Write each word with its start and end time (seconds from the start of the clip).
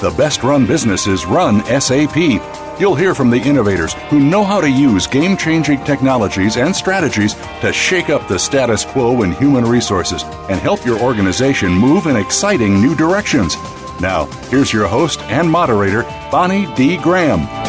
The 0.00 0.10
best 0.12 0.42
run 0.42 0.64
businesses 0.64 1.26
run 1.26 1.62
SAP. 1.78 2.16
You'll 2.80 2.94
hear 2.94 3.14
from 3.14 3.28
the 3.28 3.36
innovators 3.36 3.92
who 4.08 4.18
know 4.18 4.44
how 4.44 4.58
to 4.58 4.70
use 4.70 5.06
game 5.06 5.36
changing 5.36 5.84
technologies 5.84 6.56
and 6.56 6.74
strategies 6.74 7.34
to 7.60 7.70
shake 7.70 8.08
up 8.08 8.26
the 8.26 8.38
status 8.38 8.86
quo 8.86 9.24
in 9.24 9.32
human 9.32 9.66
resources 9.66 10.22
and 10.48 10.58
help 10.58 10.86
your 10.86 10.98
organization 11.00 11.72
move 11.72 12.06
in 12.06 12.16
exciting 12.16 12.80
new 12.80 12.94
directions. 12.94 13.56
Now, 14.00 14.24
here's 14.48 14.72
your 14.72 14.88
host 14.88 15.20
and 15.24 15.50
moderator, 15.50 16.04
Bonnie 16.30 16.72
D. 16.74 16.96
Graham. 16.96 17.59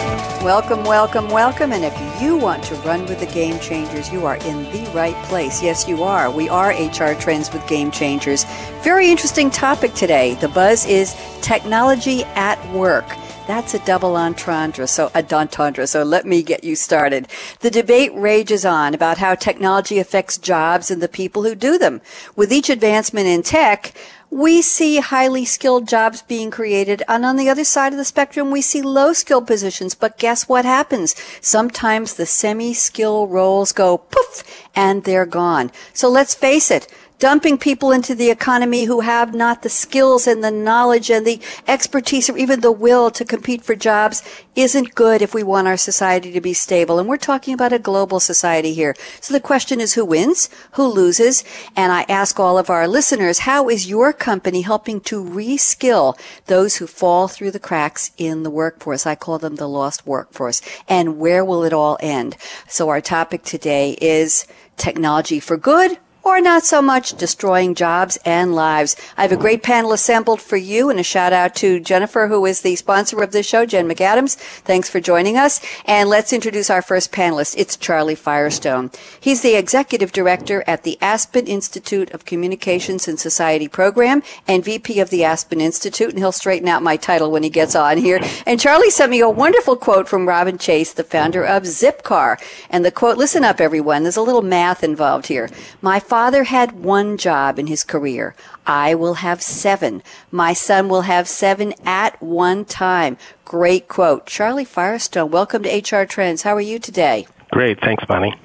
Welcome, 0.44 0.84
welcome, 0.86 1.30
welcome. 1.30 1.72
And 1.72 1.86
if 1.86 2.20
you 2.20 2.36
want 2.36 2.64
to 2.64 2.76
run 2.78 3.06
with 3.06 3.20
the 3.20 3.28
game 3.28 3.60
changers, 3.60 4.12
you 4.12 4.26
are 4.26 4.38
in 4.38 4.64
the 4.72 4.90
right 4.92 5.16
place. 5.26 5.62
Yes, 5.62 5.88
you 5.88 6.02
are. 6.02 6.32
We 6.32 6.50
are 6.50 6.72
HR 6.72 7.14
Trends 7.14 7.54
with 7.54 7.66
Game 7.68 7.92
Changers. 7.92 8.44
Very 8.82 9.12
interesting 9.12 9.52
topic 9.52 9.94
today. 9.94 10.34
The 10.34 10.48
buzz 10.48 10.88
is 10.88 11.16
technology 11.44 12.24
at 12.34 12.58
work. 12.74 13.06
That's 13.46 13.76
a 13.76 13.86
double 13.86 14.16
entendre, 14.16 14.88
so 14.88 15.12
a 15.14 15.24
entendre. 15.32 15.86
So 15.86 16.02
let 16.02 16.26
me 16.26 16.42
get 16.42 16.64
you 16.64 16.76
started. 16.76 17.28
The 17.60 17.70
debate 17.70 18.12
rages 18.16 18.66
on 18.66 18.96
about 18.96 19.20
how 19.20 19.36
technology 19.36 20.00
affects 20.00 20.40
jobs 20.40 20.90
and 20.90 21.04
the 21.04 21.08
people 21.08 21.44
who 21.44 21.54
do 21.54 21.78
them. 21.78 22.02
With 22.36 22.52
each 22.52 22.72
advancement 22.72 23.28
in 23.28 23.44
tech, 23.44 23.94
we 24.32 24.62
see 24.62 25.00
highly 25.00 25.44
skilled 25.44 25.88
jobs 25.88 26.22
being 26.22 26.50
created. 26.50 27.04
And 27.08 27.26
on 27.26 27.36
the 27.36 27.50
other 27.50 27.66
side 27.66 27.92
of 27.92 27.98
the 27.98 28.06
spectrum, 28.06 28.50
we 28.50 28.62
see 28.62 28.82
low 28.82 29.12
skilled 29.12 29.46
positions. 29.46 29.94
But 29.94 30.18
guess 30.18 30.48
what 30.48 30.64
happens? 30.64 31.16
Sometimes 31.42 32.14
the 32.14 32.26
semi 32.26 32.74
skill 32.74 33.28
roles 33.28 33.74
go 33.74 33.98
poof 33.98 34.44
and 34.74 35.04
they're 35.04 35.26
gone. 35.26 35.70
So 35.94 36.10
let's 36.10 36.34
face 36.34 36.72
it 36.72 36.88
dumping 37.22 37.56
people 37.56 37.92
into 37.92 38.16
the 38.16 38.32
economy 38.32 38.86
who 38.86 39.02
have 39.02 39.32
not 39.32 39.62
the 39.62 39.70
skills 39.70 40.26
and 40.26 40.44
the 40.44 40.50
knowledge 40.50 41.12
and 41.12 41.26
the 41.26 41.40
expertise 41.68 42.28
or 42.28 42.36
even 42.36 42.62
the 42.62 42.72
will 42.72 43.12
to 43.12 43.24
compete 43.24 43.64
for 43.64 43.76
jobs 43.76 44.24
isn't 44.56 44.96
good 44.96 45.22
if 45.22 45.32
we 45.32 45.44
want 45.44 45.68
our 45.68 45.78
society 45.78 46.32
to 46.32 46.42
be 46.42 46.52
stable. 46.52 46.98
And 46.98 47.08
we're 47.08 47.18
talking 47.18 47.54
about 47.54 47.74
a 47.74 47.78
global 47.78 48.20
society 48.20 48.74
here. 48.74 48.96
So 49.22 49.36
the 49.36 49.40
question 49.40 49.80
is 49.80 49.94
who 49.94 50.04
wins, 50.04 50.50
who 50.72 50.88
loses? 50.88 51.44
And 51.76 51.92
I 51.92 52.08
ask 52.10 52.40
all 52.40 52.58
of 52.58 52.72
our 52.72 52.88
listeners, 52.88 53.40
how 53.40 53.70
is 53.70 53.88
your 53.88 54.14
company 54.14 54.62
helping 54.62 55.00
to 55.02 55.24
reskill 55.24 56.18
those 56.48 56.78
who 56.78 56.88
fall 56.88 57.28
through 57.28 57.52
the 57.52 57.60
cracks 57.60 58.10
in 58.18 58.42
the 58.42 58.50
workforce? 58.50 59.06
I 59.06 59.14
call 59.14 59.38
them 59.38 59.58
the 59.58 59.70
lost 59.70 60.08
workforce. 60.08 60.60
And 60.90 61.20
where 61.20 61.46
will 61.46 61.64
it 61.64 61.72
all 61.72 62.00
end? 62.02 62.36
So 62.68 62.90
our 62.90 63.00
topic 63.00 63.44
today 63.44 63.92
is 64.02 64.48
technology 64.76 65.40
for 65.40 65.56
good 65.56 66.00
or 66.24 66.40
not 66.40 66.64
so 66.64 66.82
much 66.82 67.18
destroying 67.18 67.74
jobs 67.74 68.18
and 68.26 68.54
lives. 68.54 68.96
I 69.18 69.24
have 69.24 69.32
a 69.32 69.38
great 69.38 69.64
panel 69.64 69.92
assembled 69.92 70.42
for 70.42 70.58
you 70.58 70.90
and 70.90 71.00
a 71.00 71.04
shout 71.04 71.34
out 71.34 71.56
to 71.56 71.80
Jennifer, 71.80 72.28
who 72.28 72.46
is 72.46 72.62
the 72.62 72.76
sponsor 72.76 73.22
of 73.24 73.32
this 73.32 73.48
show, 73.48 73.66
Jen 73.66 73.90
McAdams. 73.90 74.36
Thanks 74.36 74.90
for 74.90 75.00
joining 75.00 75.38
us. 75.38 75.62
And 75.86 76.10
let's 76.10 76.34
introduce 76.34 76.70
our 76.70 76.82
first 76.82 77.12
panelist. 77.12 77.56
It's 77.58 77.76
Charlie 77.76 78.16
Firestone. 78.16 78.92
He's 79.20 79.42
the 79.42 79.56
executive 79.56 80.12
director 80.12 80.64
at 80.68 80.84
the 80.84 80.98
Aspen 81.02 81.48
Institute 81.48 82.12
of 82.12 82.26
Communications 82.26 83.08
and 83.08 83.20
Society 83.20 83.68
program 83.68 84.22
and 84.48 84.64
VP 84.64 85.00
of 85.00 85.10
the 85.10 85.24
Aspen 85.24 85.60
Institute. 85.60 86.10
And 86.10 86.20
he'll 86.20 86.32
straighten 86.32 86.68
out 86.68 86.84
my 86.84 86.98
title 86.98 87.32
when 87.32 87.44
he 87.44 87.50
gets 87.50 87.76
on 87.76 87.98
here. 87.98 88.20
And 88.46 88.60
Charlie 88.60 88.92
sent 88.92 89.12
me 89.12 89.22
a 89.22 89.30
wonderful 89.30 89.76
quote 89.76 90.08
from 90.08 90.28
Robin 90.28 90.58
Chase, 90.58 90.94
the 90.94 91.04
founder 91.04 91.44
of 91.44 91.64
Zipcar. 91.64 92.38
And 92.70 92.86
the 92.86 92.92
quote, 92.92 93.18
listen 93.18 93.44
up 93.44 93.60
everyone. 93.60 94.04
There's 94.04 94.18
a 94.18 94.22
little 94.22 94.42
math 94.42 94.84
involved 94.84 95.28
here. 95.28 95.50
My 95.82 96.00
father 96.12 96.44
had 96.44 96.74
one 96.74 97.16
job 97.16 97.58
in 97.58 97.68
his 97.68 97.86
career. 97.86 98.36
I 98.68 98.96
will 98.96 99.14
have 99.14 99.42
seven. 99.42 100.04
My 100.30 100.52
son 100.52 100.90
will 100.90 101.04
have 101.04 101.26
seven 101.26 101.74
at 101.86 102.22
one 102.22 102.66
time. 102.66 103.16
Great 103.46 103.88
quote. 103.88 104.26
Charlie 104.26 104.66
Firestone, 104.66 105.32
welcome 105.32 105.64
to 105.64 105.70
HR 105.70 106.06
Trends. 106.06 106.42
How 106.42 106.54
are 106.54 106.60
you 106.60 106.80
today? 106.80 107.28
Great. 107.52 107.80
Thanks, 107.80 108.04
Bonnie. 108.04 108.36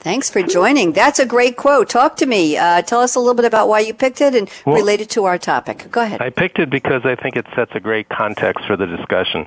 Thanks 0.00 0.30
for 0.30 0.40
joining. 0.42 0.92
That's 0.92 1.18
a 1.18 1.26
great 1.26 1.58
quote. 1.58 1.90
Talk 1.90 2.16
to 2.16 2.24
me. 2.24 2.56
Uh, 2.56 2.80
tell 2.80 3.02
us 3.02 3.14
a 3.14 3.18
little 3.18 3.34
bit 3.34 3.44
about 3.44 3.68
why 3.68 3.80
you 3.80 3.92
picked 3.92 4.22
it 4.22 4.34
and 4.34 4.48
well, 4.64 4.76
related 4.76 5.10
to 5.10 5.26
our 5.26 5.36
topic. 5.36 5.88
Go 5.90 6.00
ahead. 6.00 6.22
I 6.22 6.30
picked 6.30 6.58
it 6.60 6.70
because 6.70 7.02
I 7.04 7.14
think 7.14 7.36
it 7.36 7.44
sets 7.54 7.72
a 7.74 7.80
great 7.80 8.08
context 8.08 8.64
for 8.66 8.74
the 8.74 8.86
discussion. 8.86 9.46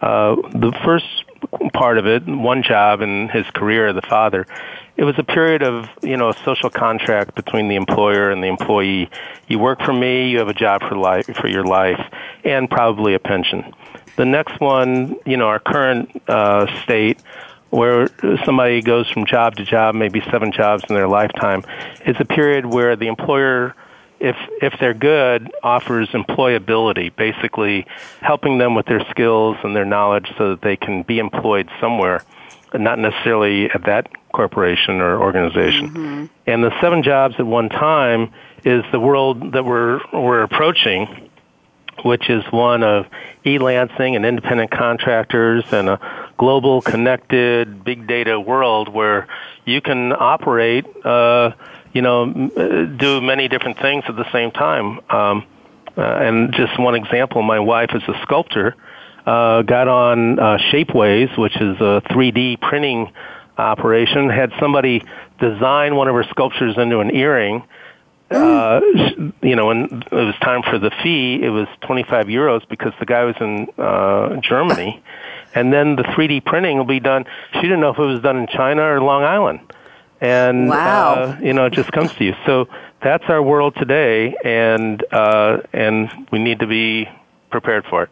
Uh, 0.00 0.36
the 0.54 0.72
first 0.82 1.24
part 1.72 1.98
of 1.98 2.06
it, 2.06 2.26
one 2.26 2.62
job 2.62 3.00
in 3.00 3.28
his 3.28 3.46
career, 3.50 3.92
the 3.92 4.02
father, 4.02 4.46
it 4.96 5.04
was 5.04 5.18
a 5.18 5.24
period 5.24 5.62
of 5.62 5.88
you 6.02 6.16
know 6.16 6.28
a 6.28 6.36
social 6.44 6.70
contract 6.70 7.34
between 7.34 7.68
the 7.68 7.76
employer 7.76 8.30
and 8.30 8.42
the 8.42 8.48
employee. 8.48 9.10
You 9.48 9.58
work 9.58 9.80
for 9.82 9.92
me, 9.92 10.28
you 10.28 10.38
have 10.38 10.48
a 10.48 10.54
job 10.54 10.82
for 10.82 10.96
life 10.96 11.26
for 11.26 11.48
your 11.48 11.64
life, 11.64 12.00
and 12.44 12.68
probably 12.70 13.14
a 13.14 13.18
pension. 13.18 13.74
The 14.16 14.26
next 14.26 14.60
one, 14.60 15.16
you 15.24 15.36
know, 15.36 15.46
our 15.46 15.58
current 15.58 16.22
uh, 16.28 16.66
state, 16.82 17.18
where 17.70 18.08
somebody 18.44 18.82
goes 18.82 19.10
from 19.10 19.24
job 19.24 19.56
to 19.56 19.64
job, 19.64 19.94
maybe 19.94 20.20
seven 20.30 20.52
jobs 20.52 20.84
in 20.88 20.94
their 20.94 21.08
lifetime, 21.08 21.64
is 22.04 22.16
a 22.20 22.24
period 22.24 22.66
where 22.66 22.94
the 22.94 23.06
employer 23.06 23.74
if 24.22 24.36
if 24.62 24.78
they're 24.78 24.94
good, 24.94 25.50
offers 25.62 26.08
employability, 26.10 27.14
basically 27.14 27.86
helping 28.20 28.58
them 28.58 28.74
with 28.74 28.86
their 28.86 29.04
skills 29.10 29.56
and 29.64 29.74
their 29.74 29.84
knowledge 29.84 30.32
so 30.38 30.50
that 30.50 30.62
they 30.62 30.76
can 30.76 31.02
be 31.02 31.18
employed 31.18 31.68
somewhere 31.80 32.24
not 32.74 32.98
necessarily 32.98 33.70
at 33.70 33.84
that 33.84 34.08
corporation 34.32 35.00
or 35.00 35.20
organization. 35.20 35.90
Mm-hmm. 35.90 36.26
And 36.46 36.64
the 36.64 36.72
seven 36.80 37.02
jobs 37.02 37.34
at 37.38 37.46
one 37.46 37.68
time 37.68 38.32
is 38.64 38.84
the 38.92 39.00
world 39.00 39.52
that 39.52 39.64
we're 39.64 40.00
we're 40.12 40.42
approaching, 40.42 41.30
which 42.04 42.30
is 42.30 42.44
one 42.50 42.82
of 42.82 43.06
e-lancing 43.44 44.16
and 44.16 44.24
independent 44.24 44.70
contractors 44.70 45.64
and 45.72 45.88
a 45.88 46.32
global 46.38 46.80
connected 46.80 47.84
big 47.84 48.06
data 48.06 48.40
world 48.40 48.88
where 48.88 49.26
you 49.64 49.80
can 49.80 50.12
operate, 50.12 50.86
uh, 51.04 51.52
you 51.92 52.02
know, 52.02 52.26
do 52.26 53.20
many 53.20 53.48
different 53.48 53.78
things 53.78 54.04
at 54.08 54.16
the 54.16 54.30
same 54.32 54.50
time. 54.50 55.00
Um, 55.10 55.46
uh, 55.96 56.00
and 56.00 56.54
just 56.54 56.78
one 56.78 56.94
example, 56.94 57.42
my 57.42 57.60
wife 57.60 57.90
is 57.94 58.02
a 58.08 58.18
sculptor 58.22 58.74
uh, 59.26 59.62
got 59.62 59.88
on 59.88 60.38
uh, 60.38 60.58
Shapeways, 60.70 61.36
which 61.38 61.56
is 61.56 61.76
a 61.80 62.02
3D 62.10 62.60
printing 62.60 63.12
operation, 63.56 64.28
had 64.28 64.52
somebody 64.58 65.04
design 65.38 65.94
one 65.96 66.08
of 66.08 66.14
her 66.14 66.24
sculptures 66.24 66.76
into 66.76 67.00
an 67.00 67.14
earring. 67.14 67.62
Uh, 68.30 68.80
you 69.42 69.54
know, 69.54 69.66
when 69.66 70.02
it 70.10 70.12
was 70.12 70.34
time 70.40 70.62
for 70.62 70.78
the 70.78 70.90
fee, 71.02 71.40
it 71.42 71.50
was 71.50 71.68
25 71.82 72.26
euros 72.26 72.66
because 72.68 72.92
the 72.98 73.06
guy 73.06 73.24
was 73.24 73.36
in 73.40 73.68
uh, 73.78 74.40
Germany. 74.40 75.02
And 75.54 75.72
then 75.72 75.96
the 75.96 76.02
3D 76.02 76.44
printing 76.46 76.78
will 76.78 76.86
be 76.86 77.00
done. 77.00 77.26
She 77.52 77.60
didn't 77.60 77.80
know 77.80 77.90
if 77.90 77.98
it 77.98 78.02
was 78.02 78.22
done 78.22 78.38
in 78.38 78.46
China 78.46 78.82
or 78.82 79.02
Long 79.02 79.22
Island. 79.22 79.60
And, 80.22 80.68
wow. 80.68 81.14
uh, 81.14 81.38
you 81.42 81.52
know, 81.52 81.66
it 81.66 81.72
just 81.72 81.90
comes 81.90 82.14
to 82.14 82.24
you. 82.24 82.34
So 82.46 82.68
that's 83.02 83.24
our 83.26 83.42
world 83.42 83.74
today, 83.74 84.36
and, 84.44 85.04
uh, 85.10 85.58
and 85.72 86.28
we 86.30 86.38
need 86.38 86.60
to 86.60 86.68
be 86.68 87.08
prepared 87.50 87.84
for 87.90 88.04
it. 88.04 88.10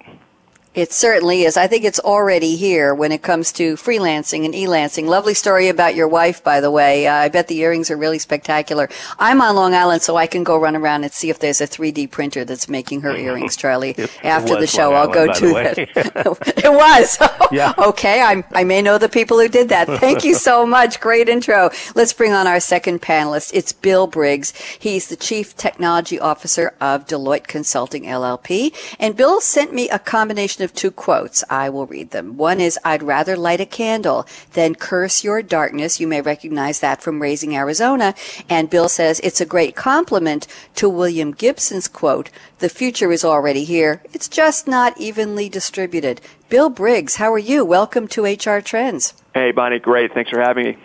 It 0.73 0.93
certainly 0.93 1.43
is. 1.43 1.57
I 1.57 1.67
think 1.67 1.83
it's 1.85 1.99
already 1.99 2.55
here 2.55 2.95
when 2.95 3.11
it 3.11 3.23
comes 3.23 3.51
to 3.55 3.75
freelancing 3.75 4.45
and 4.45 4.55
e-lancing. 4.55 5.09
Lovely 5.09 5.35
story 5.35 5.67
about 5.67 5.97
your 5.97 6.07
wife, 6.07 6.45
by 6.45 6.61
the 6.61 6.71
way. 6.71 7.09
Uh, 7.09 7.15
I 7.15 7.29
bet 7.29 7.49
the 7.49 7.59
earrings 7.59 7.91
are 7.91 7.97
really 7.97 8.21
spectacular. 8.21 8.89
I'm 9.19 9.43
on 9.43 9.57
Long 9.57 9.75
Island, 9.75 10.03
so 10.03 10.15
I 10.15 10.29
can 10.29 10.45
go 10.45 10.57
run 10.57 10.77
around 10.77 11.03
and 11.03 11.13
see 11.13 11.29
if 11.29 11.41
there's 11.41 11.61
a 11.61 11.67
3D 11.67 12.13
printer 12.13 12.45
that's 12.45 12.69
making 12.69 13.01
her 13.01 13.11
earrings, 13.17 13.57
Charlie. 13.57 13.91
It- 13.91 13.99
it 14.23 14.25
After 14.25 14.61
the 14.61 14.69
show, 14.69 14.91
Long 14.93 15.09
I'll 15.09 15.13
go 15.13 15.23
Island, 15.25 15.35
by 15.35 15.41
do 15.41 15.49
the 15.49 15.89
that. 15.95 16.59
it 16.65 16.73
was. 16.73 17.19
Yeah. 17.51 17.75
okay, 17.77 18.23
I'm, 18.23 18.45
I 18.53 18.63
may 18.63 18.81
know 18.81 18.97
the 18.97 19.09
people 19.09 19.41
who 19.41 19.49
did 19.49 19.71
that. 19.71 19.89
Thank 19.99 20.23
you 20.23 20.35
so 20.35 20.65
much. 20.65 21.01
Great 21.01 21.29
intro. 21.29 21.71
Let's 21.97 22.13
bring 22.13 22.33
on 22.33 22.47
our 22.47 22.61
second 22.61 23.03
panelist. 23.03 23.51
It's 23.55 23.73
Bill 23.73 24.07
Briggs. 24.07 24.53
He's 24.79 25.09
the 25.09 25.17
Chief 25.17 25.57
Technology 25.57 26.21
Officer 26.21 26.75
of 26.81 27.09
Deloitte 27.09 27.49
Consulting 27.49 28.05
LLP. 28.05 28.73
And 29.01 29.17
Bill 29.17 29.41
sent 29.41 29.75
me 29.75 29.89
a 29.89 29.99
combination 29.99 30.60
of 30.61 30.75
two 30.75 30.91
quotes. 30.91 31.43
I 31.51 31.69
will 31.69 31.87
read 31.87 32.11
them. 32.11 32.37
One 32.37 32.61
is, 32.61 32.79
I'd 32.85 33.03
rather 33.03 33.37
light 33.37 33.61
a 33.61 33.67
candle 33.67 34.27
than 34.53 34.75
curse 34.75 35.25
your 35.25 35.43
darkness. 35.43 36.01
You 36.01 36.07
may 36.07 36.21
recognize 36.21 36.81
that 36.81 37.03
from 37.03 37.23
Raising 37.23 37.57
Arizona. 37.57 38.15
And 38.49 38.71
Bill 38.71 38.89
says, 38.89 39.21
it's 39.21 39.41
a 39.41 39.47
great 39.47 39.77
compliment 39.77 40.47
to 40.77 40.89
William 40.89 41.33
Gibson's 41.33 41.89
quote, 41.89 42.31
the 42.59 42.69
future 42.69 43.11
is 43.11 43.25
already 43.25 43.65
here. 43.65 44.03
It's 44.13 44.29
just 44.29 44.69
not 44.69 44.99
evenly 45.01 45.49
distributed. 45.49 46.21
Bill 46.49 46.69
Briggs, 46.69 47.17
how 47.17 47.33
are 47.33 47.39
you? 47.39 47.65
Welcome 47.65 48.07
to 48.09 48.25
HR 48.25 48.61
Trends. 48.61 49.15
Hey, 49.35 49.51
Bonnie, 49.53 49.79
great. 49.79 50.13
Thanks 50.13 50.31
for 50.31 50.41
having 50.41 50.65
me. 50.65 50.79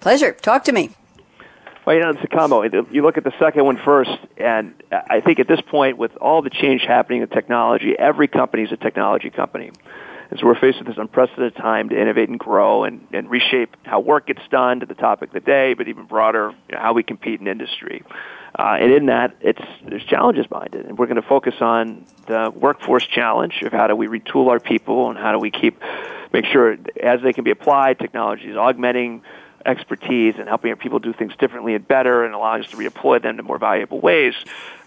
Pleasure. 0.00 0.32
Talk 0.32 0.64
to 0.64 0.72
me. 0.72 0.90
Well, 1.84 1.96
you 1.96 2.02
know, 2.02 2.14
combo. 2.30 2.62
You 2.62 3.02
look 3.02 3.18
at 3.18 3.24
the 3.24 3.32
second 3.40 3.64
one 3.64 3.76
first, 3.76 4.16
and 4.36 4.74
I 4.92 5.20
think 5.20 5.40
at 5.40 5.48
this 5.48 5.60
point, 5.60 5.98
with 5.98 6.16
all 6.16 6.40
the 6.40 6.50
change 6.50 6.82
happening 6.82 7.22
in 7.22 7.28
technology, 7.28 7.96
every 7.98 8.28
company 8.28 8.62
is 8.62 8.70
a 8.70 8.76
technology 8.76 9.30
company. 9.30 9.72
And 10.30 10.38
so 10.38 10.46
we're 10.46 10.58
faced 10.58 10.78
with 10.78 10.86
this 10.86 10.96
unprecedented 10.96 11.56
time 11.56 11.88
to 11.88 12.00
innovate 12.00 12.28
and 12.28 12.38
grow 12.38 12.84
and, 12.84 13.06
and 13.12 13.28
reshape 13.28 13.76
how 13.82 13.98
work 14.00 14.28
gets 14.28 14.40
done 14.48 14.80
to 14.80 14.86
the 14.86 14.94
topic 14.94 15.30
of 15.30 15.34
the 15.34 15.40
day, 15.40 15.74
but 15.74 15.88
even 15.88 16.06
broader, 16.06 16.54
you 16.68 16.76
know, 16.76 16.80
how 16.80 16.92
we 16.92 17.02
compete 17.02 17.40
in 17.40 17.48
industry. 17.48 18.02
Uh, 18.56 18.78
and 18.80 18.92
in 18.92 19.06
that, 19.06 19.34
it's, 19.40 19.60
there's 19.86 20.04
challenges 20.04 20.46
behind 20.46 20.74
it. 20.74 20.86
And 20.86 20.96
we're 20.96 21.06
going 21.06 21.20
to 21.20 21.28
focus 21.28 21.54
on 21.60 22.06
the 22.28 22.50
workforce 22.54 23.06
challenge 23.06 23.60
of 23.62 23.72
how 23.72 23.88
do 23.88 23.96
we 23.96 24.06
retool 24.06 24.48
our 24.48 24.60
people 24.60 25.10
and 25.10 25.18
how 25.18 25.32
do 25.32 25.38
we 25.38 25.50
keep, 25.50 25.82
make 26.32 26.46
sure 26.46 26.78
as 27.02 27.20
they 27.22 27.32
can 27.32 27.44
be 27.44 27.50
applied, 27.50 27.98
technology 27.98 28.48
is 28.48 28.56
augmenting 28.56 29.22
expertise 29.64 30.34
and 30.38 30.48
helping 30.48 30.74
people 30.76 30.98
do 30.98 31.12
things 31.12 31.34
differently 31.36 31.74
and 31.74 31.86
better 31.86 32.24
and 32.24 32.34
allowing 32.34 32.62
us 32.64 32.70
to 32.70 32.76
redeploy 32.76 33.22
them 33.22 33.36
to 33.36 33.42
more 33.42 33.58
valuable 33.58 34.00
ways. 34.00 34.34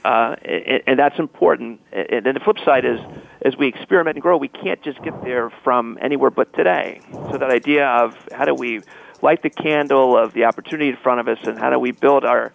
Uh, 0.04 0.36
and, 0.44 0.84
and 0.88 1.00
that's 1.00 1.18
important. 1.20 1.82
And 1.92 2.26
then 2.26 2.34
the 2.34 2.40
flip 2.40 2.58
side 2.64 2.86
is, 2.86 3.00
as 3.42 3.58
we 3.58 3.68
experiment 3.68 4.16
and 4.16 4.22
grow, 4.22 4.38
we 4.38 4.48
can't 4.48 4.82
just 4.84 5.02
get 5.02 5.24
there 5.24 5.50
from 5.64 5.98
anywhere 6.02 6.30
but 6.30 6.54
today. 6.54 7.02
So 7.12 7.38
that 7.38 7.52
idea 7.52 7.88
of 7.88 8.16
how 8.32 8.46
do 8.46 8.54
we 8.54 8.82
light 9.26 9.42
the 9.42 9.50
candle 9.50 10.16
of 10.16 10.34
the 10.34 10.46
opportunity 10.46 10.88
in 10.88 10.98
front 10.98 11.20
of 11.20 11.28
us 11.28 11.40
and 11.48 11.58
how 11.58 11.72
do 11.72 11.80
we 11.80 11.90
build 11.90 12.24
our, 12.24 12.54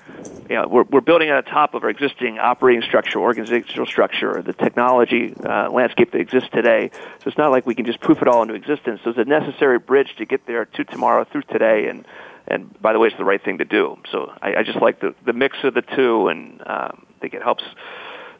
you 0.49 0.55
know, 0.55 0.69
we're, 0.69 0.85
we're 0.85 1.01
building 1.01 1.29
on 1.29 1.43
top 1.43 1.75
of 1.75 1.83
our 1.83 1.91
existing 1.91 2.39
operating 2.39 2.81
structure, 2.81 3.19
organizational 3.19 3.87
structure, 3.87 4.41
the 4.41 4.53
technology 4.53 5.35
uh, 5.45 5.69
landscape 5.69 6.13
that 6.13 6.21
exists 6.21 6.49
today. 6.53 6.89
So 6.93 7.25
it's 7.29 7.37
not 7.37 7.51
like 7.51 7.67
we 7.67 7.75
can 7.75 7.87
just 7.87 8.01
poof 8.01 8.23
it 8.23 8.29
all 8.29 8.43
into 8.43 8.55
existence. 8.55 9.01
So 9.03 9.11
it's 9.11 9.19
a 9.19 9.25
necessary 9.25 9.81
bridge 9.81 10.15
to 10.19 10.25
get 10.25 10.47
there 10.47 10.65
to 10.65 10.85
tomorrow 10.85 11.25
through 11.25 11.43
today 11.43 11.89
and 11.89 12.07
and 12.47 12.81
by 12.83 12.93
the 12.93 12.99
way, 12.99 13.09
it's 13.09 13.17
the 13.17 13.25
right 13.25 13.43
thing 13.43 13.59
to 13.59 13.65
do. 13.65 13.97
So 14.11 14.33
I, 14.43 14.57
I 14.57 14.63
just 14.65 14.81
like 14.81 14.99
the 15.01 15.15
the 15.25 15.33
mix 15.33 15.59
of 15.63 15.75
the 15.75 15.83
two, 15.83 16.27
and 16.27 16.61
um, 16.63 17.07
I 17.17 17.21
think 17.21 17.35
it 17.35 17.43
helps 17.43 17.63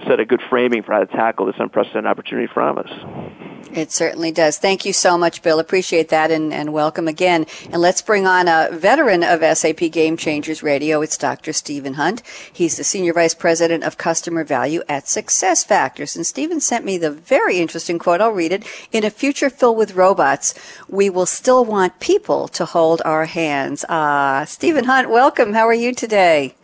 set 0.07 0.21
a 0.21 0.25
good 0.25 0.43
framing 0.49 0.83
for 0.83 0.93
how 0.93 1.01
to 1.01 1.07
tackle 1.07 1.47
this 1.47 1.57
unprecedented 1.59 2.07
opportunity 2.07 2.45
in 2.45 2.53
front 2.53 2.79
of 2.79 2.87
us. 2.87 3.51
It 3.73 3.93
certainly 3.93 4.33
does. 4.33 4.59
Thank 4.59 4.85
you 4.85 4.93
so 4.93 5.17
much, 5.17 5.43
Bill. 5.43 5.61
Appreciate 5.61 6.09
that 6.09 6.33
and, 6.33 6.53
and 6.53 6.73
welcome 6.73 7.07
again. 7.07 7.47
And 7.71 7.81
let's 7.81 8.03
bring 8.03 8.27
on 8.27 8.49
a 8.49 8.69
veteran 8.73 9.23
of 9.23 9.43
SAP 9.57 9.93
Game 9.93 10.17
Changers 10.17 10.63
Radio. 10.63 11.03
It's 11.03 11.17
Dr. 11.17 11.53
Stephen 11.53 11.95
Hunt. 11.95 12.23
He's 12.53 12.77
the 12.77 12.83
Senior 12.85 13.13
Vice 13.13 13.35
President 13.35 13.85
of 13.85 13.97
Customer 13.97 14.43
Value 14.43 14.83
at 14.89 15.07
Success 15.07 15.63
Factors. 15.63 16.17
And 16.17 16.27
Stephen 16.27 16.61
sent 16.61 16.85
me 16.85 16.99
the 16.99 17.13
very 17.13 17.59
interesting 17.59 18.01
quote. 18.01 18.21
I'll 18.21 18.33
read 18.33 18.51
it. 18.51 18.67
In 18.91 19.05
a 19.05 19.11
future 19.11 19.51
filled 19.51 19.77
with 19.77 19.95
robots, 19.95 20.53
we 20.89 21.09
will 21.09 21.27
still 21.27 21.65
want 21.65 22.01
people 22.01 22.49
to 22.49 22.65
hold 22.65 23.03
our 23.05 23.27
hands. 23.27 23.85
Ah, 23.89 24.45
Stephen 24.49 24.85
Hunt, 24.85 25.11
welcome. 25.11 25.53
How 25.53 25.69
are 25.69 25.75
you 25.75 25.95
today? 25.95 26.57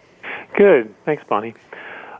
Good. 0.56 0.92
Thanks, 1.04 1.22
Bonnie. 1.28 1.54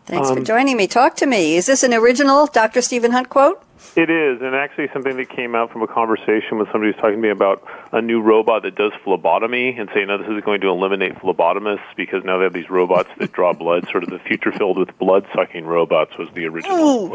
Thanks 0.06 0.31
for 0.31 0.38
Um, 0.38 0.44
joining 0.44 0.76
me. 0.76 0.87
Talk 0.87 1.17
to 1.17 1.26
me. 1.26 1.56
Is 1.56 1.67
this 1.67 1.82
an 1.82 1.93
original 1.93 2.47
Dr. 2.47 2.81
Stephen 2.81 3.11
Hunt 3.12 3.29
quote? 3.29 3.61
It 3.94 4.11
is, 4.11 4.40
and 4.43 4.55
actually 4.55 4.88
something 4.93 5.17
that 5.17 5.28
came 5.28 5.55
out 5.55 5.70
from 5.70 5.82
a 5.82 5.87
conversation 5.87 6.58
with 6.58 6.69
somebody 6.73 6.93
who's 6.93 7.00
talking 7.00 7.17
to 7.17 7.20
me 7.20 7.31
about 7.31 7.62
a 7.93 8.00
new 8.00 8.20
robot 8.20 8.62
that 8.62 8.75
does 8.75 8.93
phlebotomy 9.05 9.76
and 9.76 9.88
saying, 9.94 10.08
no, 10.08 10.19
this 10.19 10.28
is 10.28 10.43
going 10.44 10.61
to 10.62 10.69
eliminate 10.69 11.14
phlebotomists 11.17 11.84
because 11.96 12.25
now 12.25 12.38
they 12.38 12.44
have 12.44 12.52
these 12.52 12.70
robots 12.70 13.08
that 13.19 13.32
draw 13.32 13.52
blood. 13.52 13.87
Sort 13.90 14.02
of 14.02 14.11
the 14.11 14.19
future 14.19 14.52
filled 14.52 14.78
with 14.78 14.96
blood-sucking 14.99 15.64
robots 15.64 16.17
was 16.19 16.28
the 16.34 16.46
original 16.46 16.76
Ooh. 16.78 17.14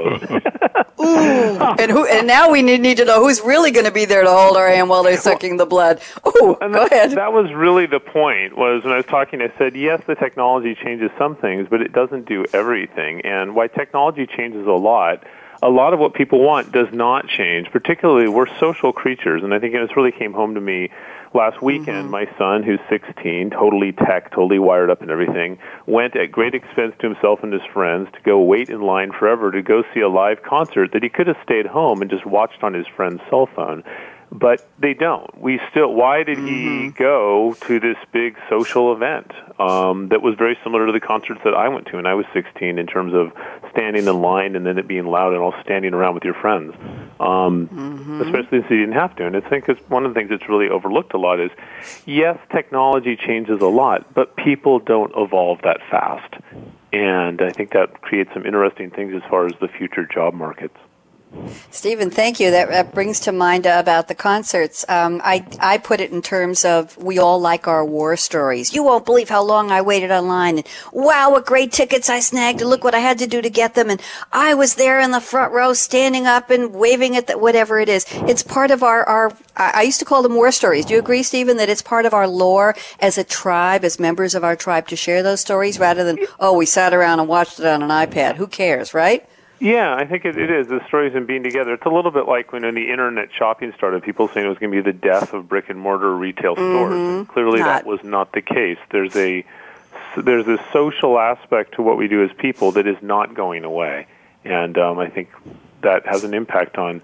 Ooh. 1.00 1.60
and 1.80 1.92
who? 1.92 2.06
And 2.06 2.28
now 2.28 2.52
we 2.52 2.62
need, 2.62 2.82
need 2.82 2.98
to 2.98 3.06
know 3.06 3.24
who's 3.24 3.42
really 3.42 3.72
going 3.72 3.86
to 3.86 3.92
be 3.92 4.06
there 4.06 4.24
to 4.24 4.30
hold 4.30 4.56
our 4.58 4.68
hand 4.68 4.90
while 4.90 5.04
they're 5.04 5.18
sucking 5.18 5.58
the 5.58 5.66
blood. 5.66 6.02
Ooh, 6.28 6.58
And 6.62 6.74
go 6.74 6.84
that, 6.84 6.92
ahead. 6.92 7.12
that 7.12 7.34
was 7.34 7.52
really 7.54 7.86
the 7.86 8.00
point. 8.00 8.56
Was 8.56 8.84
when 8.84 8.94
I 8.94 8.98
was 8.98 9.06
talking, 9.06 9.42
I 9.42 9.52
said, 9.58 9.76
yes, 9.76 10.02
the 10.06 10.16
technology 10.16 10.76
changes 10.76 11.10
some 11.18 11.36
things, 11.36 11.68
but 11.70 11.82
it 11.82 11.92
doesn't 11.92 12.28
do 12.28 12.46
everything. 12.54 13.22
And 13.22 13.56
why 13.56 13.68
technology 13.68 14.28
changes 14.28 14.68
a 14.68 14.72
lot, 14.72 15.24
a 15.62 15.70
lot 15.70 15.94
of 15.94 16.00
what 16.00 16.14
people 16.14 16.40
want 16.40 16.72
does 16.72 16.88
not 16.92 17.28
change. 17.28 17.70
Particularly, 17.72 18.28
we're 18.28 18.48
social 18.60 18.92
creatures, 18.92 19.44
and 19.44 19.54
I 19.54 19.60
think 19.60 19.74
this 19.74 19.96
really 19.96 20.12
came 20.12 20.34
home 20.34 20.56
to 20.56 20.62
me 20.62 20.90
last 21.34 21.62
weekend. 21.62 22.10
Mm-hmm. 22.10 22.12
My 22.12 22.26
son, 22.38 22.64
who's 22.64 22.80
16, 22.90 23.52
totally 23.52 23.92
tech, 23.92 24.32
totally 24.32 24.60
wired 24.60 24.90
up 24.90 25.02
and 25.02 25.12
everything, 25.12 25.60
went 25.86 26.16
at 26.16 26.32
great 26.32 26.54
expense 26.54 26.94
to 27.00 27.08
himself 27.08 27.40
and 27.44 27.54
his 27.54 27.62
friends 27.74 28.10
to 28.14 28.22
go 28.22 28.42
wait 28.42 28.70
in 28.70 28.82
line 28.82 29.12
forever 29.12 29.52
to 29.52 29.62
go 29.62 29.84
see 29.94 30.02
a 30.02 30.10
live 30.10 30.44
concert 30.44 30.92
that 30.94 31.04
he 31.04 31.10
could 31.10 31.28
have 31.28 31.38
stayed 31.44 31.66
home 31.66 32.02
and 32.02 32.10
just 32.10 32.26
watched 32.26 32.64
on 32.64 32.74
his 32.74 32.88
friend's 32.96 33.22
cell 33.30 33.48
phone 33.56 33.84
but 34.32 34.66
they 34.80 34.94
don't. 34.94 35.40
We 35.40 35.60
still. 35.70 35.94
Why 35.94 36.24
did 36.24 36.38
he 36.38 36.90
go 36.90 37.56
to 37.68 37.80
this 37.80 37.98
big 38.14 38.38
social 38.50 38.94
event 38.94 39.32
um, 39.60 40.08
that 40.08 40.22
was 40.22 40.36
very 40.36 40.58
similar 40.64 40.86
to 40.86 40.92
the 40.94 41.02
concerts 41.02 41.42
that 41.44 41.54
I 41.54 41.68
went 41.68 41.88
to 41.88 41.98
when 41.98 42.06
I 42.06 42.14
was 42.14 42.26
16 42.34 42.80
in 42.80 42.88
terms 42.88 43.14
of 43.14 43.34
standing 43.72 44.08
in 44.08 44.22
line 44.22 44.56
and 44.56 44.66
then 44.66 44.78
it 44.78 44.88
being 44.88 45.06
loud 45.06 45.34
and 45.34 45.42
all 45.42 45.54
standing 45.64 45.94
around 45.94 46.14
with 46.14 46.24
your 46.24 46.34
friends, 46.34 46.74
um, 47.20 48.22
especially 48.24 48.60
since 48.60 48.72
you 48.72 48.80
didn't 48.80 48.96
have 48.96 49.16
to. 49.18 49.26
And 49.26 49.36
I 49.36 49.42
think 49.42 49.68
it's 49.68 49.82
one 49.90 50.06
of 50.06 50.14
the 50.14 50.20
things 50.20 50.30
that's 50.30 50.48
really 50.48 50.70
overlooked 50.70 51.14
a 51.14 51.18
lot 51.18 51.42
is, 51.42 51.52
yes, 52.06 52.38
technology 52.52 53.18
changes 53.18 53.62
a 53.62 53.68
lot, 53.68 54.14
but 54.14 54.38
people 54.38 54.80
don't 54.80 55.12
evolve 55.16 55.60
that 55.64 55.82
fast. 55.90 56.34
And 56.94 57.42
I 57.42 57.50
think 57.50 57.72
that 57.72 58.02
creates 58.02 58.34
some 58.34 58.46
interesting 58.46 58.92
things 58.92 59.14
as 59.14 59.30
far 59.30 59.46
as 59.46 59.54
the 59.60 59.68
future 59.68 60.06
job 60.06 60.34
markets. 60.34 60.78
Stephen, 61.70 62.10
thank 62.10 62.42
you. 62.42 62.52
That, 62.52 62.68
that 62.70 62.94
brings 62.94 63.22
to 63.22 63.32
mind 63.32 63.66
about 63.66 64.10
the 64.10 64.16
concerts. 64.16 64.84
Um, 64.90 65.22
I 65.24 65.46
I 65.62 65.78
put 65.78 66.02
it 66.02 66.12
in 66.12 66.22
terms 66.22 66.66
of 66.66 66.98
we 66.98 67.20
all 67.20 67.40
like 67.40 67.70
our 67.70 67.86
war 67.86 68.18
stories. 68.18 68.74
You 68.74 68.84
won't 68.84 69.06
believe 69.06 69.30
how 69.30 69.42
long 69.42 69.72
I 69.72 69.82
waited 69.82 70.12
online, 70.12 70.58
and 70.58 70.68
wow, 70.92 71.32
what 71.32 71.46
great 71.46 71.72
tickets 71.72 72.10
I 72.10 72.20
snagged, 72.20 72.62
look 72.62 72.84
what 72.84 72.94
I 72.94 73.00
had 73.00 73.18
to 73.20 73.28
do 73.28 73.42
to 73.42 73.50
get 73.50 73.76
them, 73.76 73.90
and 73.90 74.02
I 74.34 74.54
was 74.54 74.76
there 74.76 75.00
in 75.00 75.12
the 75.12 75.22
front 75.22 75.54
row, 75.54 75.72
standing 75.74 76.28
up 76.28 76.50
and 76.50 76.74
waving 76.74 77.16
at 77.16 77.28
the, 77.28 77.38
whatever 77.38 77.80
it 77.80 77.88
is. 77.88 78.06
It's 78.28 78.44
part 78.44 78.70
of 78.70 78.84
our 78.84 79.08
our. 79.08 79.32
I 79.56 79.84
used 79.84 80.00
to 80.00 80.06
call 80.06 80.24
them 80.24 80.36
war 80.36 80.52
stories. 80.52 80.86
Do 80.86 80.94
you 80.94 81.00
agree, 81.00 81.24
Stephen, 81.24 81.58
that 81.58 81.70
it's 81.70 81.82
part 81.82 82.06
of 82.06 82.14
our 82.14 82.28
lore 82.28 82.76
as 83.00 83.18
a 83.18 83.24
tribe, 83.24 83.86
as 83.86 84.00
members 84.00 84.36
of 84.36 84.44
our 84.44 84.56
tribe, 84.56 84.88
to 84.90 84.96
share 84.98 85.24
those 85.24 85.40
stories 85.40 85.80
rather 85.80 86.04
than 86.04 86.20
oh, 86.40 86.58
we 86.58 86.66
sat 86.66 86.94
around 86.94 87.20
and 87.20 87.30
watched 87.30 87.60
it 87.60 87.66
on 87.66 87.82
an 87.82 87.90
iPad. 87.90 88.36
Who 88.36 88.48
cares, 88.48 88.94
right? 88.94 89.26
Yeah, 89.62 89.94
I 89.94 90.06
think 90.08 90.26
it, 90.26 90.38
it 90.38 90.50
is. 90.50 90.68
The 90.68 90.84
stories 90.88 91.14
and 91.14 91.28
being 91.28 91.44
together. 91.44 91.74
It's 91.74 91.86
a 91.86 91.90
little 91.90 92.10
bit 92.10 92.28
like 92.28 92.52
when 92.52 92.64
the 92.64 92.90
internet 92.90 93.30
shopping 93.32 93.72
started, 93.78 94.02
people 94.02 94.28
saying 94.28 94.48
it 94.48 94.50
was 94.50 94.58
going 94.58 94.72
to 94.72 94.82
be 94.82 94.92
the 94.92 94.98
death 94.98 95.34
of 95.34 95.48
brick 95.48 95.70
and 95.70 95.80
mortar 95.80 96.16
retail 96.16 96.56
stores. 96.56 96.96
And 96.96 97.28
clearly 97.28 97.60
Not. 97.60 97.66
that 97.68 97.86
was 97.86 98.04
not 98.04 98.32
the 98.32 98.42
case. 98.42 98.80
There's 98.90 99.16
a 99.16 99.46
there's 100.18 100.48
a 100.48 100.58
social 100.74 101.20
aspect 101.20 101.76
to 101.76 101.84
what 101.84 101.96
we 101.98 102.08
do 102.08 102.24
as 102.24 102.32
people 102.40 102.72
that 102.72 102.88
is 102.88 102.98
not 103.04 103.36
going 103.36 103.64
away. 103.64 104.08
And 104.44 104.80
um, 104.80 104.98
I 104.98 105.10
think 105.10 105.30
that 105.84 106.08
has 106.08 106.24
an 106.24 106.34
impact 106.34 106.80
on 106.80 107.04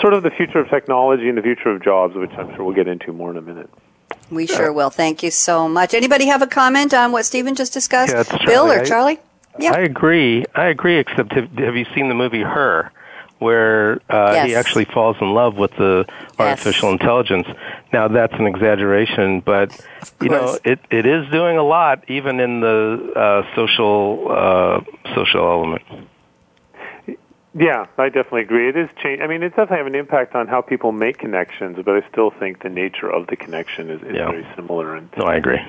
sort 0.00 0.14
of 0.14 0.22
the 0.22 0.30
future 0.30 0.60
of 0.60 0.70
technology 0.70 1.28
and 1.28 1.36
the 1.36 1.42
future 1.42 1.70
of 1.70 1.82
jobs, 1.82 2.14
which 2.14 2.30
I'm 2.38 2.54
sure 2.54 2.64
we'll 2.64 2.74
get 2.74 2.86
into 2.86 3.12
more 3.12 3.32
in 3.32 3.36
a 3.36 3.42
minute. 3.42 3.68
We 4.30 4.46
sure 4.46 4.72
will. 4.72 4.90
Thank 4.90 5.24
you 5.24 5.32
so 5.32 5.68
much. 5.68 5.92
Anybody 5.92 6.26
have 6.26 6.40
a 6.40 6.46
comment 6.46 6.94
on 6.94 7.10
what 7.10 7.24
Stephen 7.24 7.56
just 7.56 7.72
discussed? 7.72 8.14
Yeah, 8.14 8.46
Bill 8.46 8.70
or 8.70 8.80
I- 8.80 8.84
Charlie? 8.84 9.18
Yeah. 9.58 9.72
I 9.72 9.80
agree. 9.80 10.44
I 10.54 10.66
agree. 10.66 10.98
Except, 10.98 11.32
have, 11.32 11.50
have 11.52 11.76
you 11.76 11.86
seen 11.94 12.08
the 12.08 12.14
movie 12.14 12.42
Her, 12.42 12.92
where 13.38 14.00
uh, 14.10 14.44
he 14.44 14.54
actually 14.54 14.86
falls 14.86 15.16
in 15.20 15.32
love 15.32 15.56
with 15.56 15.72
the 15.72 16.06
artificial 16.38 16.90
intelligence? 16.90 17.46
Now 17.92 18.08
that's 18.08 18.34
an 18.34 18.46
exaggeration, 18.46 19.40
but 19.40 19.78
you 20.20 20.28
know 20.28 20.58
it, 20.64 20.80
it 20.90 21.06
is 21.06 21.30
doing 21.30 21.56
a 21.56 21.62
lot, 21.62 22.04
even 22.08 22.40
in 22.40 22.60
the 22.60 23.12
uh, 23.16 23.56
social 23.56 24.26
uh, 24.30 24.80
social 25.14 25.40
element. 25.40 25.82
Yeah, 27.58 27.86
I 27.96 28.10
definitely 28.10 28.42
agree. 28.42 28.68
It 28.68 28.76
is 28.76 28.90
change. 29.02 29.22
I 29.22 29.26
mean, 29.26 29.42
it 29.42 29.56
does 29.56 29.70
have 29.70 29.86
an 29.86 29.94
impact 29.94 30.34
on 30.34 30.46
how 30.46 30.60
people 30.60 30.92
make 30.92 31.16
connections, 31.16 31.78
but 31.82 31.96
I 31.96 32.06
still 32.10 32.30
think 32.30 32.62
the 32.62 32.68
nature 32.68 33.10
of 33.10 33.28
the 33.28 33.36
connection 33.36 33.88
is, 33.88 34.02
is 34.02 34.14
yeah. 34.14 34.30
very 34.30 34.46
similar. 34.54 34.94
And 34.94 35.08
no, 35.16 35.24
I 35.24 35.36
agree. 35.36 35.60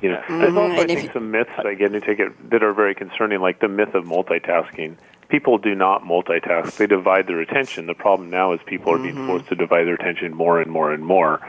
You 0.00 0.12
know, 0.12 0.18
mm-hmm. 0.18 0.38
there's 0.38 0.56
also 0.56 0.82
I 0.82 0.86
think 0.86 1.12
some 1.12 1.30
myths 1.30 1.50
I 1.58 1.74
get 1.74 1.94
into 1.94 2.10
it 2.10 2.50
that 2.50 2.62
are 2.62 2.72
very 2.72 2.94
concerning, 2.94 3.40
like 3.40 3.60
the 3.60 3.68
myth 3.68 3.94
of 3.94 4.04
multitasking. 4.04 4.96
People 5.28 5.58
do 5.58 5.74
not 5.74 6.04
multitask; 6.04 6.76
they 6.76 6.86
divide 6.86 7.26
their 7.26 7.40
attention. 7.40 7.86
The 7.86 7.94
problem 7.94 8.30
now 8.30 8.52
is 8.52 8.60
people 8.64 8.94
are 8.94 8.98
being 8.98 9.14
mm-hmm. 9.14 9.26
forced 9.26 9.48
to 9.48 9.54
divide 9.54 9.84
their 9.84 9.94
attention 9.94 10.34
more 10.34 10.60
and 10.60 10.70
more 10.70 10.92
and 10.92 11.04
more. 11.04 11.40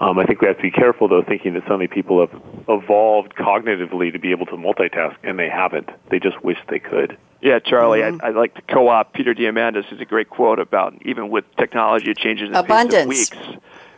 Um, 0.00 0.18
I 0.18 0.24
think 0.24 0.40
we 0.40 0.48
have 0.48 0.56
to 0.56 0.62
be 0.62 0.70
careful, 0.72 1.06
though, 1.06 1.22
thinking 1.22 1.54
that 1.54 1.62
suddenly 1.62 1.86
people 1.86 2.26
have 2.26 2.42
evolved 2.68 3.36
cognitively 3.36 4.12
to 4.12 4.18
be 4.18 4.32
able 4.32 4.46
to 4.46 4.56
multitask, 4.56 5.14
and 5.22 5.38
they 5.38 5.48
haven't. 5.48 5.90
They 6.10 6.18
just 6.18 6.42
wish 6.42 6.58
they 6.68 6.80
could. 6.80 7.16
Yeah, 7.40 7.60
Charlie, 7.60 8.00
mm-hmm. 8.00 8.24
I, 8.24 8.28
I'd 8.28 8.34
like 8.34 8.54
to 8.56 8.62
co-op 8.62 9.12
Peter 9.12 9.32
Diamandis 9.32 9.84
has 9.86 10.00
a 10.00 10.04
great 10.04 10.28
quote 10.28 10.58
about 10.58 10.94
even 11.02 11.30
with 11.30 11.44
technology, 11.56 12.10
it 12.10 12.18
changes 12.18 12.48
in 12.48 12.54
abundance. 12.56 13.08
weeks. 13.08 13.30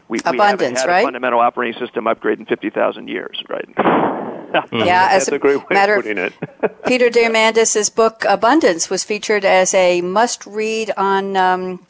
We, 0.09 0.19
abundance, 0.21 0.77
we 0.77 0.81
had 0.81 0.89
right? 0.89 1.01
a 1.01 1.05
fundamental 1.05 1.41
operating 1.41 1.81
system 1.81 2.07
upgrade 2.07 2.39
in 2.39 2.47
50,000 2.47 3.09
years, 3.09 3.43
right? 3.49 3.69
yeah, 4.73 5.09
as 5.11 5.29
a, 5.29 5.37
a, 5.37 5.39
great 5.39 5.59
way 5.59 5.67
matter 5.71 5.97
of 5.97 6.05
putting 6.05 6.19
it. 6.19 6.33
Peter 6.87 7.09
Diamandis' 7.09 7.95
book 7.95 8.25
Abundance 8.29 8.91
was 8.91 9.03
featured 9.03 9.45
as 9.45 9.73
a 9.75 10.01
must-read 10.03 10.93
on 10.97 11.37
um, 11.37 11.87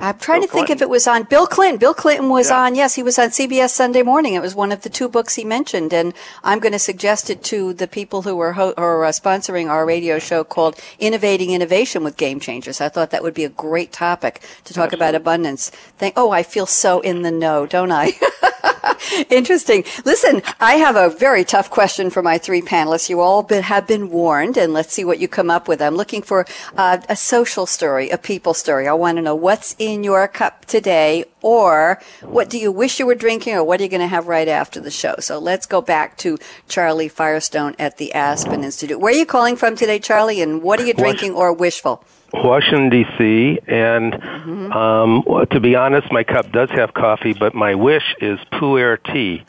I'm 0.00 0.18
trying 0.18 0.40
Bill 0.40 0.48
to 0.48 0.52
think 0.52 0.66
Clinton. 0.66 0.76
if 0.76 0.82
it 0.82 0.88
was 0.90 1.06
on 1.06 1.22
Bill 1.24 1.46
Clinton. 1.46 1.78
Bill 1.78 1.94
Clinton 1.94 2.28
was 2.28 2.50
Yeah. 2.50 2.60
on, 2.62 2.74
yes, 2.74 2.94
he 2.96 3.02
was 3.02 3.18
on 3.18 3.30
CBS 3.30 3.70
Sunday 3.72 4.02
Morning. 4.02 4.34
It 4.34 4.42
was 4.42 4.54
one 4.54 4.72
of 4.72 4.82
the 4.82 4.88
two 4.88 5.08
books 5.08 5.34
he 5.36 5.44
mentioned, 5.44 5.92
and 5.92 6.12
I'm 6.44 6.58
going 6.58 6.72
to 6.72 6.78
suggest 6.78 7.30
it 7.30 7.42
to 7.44 7.72
the 7.72 7.86
people 7.86 8.22
who 8.22 8.38
are, 8.40 8.52
ho- 8.54 8.74
are 8.76 9.04
uh, 9.04 9.10
sponsoring 9.12 9.68
our 9.70 9.86
radio 9.86 10.18
show 10.18 10.44
called 10.44 10.78
Innovating 10.98 11.50
Innovation 11.50 12.02
with 12.04 12.16
Game 12.16 12.40
Changers. 12.40 12.80
I 12.80 12.88
thought 12.88 13.10
that 13.10 13.22
would 13.22 13.34
be 13.34 13.44
a 13.44 13.48
great 13.48 13.92
topic 13.92 14.40
to 14.64 14.74
talk 14.74 14.92
about 14.92 15.14
abundance. 15.14 15.70
Think, 15.98 16.14
oh, 16.16 16.30
I 16.30 16.42
feel 16.42 16.66
so 16.66 17.00
in 17.00 17.22
the 17.22 17.30
know, 17.30 17.64
don't 17.66 17.92
I? 17.92 18.12
Interesting. 19.30 19.84
Listen, 20.04 20.42
I 20.60 20.74
have 20.74 20.96
a 20.96 21.08
very 21.10 21.44
tough 21.44 21.70
question 21.70 22.10
for 22.10 22.22
my 22.22 22.38
three 22.38 22.62
panelists. 22.62 23.08
You 23.08 23.20
all 23.20 23.42
been, 23.42 23.62
have 23.62 23.86
been 23.86 24.10
warned, 24.10 24.56
and 24.56 24.72
let's 24.72 24.92
see 24.92 25.04
what 25.04 25.18
you 25.18 25.28
come 25.28 25.50
up 25.50 25.68
with. 25.68 25.80
I'm 25.80 25.94
looking 25.94 26.22
for 26.22 26.46
uh, 26.76 26.98
a 27.08 27.16
social 27.16 27.66
story, 27.66 28.10
a 28.10 28.18
people 28.18 28.54
story. 28.54 28.88
I 28.88 28.92
want 28.94 29.16
to 29.16 29.22
know 29.22 29.34
what's 29.34 29.75
in 29.78 30.04
your 30.04 30.26
cup 30.28 30.64
today, 30.64 31.24
or 31.42 32.00
what 32.22 32.48
do 32.50 32.58
you 32.58 32.72
wish 32.72 32.98
you 32.98 33.06
were 33.06 33.14
drinking, 33.14 33.54
or 33.54 33.64
what 33.64 33.80
are 33.80 33.82
you 33.82 33.88
going 33.88 34.00
to 34.00 34.06
have 34.06 34.26
right 34.26 34.48
after 34.48 34.80
the 34.80 34.90
show? 34.90 35.16
So 35.20 35.38
let's 35.38 35.66
go 35.66 35.80
back 35.80 36.16
to 36.18 36.38
Charlie 36.68 37.08
Firestone 37.08 37.74
at 37.78 37.98
the 37.98 38.12
Aspen 38.14 38.64
Institute. 38.64 39.00
Where 39.00 39.12
are 39.12 39.16
you 39.16 39.26
calling 39.26 39.56
from 39.56 39.76
today, 39.76 39.98
Charlie, 39.98 40.40
and 40.40 40.62
what 40.62 40.80
are 40.80 40.84
you 40.84 40.94
drinking 40.94 41.32
or 41.32 41.52
wishful? 41.52 42.04
Washington 42.32 42.90
D.C. 42.90 43.60
and 43.66 44.12
Mm-hmm. 44.46 44.72
um, 44.72 45.24
well, 45.26 45.46
to 45.46 45.60
be 45.60 45.74
honest, 45.74 46.10
my 46.12 46.22
cup 46.22 46.52
does 46.52 46.70
have 46.70 46.94
coffee, 46.94 47.32
but 47.32 47.54
my 47.54 47.74
wish 47.74 48.14
is 48.20 48.38
pu'er 48.52 48.96
tea. 49.12 49.44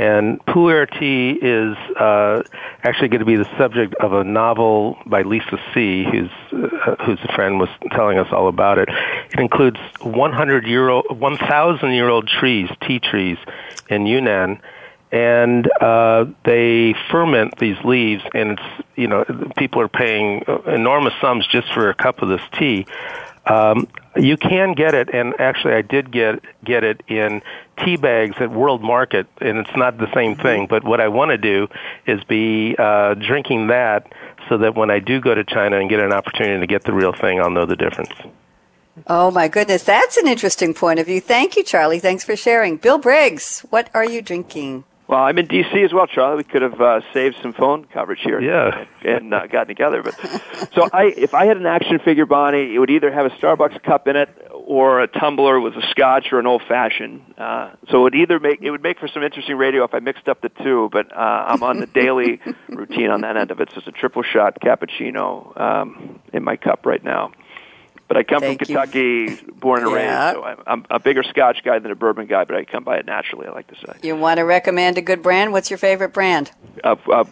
And 0.00 0.42
pu'er 0.46 0.86
tea 0.98 1.32
is 1.32 1.76
uh, 1.94 2.42
actually 2.82 3.08
going 3.08 3.18
to 3.18 3.26
be 3.26 3.36
the 3.36 3.58
subject 3.58 3.94
of 3.96 4.14
a 4.14 4.24
novel 4.24 4.96
by 5.04 5.20
Lisa 5.20 5.60
See., 5.74 6.04
who's 6.04 6.30
uh, 6.54 6.96
whose 7.04 7.18
friend 7.34 7.60
was 7.60 7.68
telling 7.90 8.18
us 8.18 8.28
all 8.32 8.48
about 8.48 8.78
it. 8.78 8.88
It 9.30 9.38
includes 9.38 9.76
100 10.00 10.66
year 10.66 10.88
old, 10.88 11.04
1,000 11.10 11.92
year 11.92 12.08
old 12.08 12.28
trees, 12.28 12.70
tea 12.80 12.98
trees, 12.98 13.36
in 13.90 14.06
Yunnan, 14.06 14.62
and 15.12 15.70
uh, 15.82 16.24
they 16.44 16.94
ferment 17.10 17.58
these 17.58 17.76
leaves, 17.84 18.22
and 18.32 18.52
it's 18.52 18.86
you 18.96 19.06
know 19.06 19.26
people 19.58 19.82
are 19.82 19.88
paying 19.88 20.44
enormous 20.66 21.12
sums 21.20 21.46
just 21.46 21.70
for 21.74 21.90
a 21.90 21.94
cup 21.94 22.22
of 22.22 22.30
this 22.30 22.42
tea. 22.58 22.86
Um, 23.44 23.86
you 24.16 24.36
can 24.36 24.72
get 24.72 24.94
it, 24.94 25.10
and 25.12 25.34
actually, 25.38 25.74
I 25.74 25.82
did 25.82 26.10
get 26.10 26.42
get 26.64 26.84
it 26.84 27.02
in 27.08 27.42
tea 27.84 27.96
bags 27.96 28.36
at 28.40 28.50
World 28.50 28.82
Market, 28.82 29.26
and 29.40 29.58
it's 29.58 29.76
not 29.76 29.98
the 29.98 30.12
same 30.14 30.36
thing. 30.36 30.66
But 30.66 30.84
what 30.84 31.00
I 31.00 31.08
want 31.08 31.30
to 31.30 31.38
do 31.38 31.68
is 32.06 32.22
be 32.24 32.74
uh, 32.78 33.14
drinking 33.14 33.68
that, 33.68 34.12
so 34.48 34.58
that 34.58 34.74
when 34.74 34.90
I 34.90 34.98
do 34.98 35.20
go 35.20 35.34
to 35.34 35.44
China 35.44 35.78
and 35.78 35.88
get 35.88 36.00
an 36.00 36.12
opportunity 36.12 36.60
to 36.60 36.66
get 36.66 36.84
the 36.84 36.92
real 36.92 37.12
thing, 37.12 37.40
I'll 37.40 37.50
know 37.50 37.66
the 37.66 37.76
difference. 37.76 38.12
Oh 39.06 39.30
my 39.30 39.48
goodness, 39.48 39.84
that's 39.84 40.16
an 40.16 40.26
interesting 40.26 40.74
point 40.74 40.98
of 40.98 41.06
view. 41.06 41.20
Thank 41.20 41.56
you, 41.56 41.62
Charlie. 41.62 42.00
Thanks 42.00 42.24
for 42.24 42.36
sharing. 42.36 42.76
Bill 42.76 42.98
Briggs, 42.98 43.60
what 43.70 43.88
are 43.94 44.04
you 44.04 44.20
drinking? 44.20 44.84
Well, 45.10 45.18
I'm 45.24 45.38
in 45.38 45.46
D.C. 45.46 45.82
as 45.82 45.92
well, 45.92 46.06
Charlie. 46.06 46.36
We 46.36 46.44
could 46.44 46.62
have 46.62 46.80
uh, 46.80 47.00
saved 47.12 47.34
some 47.42 47.52
phone 47.52 47.84
coverage 47.86 48.20
here 48.22 48.40
Yeah. 48.40 48.84
and 49.02 49.34
uh, 49.34 49.48
gotten 49.48 49.66
together. 49.66 50.04
But 50.04 50.14
so, 50.72 50.88
I, 50.92 51.06
if 51.16 51.34
I 51.34 51.46
had 51.46 51.56
an 51.56 51.66
action 51.66 51.98
figure, 51.98 52.26
Bonnie, 52.26 52.72
it 52.72 52.78
would 52.78 52.90
either 52.90 53.10
have 53.10 53.26
a 53.26 53.30
Starbucks 53.30 53.82
cup 53.82 54.06
in 54.06 54.14
it 54.14 54.28
or 54.52 55.00
a 55.00 55.08
tumbler 55.08 55.58
with 55.58 55.74
a 55.74 55.82
Scotch 55.90 56.32
or 56.32 56.38
an 56.38 56.46
old 56.46 56.62
fashioned. 56.68 57.22
Uh, 57.36 57.72
so 57.90 57.98
it 57.98 58.02
would 58.02 58.14
either 58.14 58.38
make 58.38 58.62
it 58.62 58.70
would 58.70 58.84
make 58.84 59.00
for 59.00 59.08
some 59.08 59.24
interesting 59.24 59.56
radio 59.56 59.82
if 59.82 59.94
I 59.94 59.98
mixed 59.98 60.28
up 60.28 60.42
the 60.42 60.48
two. 60.62 60.88
But 60.92 61.10
uh, 61.12 61.18
I'm 61.18 61.64
on 61.64 61.80
the 61.80 61.86
daily 61.86 62.40
routine 62.68 63.10
on 63.10 63.22
that 63.22 63.36
end 63.36 63.50
of 63.50 63.60
it. 63.60 63.70
So 63.72 63.78
it's 63.78 63.88
a 63.88 63.90
triple 63.90 64.22
shot 64.22 64.58
cappuccino 64.60 65.60
um, 65.60 66.20
in 66.32 66.44
my 66.44 66.54
cup 66.54 66.86
right 66.86 67.02
now. 67.02 67.32
But 68.10 68.16
I 68.16 68.24
come 68.24 68.40
Thank 68.40 68.66
from 68.66 68.72
you. 68.72 68.76
Kentucky, 68.80 69.36
born 69.60 69.84
and 69.84 69.92
Yeah. 69.92 70.24
raised, 70.30 70.34
so 70.36 70.42
I'm, 70.42 70.56
I'm 70.66 70.84
a 70.90 70.98
bigger 70.98 71.22
Scotch 71.22 71.58
guy 71.64 71.78
than 71.78 71.92
a 71.92 71.94
bourbon 71.94 72.26
guy. 72.26 72.42
But 72.42 72.56
I 72.56 72.64
come 72.64 72.82
by 72.82 72.96
it 72.96 73.06
naturally. 73.06 73.46
I 73.46 73.52
like 73.52 73.68
to 73.68 73.76
say. 73.76 73.92
You 74.02 74.16
want 74.16 74.38
to 74.38 74.42
recommend 74.42 74.98
a 74.98 75.00
good 75.00 75.22
brand? 75.22 75.52
What's 75.52 75.70
your 75.70 75.78
favorite 75.78 76.12
brand? 76.12 76.50
Uh, 76.82 76.96
uh, 77.08 77.24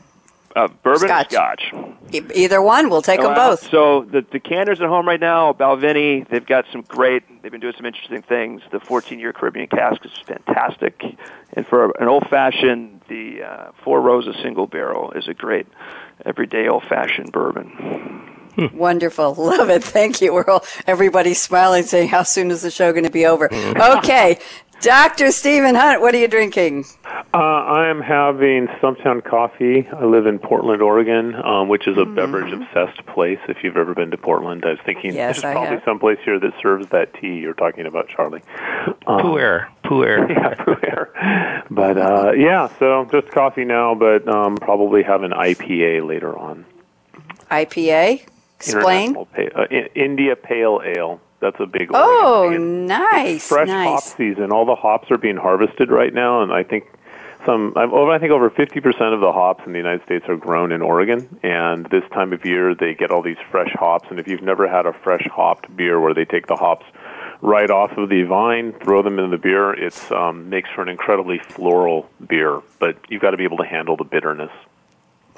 uh, 0.55 0.69
bourbon 0.85 1.09
Scotch. 1.09 1.35
or 1.35 1.37
Scotch. 1.37 1.75
E- 2.13 2.21
Either 2.33 2.63
one, 2.63 2.91
we'll 2.91 3.03
take 3.03 3.21
them 3.21 3.35
both. 3.35 3.69
So 3.73 4.03
the 4.05 4.23
decanters 4.23 4.81
at 4.81 4.87
home 4.87 5.09
right 5.09 5.19
now, 5.19 5.53
Balvenie, 5.53 6.29
they've 6.29 6.47
got 6.47 6.65
some 6.71 6.83
great. 6.83 7.25
They've 7.43 7.51
been 7.51 7.61
doing 7.61 7.75
some 7.77 7.85
interesting 7.85 8.23
things. 8.23 8.63
The 8.71 8.79
14-year 8.79 9.33
Caribbean 9.33 9.67
cask 9.67 10.05
is 10.05 10.13
fantastic, 10.29 11.03
and 11.55 11.67
for 11.67 11.91
an 12.01 12.07
old-fashioned, 12.07 13.01
the 13.09 13.43
uh, 13.43 13.73
Four 13.83 14.01
Roses 14.01 14.37
single 14.45 14.69
barrel 14.69 15.11
is 15.11 15.27
a 15.27 15.35
great 15.35 15.67
everyday 16.25 16.69
old-fashioned 16.69 17.33
bourbon. 17.33 18.37
Wonderful. 18.75 19.35
Love 19.35 19.71
it. 19.71 19.85
Thank 19.85 20.21
you. 20.21 20.33
We're 20.35 20.45
all, 20.49 20.65
everybody's 20.87 21.41
smiling, 21.41 21.85
saying, 21.85 22.09
how 22.09 22.23
soon 22.23 22.51
is 22.51 22.63
the 22.63 22.71
show 22.71 22.93
going 22.93 23.05
to 23.05 23.11
be 23.11 23.27
over? 23.27 23.53
Okay. 23.53 24.39
Dr. 24.81 25.33
Stephen 25.33 25.75
Hunt, 25.75 26.01
what 26.01 26.15
are 26.15 26.19
you 26.19 26.29
drinking? 26.29 26.85
Uh, 27.35 27.37
I 27.37 27.89
am 27.89 28.01
having 28.01 28.69
Stumptown 28.81 29.25
Coffee. 29.25 29.89
I 29.89 30.05
live 30.05 30.27
in 30.27 30.39
Portland, 30.39 30.81
Oregon, 30.83 31.35
um, 31.35 31.67
which 31.69 31.89
is 31.89 31.99
a 31.99 32.05
beverage 32.05 32.53
obsessed 32.53 33.05
place. 33.07 33.41
If 33.49 33.65
you've 33.65 33.77
ever 33.77 33.93
been 33.93 34.13
to 34.13 34.17
Portland, 34.17 34.65
I 34.65 34.71
was 34.71 34.79
thinking 34.87 35.15
Yes, 35.15 35.43
there's 35.43 35.45
I 35.47 35.53
probably 35.53 35.77
have. 35.77 35.85
some 35.85 35.99
place 35.99 36.19
here 36.25 36.39
that 36.39 36.53
serves 36.63 36.89
that 36.91 37.13
tea 37.15 37.39
you're 37.39 37.55
talking 37.55 37.87
about, 37.87 38.09
Charlie. 38.09 38.43
Um, 39.09 39.21
Pu'er, 39.21 39.67
pu'er. 39.83 40.29
yeah, 40.31 40.55
pu'er. 40.55 41.65
But 41.71 41.99
uh, 41.99 42.33
yeah, 42.37 42.69
so 42.79 43.05
just 43.11 43.33
coffee 43.33 43.65
now, 43.65 43.97
but 43.97 44.29
um, 44.29 44.57
probably 44.57 45.03
have 45.03 45.25
an 45.25 45.33
IPA 45.33 46.07
later 46.07 46.39
on. 46.39 46.65
IPA? 47.51 48.23
Explain. 48.61 49.11
International 49.11 49.27
Pa- 49.27 49.61
uh, 49.63 49.89
India 49.95 50.37
Pale 50.37 50.83
Ale. 50.85 51.21
That's 51.41 51.57
a 51.61 51.67
big. 51.67 51.95
Oregon 51.95 51.95
Oh, 51.95 52.51
nice. 52.59 53.49
fresh 53.49 53.69
nice. 53.69 53.87
hop 53.89 54.03
season. 54.17 54.51
All 54.51 54.65
the 54.67 54.75
hops 54.75 55.11
are 55.11 55.19
being 55.19 55.37
harvested 55.37 55.91
right 55.91 56.13
now, 56.13 56.43
and 56.43 56.53
I 56.53 56.65
think 56.65 56.85
some. 57.47 57.73
I've, 57.77 57.93
over, 57.93 58.11
I 58.11 58.19
think 58.19 58.33
over 58.33 58.51
50 58.51 58.81
percent 58.81 59.15
of 59.15 59.21
the 59.21 59.31
hops 59.31 59.63
in 59.65 59.71
the 59.73 59.79
United 59.79 60.03
States 60.05 60.25
are 60.29 60.37
grown 60.37 60.73
in 60.73 60.83
Oregon. 60.83 61.39
And 61.45 61.87
this 61.87 62.03
time 62.13 62.33
of 62.33 62.45
year, 62.45 62.75
they 62.75 62.95
get 62.95 63.13
all 63.13 63.23
these 63.23 63.37
fresh 63.53 63.71
hops. 63.75 64.09
And 64.11 64.19
if 64.19 64.27
you've 64.27 64.43
never 64.43 64.67
had 64.69 64.87
a 64.87 64.93
fresh 64.93 65.27
hopped 65.33 65.75
beer 65.77 66.01
where 66.01 66.13
they 66.13 66.25
take 66.25 66.49
the 66.49 66.57
hops 66.57 66.85
right 67.41 67.71
off 67.71 67.93
of 67.97 68.09
the 68.09 68.25
vine, 68.25 68.73
throw 68.83 69.01
them 69.01 69.21
in 69.21 69.31
the 69.31 69.39
beer, 69.39 69.73
it 69.73 70.11
um, 70.11 70.51
makes 70.51 70.69
for 70.75 70.83
an 70.83 70.89
incredibly 70.89 71.39
floral 71.39 72.11
beer. 72.27 72.61
But 72.81 72.97
you've 73.09 73.23
got 73.23 73.31
to 73.31 73.37
be 73.37 73.45
able 73.45 73.59
to 73.59 73.65
handle 73.67 73.97
the 73.97 74.03
bitterness. 74.03 74.51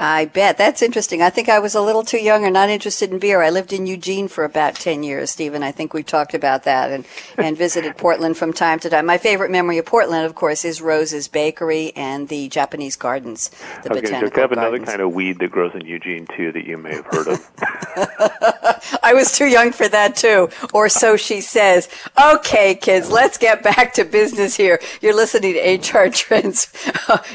I 0.02 0.24
bet. 0.24 0.56
That's 0.56 0.80
interesting. 0.80 1.20
I 1.20 1.28
think 1.28 1.50
I 1.50 1.58
was 1.58 1.74
a 1.74 1.80
little 1.82 2.02
too 2.02 2.16
young 2.16 2.42
or 2.42 2.50
not 2.50 2.70
interested 2.70 3.10
in 3.10 3.18
beer. 3.18 3.42
I 3.42 3.50
lived 3.50 3.70
in 3.70 3.86
Eugene 3.86 4.28
for 4.28 4.44
about 4.44 4.74
10 4.76 5.02
years, 5.02 5.30
Stephen. 5.30 5.62
I 5.62 5.72
think 5.72 5.92
we 5.92 6.02
talked 6.02 6.32
about 6.32 6.64
that 6.64 6.90
and, 6.90 7.04
and 7.36 7.54
visited 7.54 7.98
Portland 7.98 8.38
from 8.38 8.54
time 8.54 8.78
to 8.78 8.88
time. 8.88 9.04
My 9.04 9.18
favorite 9.18 9.50
memory 9.50 9.76
of 9.76 9.84
Portland, 9.84 10.24
of 10.24 10.34
course, 10.34 10.64
is 10.64 10.80
Rose's 10.80 11.28
Bakery 11.28 11.92
and 11.94 12.28
the 12.28 12.48
Japanese 12.48 12.96
gardens, 12.96 13.50
the 13.50 13.90
I 13.90 13.92
was 13.92 14.00
going 14.00 14.04
botanical 14.04 14.40
have 14.40 14.52
another 14.52 14.78
kind 14.78 15.02
of 15.02 15.12
weed 15.12 15.38
that 15.40 15.50
grows 15.50 15.74
in 15.74 15.84
Eugene 15.84 16.26
too 16.34 16.50
that 16.52 16.64
you 16.64 16.78
may 16.78 16.94
have 16.94 17.04
heard 17.04 17.28
of. 17.28 17.50
I 19.02 19.12
was 19.12 19.32
too 19.32 19.46
young 19.46 19.70
for 19.70 19.86
that 19.86 20.16
too, 20.16 20.48
or 20.72 20.88
so 20.88 21.18
she 21.18 21.42
says. 21.42 21.90
Okay, 22.18 22.74
kids, 22.74 23.10
let's 23.10 23.36
get 23.36 23.62
back 23.62 23.92
to 23.94 24.04
business 24.04 24.56
here. 24.56 24.80
You're 25.02 25.14
listening 25.14 25.54
to 25.54 25.98
HR 25.98 26.08
Trends. 26.08 26.72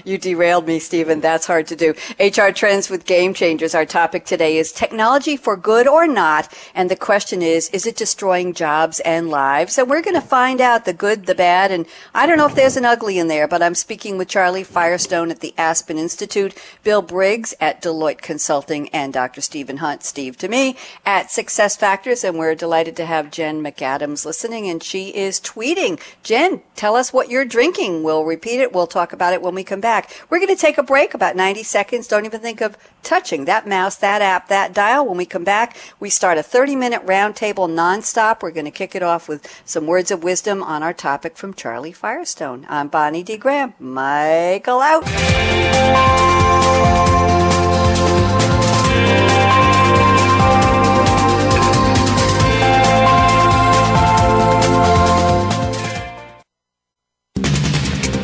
you 0.03 0.17
derailed 0.17 0.65
me, 0.65 0.79
Stephen. 0.79 1.21
That's 1.21 1.45
hard 1.45 1.67
to 1.67 1.75
do. 1.75 1.93
HR 2.19 2.54
Trends 2.55 2.89
with 2.89 3.05
Game 3.05 3.33
Changers. 3.33 3.75
Our 3.75 3.85
topic 3.85 4.23
today 4.23 4.57
is 4.57 4.71
technology 4.71 5.35
for 5.35 5.57
good 5.57 5.87
or 5.87 6.07
not. 6.07 6.51
And 6.73 6.89
the 6.89 6.95
question 6.95 7.41
is, 7.41 7.69
is 7.69 7.85
it 7.85 7.97
destroying 7.97 8.53
jobs 8.53 9.01
and 9.01 9.29
lives? 9.29 9.77
And 9.77 9.89
we're 9.89 10.01
going 10.01 10.19
to 10.19 10.25
find 10.25 10.61
out 10.61 10.85
the 10.85 10.93
good, 10.93 11.25
the 11.25 11.35
bad, 11.35 11.69
and 11.69 11.85
I 12.13 12.25
don't 12.25 12.37
know 12.37 12.45
if 12.45 12.55
there's 12.55 12.77
an 12.77 12.85
ugly 12.85 13.19
in 13.19 13.27
there, 13.27 13.45
but 13.45 13.61
I'm 13.61 13.75
speaking 13.75 14.17
with 14.17 14.29
Charlie 14.29 14.63
Firestone 14.63 15.31
at 15.31 15.41
the 15.41 15.53
Aspen 15.57 15.97
Institute, 15.97 16.55
Bill 16.83 17.01
Briggs 17.01 17.53
at 17.59 17.81
Deloitte 17.81 18.21
Consulting, 18.21 18.87
and 18.89 19.11
Dr. 19.11 19.41
Stephen 19.41 19.77
Hunt, 19.77 20.03
Steve 20.03 20.37
to 20.37 20.47
me, 20.47 20.77
at 21.05 21.29
Success 21.29 21.75
Factors. 21.75 22.23
And 22.23 22.39
we're 22.39 22.55
delighted 22.55 22.95
to 22.95 23.05
have 23.05 23.31
Jen 23.31 23.61
McAdams 23.61 24.25
listening, 24.25 24.69
and 24.69 24.81
she 24.81 25.09
is 25.09 25.41
tweeting. 25.41 25.99
Jen, 26.23 26.61
tell 26.77 26.95
us 26.95 27.11
what 27.11 27.29
you're 27.29 27.43
drinking. 27.43 28.03
We'll 28.03 28.23
repeat 28.23 28.61
it. 28.61 28.71
We'll 28.71 28.87
talk 28.87 29.11
about 29.11 29.33
it 29.33 29.41
when 29.41 29.55
we 29.55 29.65
come 29.65 29.81
back. 29.81 30.09
We're 30.29 30.39
going 30.39 30.55
to 30.55 30.61
take 30.61 30.77
a 30.77 30.83
break 30.83 31.13
about 31.13 31.35
90 31.35 31.63
seconds. 31.63 32.07
Don't 32.07 32.25
even 32.25 32.44
think 32.45 32.61
of 32.61 32.77
touching 33.01 33.45
that 33.45 33.67
mouse, 33.67 33.95
that 33.97 34.21
app, 34.21 34.47
that 34.49 34.73
dial. 34.73 35.05
When 35.05 35.17
we 35.17 35.25
come 35.25 35.43
back, 35.43 35.75
we 35.99 36.09
start 36.09 36.37
a 36.37 36.43
30 36.43 36.75
minute 36.75 37.05
roundtable 37.05 37.67
nonstop. 37.67 38.41
We're 38.41 38.51
going 38.51 38.65
to 38.65 38.71
kick 38.71 38.95
it 38.95 39.01
off 39.03 39.27
with 39.27 39.47
some 39.65 39.87
words 39.87 40.11
of 40.11 40.23
wisdom 40.23 40.61
on 40.61 40.83
our 40.83 40.93
topic 40.93 41.37
from 41.37 41.53
Charlie 41.53 41.91
Firestone. 41.91 42.65
I'm 42.69 42.87
Bonnie 42.87 43.23
D. 43.23 43.37
Graham. 43.37 43.73
Michael 43.79 44.79
out. 44.81 45.05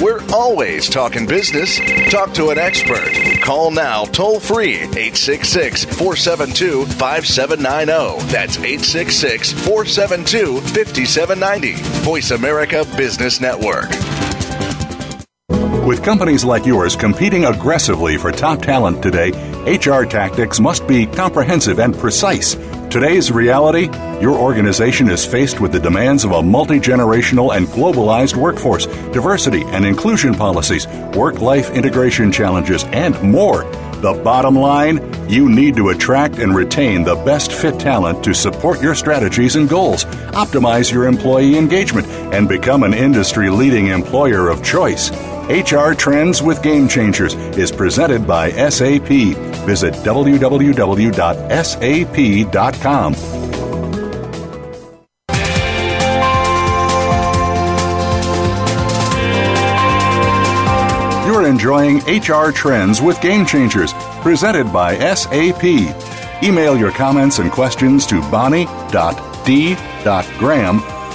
We're 0.02 0.24
always 0.34 0.90
talking 0.90 1.28
business. 1.28 1.80
Talk 2.10 2.34
to 2.34 2.50
an 2.50 2.58
expert. 2.58 3.14
Call 3.44 3.70
now 3.70 4.06
toll 4.06 4.40
free 4.40 4.78
866 4.78 5.86
472 5.86 6.88
5790. 6.88 8.32
That's 8.32 8.58
866 8.58 9.52
472 9.54 10.60
5790. 10.62 11.74
Voice 12.04 12.32
America 12.32 12.84
Business 12.98 13.40
Network. 13.40 13.90
With 15.86 16.04
companies 16.04 16.44
like 16.44 16.66
yours 16.66 16.96
competing 16.96 17.46
aggressively 17.46 18.18
for 18.18 18.32
top 18.32 18.64
talent 18.64 19.04
today, 19.04 19.30
HR 19.68 20.06
tactics 20.06 20.60
must 20.60 20.88
be 20.88 21.06
comprehensive 21.06 21.80
and 21.80 21.96
precise. 21.96 22.56
Today's 22.92 23.32
reality 23.32 23.86
your 24.20 24.38
organization 24.38 25.10
is 25.10 25.26
faced 25.26 25.62
with 25.62 25.72
the 25.72 25.80
demands 25.80 26.26
of 26.26 26.32
a 26.32 26.44
multi 26.44 26.78
generational 26.78 27.56
and 27.56 27.66
globalized 27.68 28.36
workforce, 28.36 28.86
diversity 29.14 29.64
and 29.68 29.86
inclusion 29.86 30.34
policies, 30.36 30.88
work 31.16 31.40
life 31.40 31.72
integration 31.72 32.34
challenges, 32.34 32.84
and 32.92 33.20
more. 33.24 33.64
The 34.02 34.20
bottom 34.22 34.56
line 34.56 35.30
you 35.30 35.48
need 35.48 35.78
to 35.78 35.88
attract 35.88 36.40
and 36.40 36.54
retain 36.54 37.06
the 37.06 37.16
best 37.16 37.54
fit 37.54 37.80
talent 37.80 38.26
to 38.26 38.34
support 38.34 38.82
your 38.82 38.94
strategies 38.94 39.56
and 39.56 39.70
goals, 39.70 40.04
optimize 40.34 40.92
your 40.92 41.08
employee 41.08 41.58
engagement, 41.58 42.08
and 42.34 42.50
become 42.50 42.84
an 42.84 42.94
industry 42.94 43.50
leading 43.50 43.88
employer 43.88 44.50
of 44.50 44.66
choice. 44.66 45.12
HR 45.52 45.94
Trends 45.94 46.42
with 46.42 46.64
Game 46.64 46.88
Changers 46.88 47.34
is 47.58 47.74
presented 47.74 48.26
by 48.26 48.52
SAP. 48.52 49.10
Visit 49.66 49.94
www.sap.com. 49.96 50.34
You're 61.28 61.48
enjoying 61.48 61.98
HR 62.08 62.54
Trends 62.54 63.02
with 63.02 63.20
Game 63.20 63.46
Changers, 63.46 63.92
presented 64.22 64.72
by 64.72 64.98
SAP. 65.14 65.66
Email 66.42 66.78
your 66.78 66.92
comments 66.92 67.40
and 67.40 67.52
questions 67.52 68.06
to 68.06 68.22
bonnie.d.graham 68.32 68.70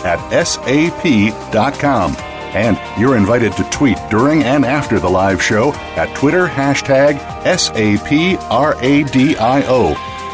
at 0.05 0.45
sap.com. 0.45 2.17
And 2.57 2.81
you're 2.99 3.19
invited 3.19 3.53
to 3.59 3.65
tweet 3.65 3.99
during 4.09 4.43
and 4.43 4.65
after 4.65 4.99
the 4.99 5.11
live 5.11 5.43
show 5.43 5.75
at 5.95 6.17
Twitter 6.17 6.47
hashtag 6.47 7.19
SAPRADIO. 7.45 8.47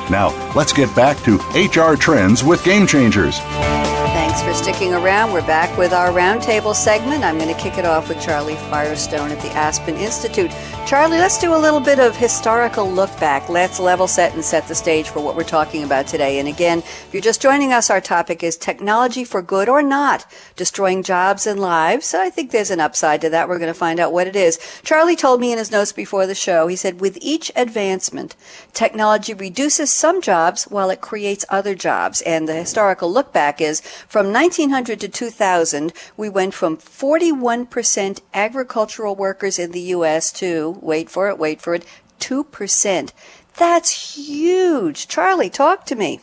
Now, 0.08 0.52
let's 0.54 0.72
get 0.72 0.94
back 0.94 1.18
to 1.24 1.38
HR 1.54 1.96
Trends 1.96 2.44
with 2.44 2.62
Game 2.64 2.86
Changers. 2.86 3.40
Thanks 3.40 4.40
for 4.40 4.54
sticking 4.54 4.94
around. 4.94 5.32
We're 5.32 5.46
back 5.46 5.76
with 5.76 5.92
our 5.92 6.10
roundtable 6.10 6.76
segment. 6.76 7.24
I'm 7.24 7.38
going 7.38 7.52
to 7.52 7.60
kick 7.60 7.76
it 7.76 7.84
off 7.84 8.08
with 8.08 8.22
Charlie 8.22 8.54
Firestone 8.54 9.32
at 9.32 9.40
the 9.40 9.48
Aspen 9.48 9.96
Institute. 9.96 10.52
Charlie, 10.84 11.16
let's 11.16 11.38
do 11.38 11.54
a 11.54 11.56
little 11.56 11.80
bit 11.80 11.98
of 11.98 12.16
historical 12.16 12.90
look 12.90 13.08
back. 13.18 13.48
Let's 13.48 13.80
level 13.80 14.06
set 14.06 14.34
and 14.34 14.44
set 14.44 14.68
the 14.68 14.74
stage 14.74 15.08
for 15.08 15.20
what 15.20 15.34
we're 15.34 15.42
talking 15.42 15.84
about 15.84 16.06
today. 16.06 16.38
And 16.38 16.46
again, 16.46 16.80
if 16.80 17.08
you're 17.12 17.22
just 17.22 17.40
joining 17.40 17.72
us, 17.72 17.88
our 17.88 18.00
topic 18.00 18.42
is 18.42 18.58
technology 18.58 19.24
for 19.24 19.40
good 19.40 19.70
or 19.70 19.80
not, 19.80 20.26
destroying 20.54 21.02
jobs 21.02 21.46
and 21.46 21.58
lives. 21.58 22.04
So 22.04 22.20
I 22.20 22.28
think 22.28 22.50
there's 22.50 22.70
an 22.70 22.80
upside 22.80 23.22
to 23.22 23.30
that. 23.30 23.48
We're 23.48 23.58
going 23.58 23.72
to 23.72 23.78
find 23.78 24.00
out 24.00 24.12
what 24.12 24.26
it 24.26 24.36
is. 24.36 24.58
Charlie 24.82 25.16
told 25.16 25.40
me 25.40 25.50
in 25.50 25.56
his 25.56 25.70
notes 25.70 25.92
before 25.92 26.26
the 26.26 26.34
show, 26.34 26.66
he 26.66 26.76
said, 26.76 27.00
with 27.00 27.16
each 27.22 27.50
advancement, 27.56 28.36
technology 28.74 29.32
reduces 29.32 29.90
some 29.90 30.20
jobs 30.20 30.64
while 30.64 30.90
it 30.90 31.00
creates 31.00 31.46
other 31.48 31.74
jobs. 31.74 32.20
And 32.22 32.46
the 32.46 32.54
historical 32.54 33.10
look 33.10 33.32
back 33.32 33.62
is 33.62 33.80
from 33.80 34.30
1900 34.30 35.00
to 35.00 35.08
2000, 35.08 35.92
we 36.18 36.28
went 36.28 36.52
from 36.52 36.76
41% 36.76 38.20
agricultural 38.34 39.16
workers 39.16 39.58
in 39.58 39.72
the 39.72 39.80
U.S. 39.80 40.30
to 40.32 40.71
wait 40.80 41.10
for 41.10 41.28
it, 41.28 41.38
wait 41.38 41.60
for 41.60 41.74
it, 41.74 41.84
2%. 42.20 43.12
That's 43.56 44.16
huge. 44.16 45.08
Charlie, 45.08 45.50
talk 45.50 45.84
to 45.86 45.94
me. 45.94 46.20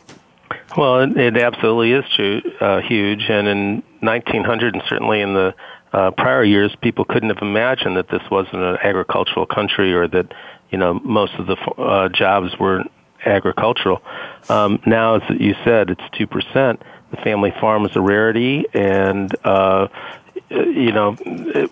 Well, 0.76 1.00
it, 1.00 1.16
it 1.16 1.36
absolutely 1.36 1.92
is 1.92 2.04
true, 2.14 2.42
uh, 2.60 2.80
huge. 2.80 3.28
And 3.28 3.48
in 3.48 3.82
1900, 4.00 4.74
and 4.74 4.82
certainly 4.88 5.20
in 5.20 5.34
the 5.34 5.54
uh, 5.92 6.10
prior 6.12 6.44
years, 6.44 6.74
people 6.80 7.04
couldn't 7.04 7.30
have 7.30 7.42
imagined 7.42 7.96
that 7.96 8.08
this 8.08 8.22
wasn't 8.30 8.62
an 8.62 8.78
agricultural 8.82 9.46
country 9.46 9.92
or 9.92 10.06
that, 10.08 10.32
you 10.70 10.78
know, 10.78 10.94
most 10.94 11.34
of 11.34 11.46
the 11.46 11.56
uh, 11.78 12.08
jobs 12.08 12.56
were 12.58 12.84
agricultural. 13.24 14.00
Um, 14.48 14.80
now, 14.86 15.16
as 15.16 15.22
you 15.40 15.54
said, 15.64 15.90
it's 15.90 16.02
2%. 16.18 16.80
The 17.10 17.16
family 17.18 17.52
farm 17.60 17.84
is 17.84 17.96
a 17.96 18.00
rarity, 18.00 18.66
and, 18.72 19.34
uh, 19.44 19.88
you 20.48 20.92
know, 20.92 21.16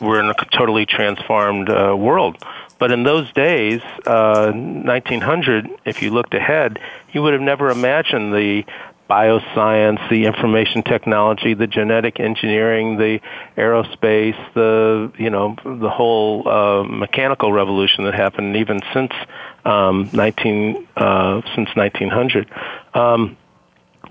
we're 0.01 0.21
in 0.21 0.31
a 0.31 0.35
totally 0.53 0.85
transformed 0.85 1.71
uh, 1.71 1.95
world. 1.97 2.43
But 2.79 2.93
in 2.93 3.03
those 3.03 3.31
days, 3.33 3.81
uh, 4.07 4.53
1900, 4.53 5.69
if 5.85 6.03
you 6.03 6.11
looked 6.11 6.35
ahead, 6.35 6.79
you 7.12 7.23
would 7.23 7.33
have 7.33 7.43
never 7.43 7.71
imagined 7.71 8.33
the 8.33 8.64
bioscience, 9.09 10.07
the 10.11 10.27
information 10.27 10.83
technology, 10.83 11.55
the 11.55 11.67
genetic 11.67 12.21
engineering, 12.21 12.99
the 12.99 13.21
aerospace, 13.57 14.37
the 14.55 15.11
you 15.17 15.31
know 15.31 15.57
the 15.64 15.88
whole 15.88 16.47
uh, 16.47 16.85
mechanical 16.85 17.53
revolution 17.53 18.05
that 18.05 18.14
happened 18.14 18.57
even 18.57 18.81
since 18.93 19.12
um, 19.64 20.11
19 20.12 20.87
uh, 20.97 21.41
since 21.55 21.75
1900. 21.75 22.51
Um, 22.95 23.37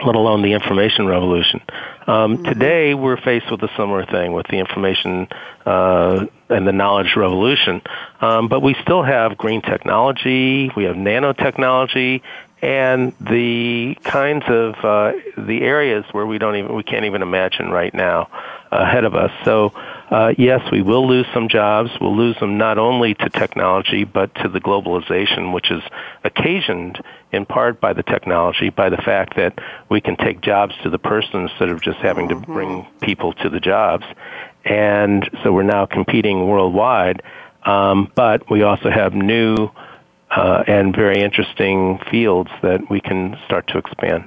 let 0.05 0.15
alone 0.15 0.41
the 0.41 0.53
information 0.53 1.07
revolution. 1.07 1.61
Um, 2.05 2.37
mm-hmm. 2.37 2.43
Today, 2.45 2.93
we're 2.93 3.19
faced 3.21 3.49
with 3.51 3.61
a 3.63 3.69
similar 3.75 4.05
thing 4.05 4.33
with 4.33 4.47
the 4.47 4.57
information 4.57 5.27
uh, 5.65 6.25
and 6.49 6.67
the 6.67 6.71
knowledge 6.71 7.15
revolution. 7.15 7.81
Um, 8.21 8.47
but 8.47 8.61
we 8.61 8.75
still 8.81 9.03
have 9.03 9.37
green 9.37 9.61
technology, 9.61 10.71
we 10.75 10.85
have 10.85 10.95
nanotechnology, 10.95 12.21
and 12.61 13.13
the 13.19 13.95
kinds 14.03 14.45
of 14.47 14.73
uh, 14.83 15.13
the 15.37 15.61
areas 15.61 16.05
where 16.11 16.25
we 16.25 16.37
don't 16.37 16.55
even 16.55 16.73
we 16.73 16.83
can't 16.83 17.05
even 17.05 17.21
imagine 17.21 17.69
right 17.69 17.93
now 17.93 18.29
ahead 18.71 19.03
of 19.03 19.15
us. 19.15 19.31
So 19.45 19.73
uh, 20.09 20.33
yes, 20.37 20.61
we 20.71 20.81
will 20.81 21.07
lose 21.07 21.25
some 21.33 21.49
jobs. 21.49 21.89
We'll 21.99 22.15
lose 22.15 22.37
them 22.39 22.57
not 22.57 22.77
only 22.77 23.13
to 23.15 23.29
technology 23.29 24.05
but 24.05 24.33
to 24.35 24.47
the 24.47 24.61
globalization, 24.61 25.53
which 25.53 25.69
is 25.69 25.83
occasioned 26.23 27.01
in 27.31 27.45
part 27.45 27.81
by 27.81 27.93
the 27.93 28.03
technology, 28.03 28.69
by 28.69 28.89
the 28.89 28.97
fact 28.97 29.35
that 29.35 29.59
we 29.89 29.99
can 29.99 30.15
take 30.15 30.41
jobs 30.41 30.73
to 30.83 30.89
the 30.89 30.97
person 30.97 31.49
instead 31.49 31.69
of 31.69 31.81
just 31.81 31.99
having 31.99 32.29
to 32.29 32.35
mm-hmm. 32.35 32.53
bring 32.53 32.87
people 33.01 33.33
to 33.33 33.49
the 33.49 33.59
jobs. 33.59 34.05
And 34.63 35.29
so 35.43 35.51
we're 35.51 35.63
now 35.63 35.85
competing 35.85 36.47
worldwide. 36.47 37.21
Um, 37.63 38.09
but 38.15 38.49
we 38.49 38.63
also 38.63 38.89
have 38.89 39.13
new 39.13 39.69
uh, 40.31 40.63
and 40.67 40.95
very 40.95 41.21
interesting 41.21 41.99
fields 42.09 42.49
that 42.61 42.89
we 42.89 43.01
can 43.01 43.37
start 43.45 43.67
to 43.67 43.77
expand. 43.77 44.23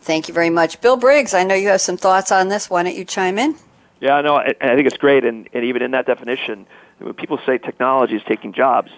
Thank 0.00 0.28
you 0.28 0.34
very 0.34 0.50
much. 0.50 0.80
Bill 0.80 0.96
Briggs, 0.96 1.34
I 1.34 1.42
know 1.42 1.56
you 1.56 1.68
have 1.68 1.80
some 1.80 1.96
thoughts 1.96 2.30
on 2.30 2.48
this. 2.48 2.70
Why 2.70 2.84
don't 2.84 2.94
you 2.94 3.04
chime 3.04 3.38
in? 3.38 3.56
Yeah, 4.00 4.20
no, 4.20 4.36
I, 4.36 4.52
I 4.60 4.74
think 4.74 4.86
it's 4.86 4.98
great. 4.98 5.24
And, 5.24 5.48
and 5.52 5.64
even 5.64 5.82
in 5.82 5.92
that 5.92 6.06
definition, 6.06 6.66
when 6.98 7.14
people 7.14 7.38
say 7.46 7.58
technology 7.58 8.16
is 8.16 8.22
taking 8.28 8.52
jobs, 8.52 8.90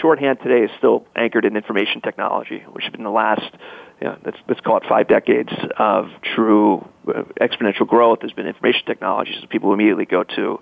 shorthand 0.00 0.38
today 0.42 0.64
is 0.64 0.70
still 0.78 1.06
anchored 1.14 1.44
in 1.44 1.56
information 1.56 2.00
technology, 2.00 2.64
which 2.72 2.84
has 2.84 2.92
been 2.92 3.04
the 3.04 3.10
last, 3.10 3.54
you 4.00 4.08
know, 4.08 4.16
let's, 4.24 4.38
let's 4.48 4.60
call 4.60 4.78
it 4.78 4.84
five 4.88 5.08
decades 5.08 5.52
of 5.78 6.08
true 6.22 6.86
uh, 7.08 7.22
exponential 7.40 7.86
growth 7.86 8.22
has 8.22 8.32
been 8.32 8.46
information 8.46 8.84
technology. 8.86 9.36
So 9.40 9.46
people 9.46 9.72
immediately 9.74 10.06
go 10.06 10.24
to 10.24 10.58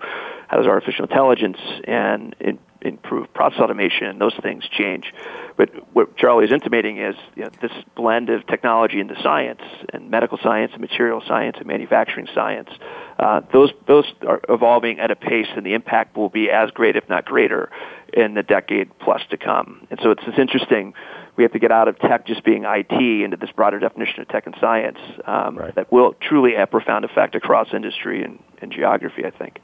how 0.47 0.57
does 0.57 0.67
artificial 0.67 1.05
intelligence 1.05 1.57
and 1.85 2.35
improve 2.81 3.33
process 3.33 3.59
automation, 3.59 4.07
and 4.07 4.21
those 4.21 4.35
things 4.41 4.63
change. 4.69 5.11
But 5.57 5.69
what 5.93 6.15
Charlie 6.17 6.45
is 6.45 6.51
intimating 6.51 6.97
is 6.97 7.15
you 7.35 7.43
know, 7.43 7.49
this 7.61 7.71
blend 7.95 8.29
of 8.29 8.45
technology 8.45 8.99
into 8.99 9.15
science 9.21 9.61
and 9.91 10.11
medical 10.11 10.37
science 10.37 10.71
and 10.73 10.81
material 10.81 11.21
science 11.27 11.57
and 11.57 11.65
manufacturing 11.65 12.27
science. 12.33 12.69
Uh, 13.17 13.41
those 13.53 13.71
those 13.87 14.05
are 14.27 14.41
evolving 14.49 14.99
at 14.99 15.09
a 15.09 15.15
pace, 15.15 15.47
and 15.55 15.65
the 15.65 15.73
impact 15.73 16.17
will 16.17 16.29
be 16.29 16.49
as 16.49 16.69
great, 16.71 16.95
if 16.95 17.07
not 17.07 17.25
greater, 17.25 17.71
in 18.11 18.33
the 18.33 18.43
decade 18.43 18.97
plus 18.99 19.21
to 19.29 19.37
come. 19.37 19.87
And 19.89 19.99
so 20.03 20.11
it's, 20.11 20.23
it's 20.27 20.37
interesting. 20.37 20.93
We 21.37 21.43
have 21.43 21.53
to 21.53 21.59
get 21.59 21.71
out 21.71 21.87
of 21.87 21.97
tech 21.99 22.25
just 22.25 22.43
being 22.43 22.63
IT 22.65 22.91
into 22.91 23.37
this 23.37 23.51
broader 23.51 23.79
definition 23.79 24.21
of 24.21 24.27
tech 24.27 24.45
and 24.45 24.55
science 24.59 24.99
um, 25.25 25.57
right. 25.57 25.75
that 25.75 25.91
will 25.91 26.13
truly 26.21 26.55
have 26.55 26.71
profound 26.71 27.05
effect 27.05 27.35
across 27.35 27.73
industry 27.73 28.23
and, 28.23 28.39
and 28.61 28.71
geography. 28.71 29.25
I 29.25 29.31
think. 29.31 29.59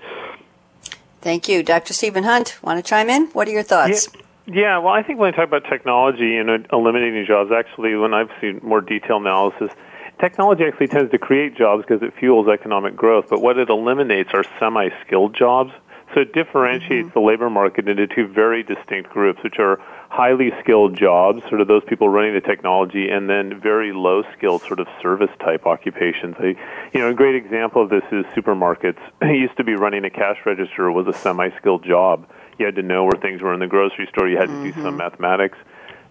Thank 1.21 1.47
you. 1.47 1.61
Dr. 1.61 1.93
Stephen 1.93 2.23
Hunt, 2.23 2.57
want 2.63 2.83
to 2.83 2.89
chime 2.89 3.09
in? 3.09 3.27
What 3.27 3.47
are 3.47 3.51
your 3.51 3.63
thoughts? 3.63 4.09
Yeah. 4.13 4.21
Yeah, 4.47 4.79
well, 4.79 4.93
I 4.93 5.03
think 5.03 5.19
when 5.19 5.31
I 5.31 5.37
talk 5.37 5.47
about 5.47 5.65
technology 5.65 6.35
and 6.35 6.67
eliminating 6.73 7.25
jobs, 7.27 7.51
actually, 7.51 7.95
when 7.95 8.13
I've 8.13 8.31
seen 8.41 8.59
more 8.63 8.81
detailed 8.81 9.21
analysis, 9.21 9.71
technology 10.19 10.63
actually 10.63 10.87
tends 10.87 11.11
to 11.11 11.17
create 11.17 11.55
jobs 11.55 11.83
because 11.87 12.01
it 12.03 12.13
fuels 12.19 12.47
economic 12.47 12.95
growth. 12.95 13.25
But 13.29 13.41
what 13.41 13.57
it 13.57 13.69
eliminates 13.69 14.31
are 14.33 14.43
semi-skilled 14.59 15.35
jobs. 15.35 15.71
So 16.13 16.21
it 16.21 16.33
differentiates 16.33 17.07
mm-hmm. 17.07 17.19
the 17.19 17.25
labor 17.25 17.49
market 17.49 17.87
into 17.87 18.05
two 18.05 18.27
very 18.27 18.63
distinct 18.63 19.11
groups, 19.11 19.41
which 19.43 19.59
are 19.59 19.79
highly 20.09 20.51
skilled 20.61 20.97
jobs, 20.97 21.41
sort 21.47 21.61
of 21.61 21.69
those 21.69 21.83
people 21.87 22.09
running 22.09 22.33
the 22.33 22.41
technology, 22.41 23.09
and 23.09 23.29
then 23.29 23.61
very 23.61 23.93
low 23.93 24.23
skilled 24.35 24.61
sort 24.63 24.81
of 24.81 24.87
service 25.01 25.31
type 25.39 25.65
occupations. 25.65 26.35
you 26.41 26.99
know, 26.99 27.09
a 27.09 27.13
great 27.13 27.35
example 27.35 27.81
of 27.81 27.89
this 27.89 28.03
is 28.11 28.25
supermarkets. 28.35 28.99
It 29.21 29.37
used 29.37 29.55
to 29.55 29.63
be 29.63 29.75
running 29.75 30.03
a 30.03 30.09
cash 30.09 30.37
register 30.45 30.91
was 30.91 31.07
a 31.07 31.13
semi 31.13 31.49
skilled 31.57 31.85
job. 31.85 32.27
You 32.59 32.65
had 32.65 32.75
to 32.75 32.83
know 32.83 33.05
where 33.05 33.19
things 33.21 33.41
were 33.41 33.53
in 33.53 33.61
the 33.61 33.67
grocery 33.67 34.07
store. 34.11 34.27
You 34.27 34.37
had 34.37 34.47
to 34.47 34.53
mm-hmm. 34.53 34.63
do 34.63 34.73
some 34.73 34.83
mm-hmm. 34.83 34.97
mathematics. 34.97 35.57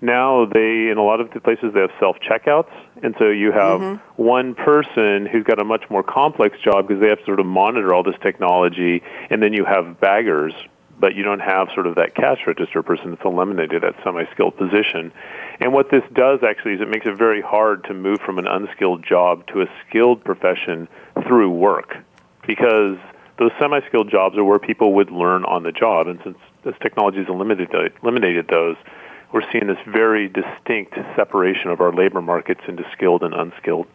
Now 0.02 0.46
they, 0.46 0.88
in 0.88 0.96
a 0.96 1.02
lot 1.02 1.20
of 1.20 1.30
the 1.30 1.40
places, 1.40 1.74
they 1.74 1.80
have 1.80 1.90
self 1.98 2.16
checkouts, 2.20 2.72
and 3.02 3.14
so 3.18 3.28
you 3.28 3.52
have 3.52 3.80
mm-hmm. 3.80 4.22
one 4.22 4.54
person 4.54 5.26
who's 5.26 5.44
got 5.44 5.60
a 5.60 5.64
much 5.64 5.84
more 5.90 6.02
complex 6.02 6.58
job 6.60 6.88
because 6.88 7.02
they 7.02 7.08
have 7.08 7.18
to 7.18 7.24
sort 7.26 7.40
of 7.40 7.46
monitor 7.46 7.92
all 7.94 8.02
this 8.02 8.16
technology, 8.22 9.02
and 9.28 9.42
then 9.42 9.52
you 9.52 9.64
have 9.64 10.00
baggers 10.00 10.54
but 11.00 11.14
you 11.14 11.22
don't 11.22 11.40
have 11.40 11.68
sort 11.74 11.86
of 11.86 11.94
that 11.94 12.14
cash 12.14 12.40
register 12.46 12.82
person 12.82 13.10
that's 13.10 13.24
eliminated 13.24 13.82
that 13.82 13.94
semi-skilled 14.04 14.56
position. 14.56 15.10
And 15.58 15.72
what 15.72 15.90
this 15.90 16.02
does 16.12 16.40
actually 16.46 16.74
is 16.74 16.80
it 16.82 16.88
makes 16.88 17.06
it 17.06 17.16
very 17.16 17.40
hard 17.40 17.84
to 17.84 17.94
move 17.94 18.20
from 18.20 18.38
an 18.38 18.46
unskilled 18.46 19.02
job 19.02 19.46
to 19.48 19.62
a 19.62 19.66
skilled 19.88 20.22
profession 20.22 20.88
through 21.26 21.50
work 21.50 21.96
because 22.46 22.98
those 23.38 23.50
semi-skilled 23.58 24.10
jobs 24.10 24.36
are 24.36 24.44
where 24.44 24.58
people 24.58 24.92
would 24.92 25.10
learn 25.10 25.44
on 25.46 25.62
the 25.62 25.72
job. 25.72 26.06
And 26.06 26.20
since 26.22 26.36
this 26.64 26.74
technology 26.82 27.18
has 27.18 27.28
eliminated, 27.28 27.92
eliminated 28.02 28.48
those, 28.48 28.76
we're 29.32 29.48
seeing 29.52 29.66
this 29.66 29.78
very 29.86 30.28
distinct 30.28 30.94
separation 31.16 31.70
of 31.70 31.80
our 31.80 31.92
labor 31.92 32.20
markets 32.20 32.60
into 32.66 32.84
skilled 32.92 33.22
and 33.22 33.34
unskilled. 33.34 33.86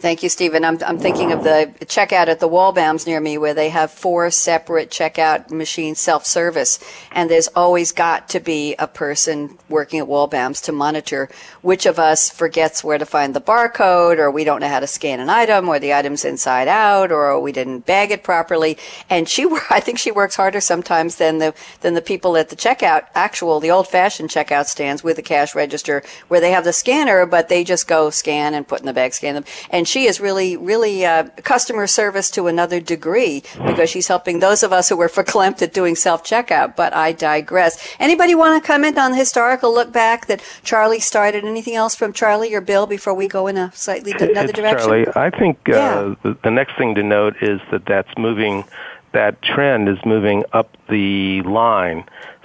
Thank 0.00 0.22
you, 0.22 0.28
Stephen. 0.28 0.66
I'm, 0.66 0.78
I'm 0.84 0.98
thinking 0.98 1.32
of 1.32 1.44
the 1.44 1.72
checkout 1.86 2.26
at 2.26 2.38
the 2.38 2.48
Waldbaums 2.48 3.06
near 3.06 3.20
me 3.20 3.38
where 3.38 3.54
they 3.54 3.70
have 3.70 3.90
four 3.90 4.30
separate 4.30 4.90
checkout 4.90 5.50
machines, 5.50 5.98
self-service, 5.98 6.78
and 7.10 7.30
there's 7.30 7.48
always 7.48 7.90
got 7.90 8.28
to 8.30 8.40
be 8.40 8.74
a 8.78 8.86
person 8.86 9.56
working 9.70 10.00
at 10.00 10.06
Waldbaums 10.06 10.62
to 10.64 10.72
monitor 10.72 11.30
which 11.62 11.86
of 11.86 11.98
us 11.98 12.28
forgets 12.28 12.84
where 12.84 12.98
to 12.98 13.06
find 13.06 13.34
the 13.34 13.40
barcode 13.40 14.18
or 14.18 14.30
we 14.30 14.44
don't 14.44 14.60
know 14.60 14.68
how 14.68 14.80
to 14.80 14.86
scan 14.86 15.20
an 15.20 15.30
item 15.30 15.70
or 15.70 15.78
the 15.78 15.94
item's 15.94 16.26
inside 16.26 16.68
out 16.68 17.10
or 17.10 17.40
we 17.40 17.52
didn't 17.52 17.86
bag 17.86 18.10
it 18.10 18.22
properly. 18.22 18.76
And 19.08 19.26
she, 19.26 19.48
I 19.70 19.80
think 19.80 19.98
she 19.98 20.10
works 20.10 20.36
harder 20.36 20.60
sometimes 20.60 21.16
than 21.16 21.38
the, 21.38 21.54
than 21.80 21.94
the 21.94 22.02
people 22.02 22.36
at 22.36 22.50
the 22.50 22.56
checkout, 22.56 23.06
actual, 23.14 23.58
the 23.58 23.70
old 23.70 23.88
fashioned 23.88 24.28
checkout 24.28 24.66
stands 24.66 25.02
with 25.02 25.16
the 25.16 25.22
cash 25.22 25.54
register 25.54 26.02
where 26.28 26.40
they 26.40 26.50
have 26.50 26.64
the 26.64 26.74
scanner, 26.74 27.24
but 27.24 27.48
they 27.48 27.64
just 27.64 27.88
go 27.88 28.10
scan 28.10 28.52
and 28.52 28.68
put 28.68 28.80
in 28.80 28.86
the 28.86 28.92
bag, 28.92 29.14
scan 29.14 29.34
them. 29.34 29.44
And 29.70 29.83
she 29.86 30.06
is 30.06 30.20
really, 30.20 30.56
really 30.56 31.04
uh, 31.04 31.24
customer 31.42 31.86
service 31.86 32.30
to 32.32 32.46
another 32.46 32.80
degree 32.80 33.42
because 33.66 33.90
she's 33.90 34.08
helping 34.08 34.40
those 34.40 34.62
of 34.62 34.72
us 34.72 34.88
who 34.88 34.96
were 34.96 35.08
verklempt 35.08 35.62
at 35.62 35.72
doing 35.72 35.94
self 35.96 36.24
checkout. 36.24 36.76
But 36.76 36.94
I 36.94 37.12
digress. 37.12 37.94
Anybody 37.98 38.34
want 38.34 38.62
to 38.62 38.66
comment 38.66 38.98
on 38.98 39.12
the 39.12 39.16
historical 39.16 39.72
look 39.72 39.92
back 39.92 40.26
that 40.26 40.42
Charlie 40.62 41.00
started? 41.00 41.44
Anything 41.44 41.74
else 41.74 41.94
from 41.94 42.12
Charlie 42.12 42.54
or 42.54 42.60
Bill 42.60 42.86
before 42.86 43.14
we 43.14 43.28
go 43.28 43.46
in 43.46 43.56
a 43.56 43.72
slightly 43.74 44.12
another 44.12 44.50
it's 44.50 44.52
direction? 44.52 44.88
Charlie, 44.88 45.06
I 45.14 45.30
think 45.30 45.58
uh, 45.68 45.72
yeah. 45.72 46.14
the, 46.22 46.38
the 46.42 46.50
next 46.50 46.76
thing 46.76 46.94
to 46.94 47.02
note 47.02 47.36
is 47.42 47.60
that 47.70 47.86
that's 47.86 48.16
moving. 48.16 48.64
That 49.12 49.40
trend 49.42 49.88
is 49.88 49.98
moving 50.04 50.44
up 50.52 50.76
the 50.88 51.40
line. 51.42 52.04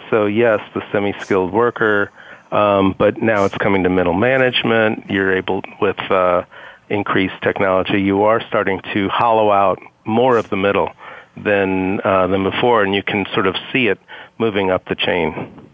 So 0.09 0.27
yes, 0.27 0.59
the 0.73 0.83
semi-skilled 0.91 1.51
worker. 1.51 2.11
Um, 2.51 2.95
but 2.97 3.21
now 3.21 3.45
it's 3.45 3.57
coming 3.57 3.83
to 3.83 3.89
middle 3.89 4.13
management. 4.13 5.09
You're 5.09 5.35
able 5.35 5.61
with 5.79 5.99
uh, 6.09 6.43
increased 6.89 7.41
technology, 7.41 8.01
you 8.01 8.23
are 8.23 8.41
starting 8.47 8.81
to 8.93 9.09
hollow 9.09 9.51
out 9.51 9.79
more 10.05 10.37
of 10.37 10.49
the 10.49 10.57
middle 10.57 10.91
than 11.37 12.01
uh, 12.03 12.27
than 12.27 12.43
before, 12.43 12.83
and 12.83 12.93
you 12.93 13.03
can 13.03 13.25
sort 13.33 13.47
of 13.47 13.55
see 13.71 13.87
it 13.87 13.99
moving 14.37 14.71
up 14.71 14.85
the 14.85 14.95
chain. 14.95 15.69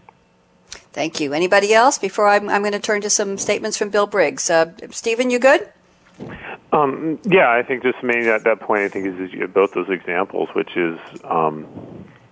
Thank 0.92 1.20
you. 1.20 1.34
Anybody 1.34 1.74
else? 1.74 1.98
Before 1.98 2.28
I'm, 2.28 2.50
I'm 2.50 2.62
going 2.62 2.72
to 2.72 2.80
turn 2.80 3.02
to 3.02 3.10
some 3.10 3.38
statements 3.38 3.78
from 3.78 3.90
Bill 3.90 4.08
Briggs. 4.08 4.50
Uh, 4.50 4.72
Stephen, 4.92 5.30
you 5.30 5.40
good? 5.40 5.70
Um, 6.72 7.20
yeah, 7.24 7.52
I 7.52 7.64
think 7.64 7.84
just 7.84 8.02
mainly 8.02 8.30
at 8.30 8.46
that 8.46 8.62
point, 8.62 8.82
I 8.82 8.90
think 8.90 9.08
is, 9.08 9.34
is 9.34 9.50
both 9.52 9.74
those 9.74 9.90
examples, 9.90 10.50
which 10.54 10.78
is 10.78 10.98
um, 11.26 11.68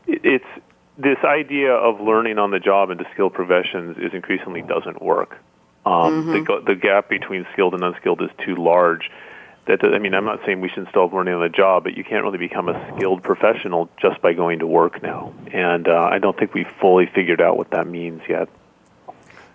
it, 0.08 0.22
it's 0.24 0.63
this 0.98 1.17
idea 1.24 1.74
of 1.74 2.00
learning 2.00 2.38
on 2.38 2.52
the 2.52 2.60
job 2.60 2.89
into 2.89 3.06
skilled 3.13 3.34
professions 3.34 3.98
is 3.98 4.13
increasingly 4.13 4.62
doesn't 4.62 5.02
work. 5.02 5.38
Um, 5.86 6.26
mm-hmm. 6.26 6.43
the, 6.43 6.74
the 6.74 6.76
gap 6.76 7.10
between 7.10 7.46
skilled 7.54 7.74
and 7.74 7.84
unskilled 7.84 8.22
is 8.22 8.30
too 8.46 8.56
large. 8.56 9.10
That 9.65 9.84
I 9.84 9.98
mean, 10.00 10.13
I'm 10.13 10.26
not 10.26 10.39
saying 10.46 10.60
we 10.60 10.69
should 10.69 10.88
stop 10.89 11.13
learning 11.13 11.36
on 11.36 11.41
the 11.41 11.50
job, 11.50 11.84
but 11.84 11.96
you 11.96 12.04
can't 12.04 12.24
really 12.24 12.38
become 12.38 12.67
a 12.67 12.93
skilled 12.96 13.24
professional 13.24 13.89
just 13.98 14.22
by 14.22 14.34
going 14.34 14.60
to 14.60 14.67
work 14.67 15.02
now. 15.02 15.34
And 15.54 15.88
uh, 15.88 16.10
I 16.12 16.19
don't 16.19 16.38
think 16.38 16.54
we've 16.54 16.72
fully 16.82 17.06
figured 17.06 17.39
out 17.39 17.58
what 17.58 17.72
that 17.72 17.88
means 17.88 18.22
yet. 18.28 18.50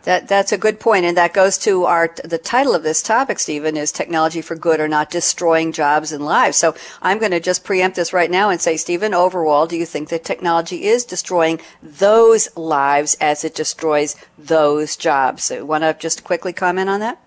That 0.04 0.28
that's 0.28 0.52
a 0.52 0.58
good 0.58 0.78
point, 0.78 1.04
and 1.04 1.16
that 1.16 1.34
goes 1.34 1.58
to 1.58 1.84
our 1.84 2.14
the 2.24 2.38
title 2.38 2.74
of 2.74 2.82
this 2.82 3.02
topic, 3.02 3.38
Stephen, 3.38 3.76
is 3.76 3.90
technology 3.90 4.40
for 4.40 4.54
good 4.54 4.80
or 4.80 4.88
not 4.88 5.10
destroying 5.10 5.72
jobs 5.72 6.12
and 6.12 6.24
lives. 6.24 6.56
So 6.56 6.74
I'm 7.02 7.18
going 7.18 7.32
to 7.32 7.40
just 7.40 7.64
preempt 7.64 7.96
this 7.96 8.12
right 8.12 8.30
now 8.30 8.48
and 8.48 8.60
say, 8.60 8.76
Stephen, 8.76 9.12
overall, 9.12 9.66
do 9.66 9.76
you 9.76 9.84
think 9.84 10.08
that 10.10 10.24
technology 10.24 10.84
is 10.84 11.04
destroying 11.04 11.60
those 11.82 12.48
lives 12.56 13.16
as 13.20 13.44
it 13.44 13.54
destroys 13.54 14.14
those 14.38 14.96
jobs? 14.96 15.44
So 15.44 15.64
want 15.64 15.82
to 15.82 15.96
just 15.98 16.24
quickly 16.24 16.52
comment 16.52 16.88
on 16.88 17.00
that? 17.00 17.20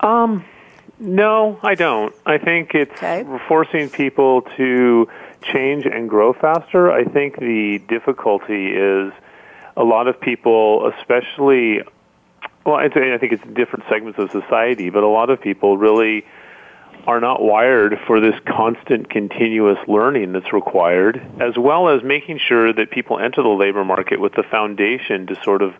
Um, 0.00 0.44
no, 0.98 1.58
I 1.62 1.76
don't. 1.76 2.14
I 2.26 2.38
think 2.38 2.74
it's 2.74 2.92
okay. 2.92 3.24
forcing 3.46 3.88
people 3.88 4.42
to 4.56 5.08
change 5.42 5.86
and 5.86 6.08
grow 6.08 6.32
faster. 6.32 6.90
I 6.90 7.04
think 7.04 7.38
the 7.38 7.80
difficulty 7.88 8.72
is 8.72 9.12
a 9.76 9.84
lot 9.84 10.08
of 10.08 10.20
people, 10.20 10.92
especially 10.98 11.82
well, 12.68 12.76
I 12.76 12.88
think 12.90 13.32
it's 13.32 13.42
different 13.54 13.86
segments 13.88 14.18
of 14.18 14.30
society, 14.30 14.90
but 14.90 15.02
a 15.02 15.08
lot 15.08 15.30
of 15.30 15.40
people 15.40 15.78
really 15.78 16.26
are 17.06 17.18
not 17.18 17.42
wired 17.42 17.98
for 18.06 18.20
this 18.20 18.34
constant, 18.46 19.08
continuous 19.08 19.78
learning 19.88 20.32
that's 20.32 20.52
required, 20.52 21.22
as 21.40 21.56
well 21.56 21.88
as 21.88 22.02
making 22.02 22.38
sure 22.38 22.70
that 22.70 22.90
people 22.90 23.18
enter 23.18 23.42
the 23.42 23.48
labor 23.48 23.86
market 23.86 24.20
with 24.20 24.34
the 24.34 24.42
foundation 24.42 25.26
to 25.28 25.42
sort 25.42 25.62
of 25.62 25.72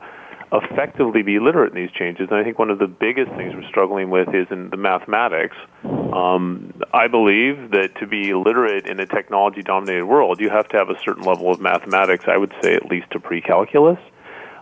effectively 0.50 1.20
be 1.20 1.38
literate 1.38 1.74
in 1.74 1.82
these 1.82 1.90
changes. 1.90 2.28
And 2.30 2.38
I 2.38 2.42
think 2.42 2.58
one 2.58 2.70
of 2.70 2.78
the 2.78 2.86
biggest 2.86 3.30
things 3.32 3.54
we're 3.54 3.68
struggling 3.68 4.08
with 4.08 4.34
is 4.34 4.46
in 4.50 4.70
the 4.70 4.78
mathematics. 4.78 5.58
Um, 5.84 6.72
I 6.94 7.06
believe 7.08 7.72
that 7.72 7.96
to 7.96 8.06
be 8.06 8.32
literate 8.32 8.86
in 8.86 8.98
a 8.98 9.04
technology 9.04 9.62
dominated 9.62 10.06
world, 10.06 10.40
you 10.40 10.48
have 10.48 10.68
to 10.68 10.78
have 10.78 10.88
a 10.88 10.98
certain 11.04 11.24
level 11.24 11.50
of 11.50 11.60
mathematics, 11.60 12.24
I 12.26 12.38
would 12.38 12.54
say 12.62 12.74
at 12.74 12.86
least 12.86 13.10
to 13.10 13.20
pre 13.20 13.42
calculus. 13.42 13.98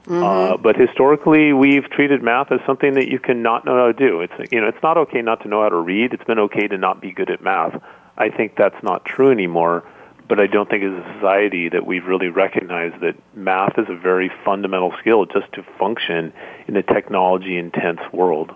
Mm-hmm. 0.07 0.23
Uh, 0.23 0.57
but 0.57 0.77
historically, 0.77 1.53
we've 1.53 1.90
treated 1.90 2.23
math 2.23 2.53
as 2.53 2.61
something 2.64 2.95
that 2.95 3.09
you 3.09 3.19
can 3.19 3.42
not 3.42 3.64
know 3.64 3.77
how 3.77 3.87
to 3.87 3.92
do. 3.92 4.21
It's 4.21 4.53
you 4.53 4.61
know, 4.61 4.69
it's 4.69 4.83
not 4.83 4.97
okay 4.97 5.21
not 5.21 5.42
to 5.42 5.49
know 5.49 5.62
how 5.62 5.69
to 5.69 5.77
read. 5.77 6.12
It's 6.12 6.25
been 6.25 6.38
okay 6.38 6.69
to 6.69 6.79
not 6.79 7.01
be 7.01 7.11
good 7.11 7.31
at 7.31 7.42
math. 7.42 7.83
I 8.16 8.31
think 8.31 8.55
that's 8.57 8.81
not 8.83 9.05
true 9.05 9.31
anymore. 9.31 9.85
But 10.29 10.40
I 10.40 10.47
don't 10.47 10.69
think 10.69 10.83
as 10.83 10.92
a 10.92 11.14
society 11.14 11.69
that 11.69 11.87
we've 11.87 12.05
really 12.05 12.29
recognized 12.29 13.01
that 13.01 13.14
math 13.35 13.79
is 13.79 13.87
a 13.88 13.95
very 13.95 14.31
fundamental 14.45 14.92
skill 15.01 15.25
just 15.25 15.53
to 15.53 15.64
function 15.79 16.33
in 16.66 16.77
a 16.77 16.83
technology 16.83 17.57
intense 17.57 18.01
world. 18.12 18.53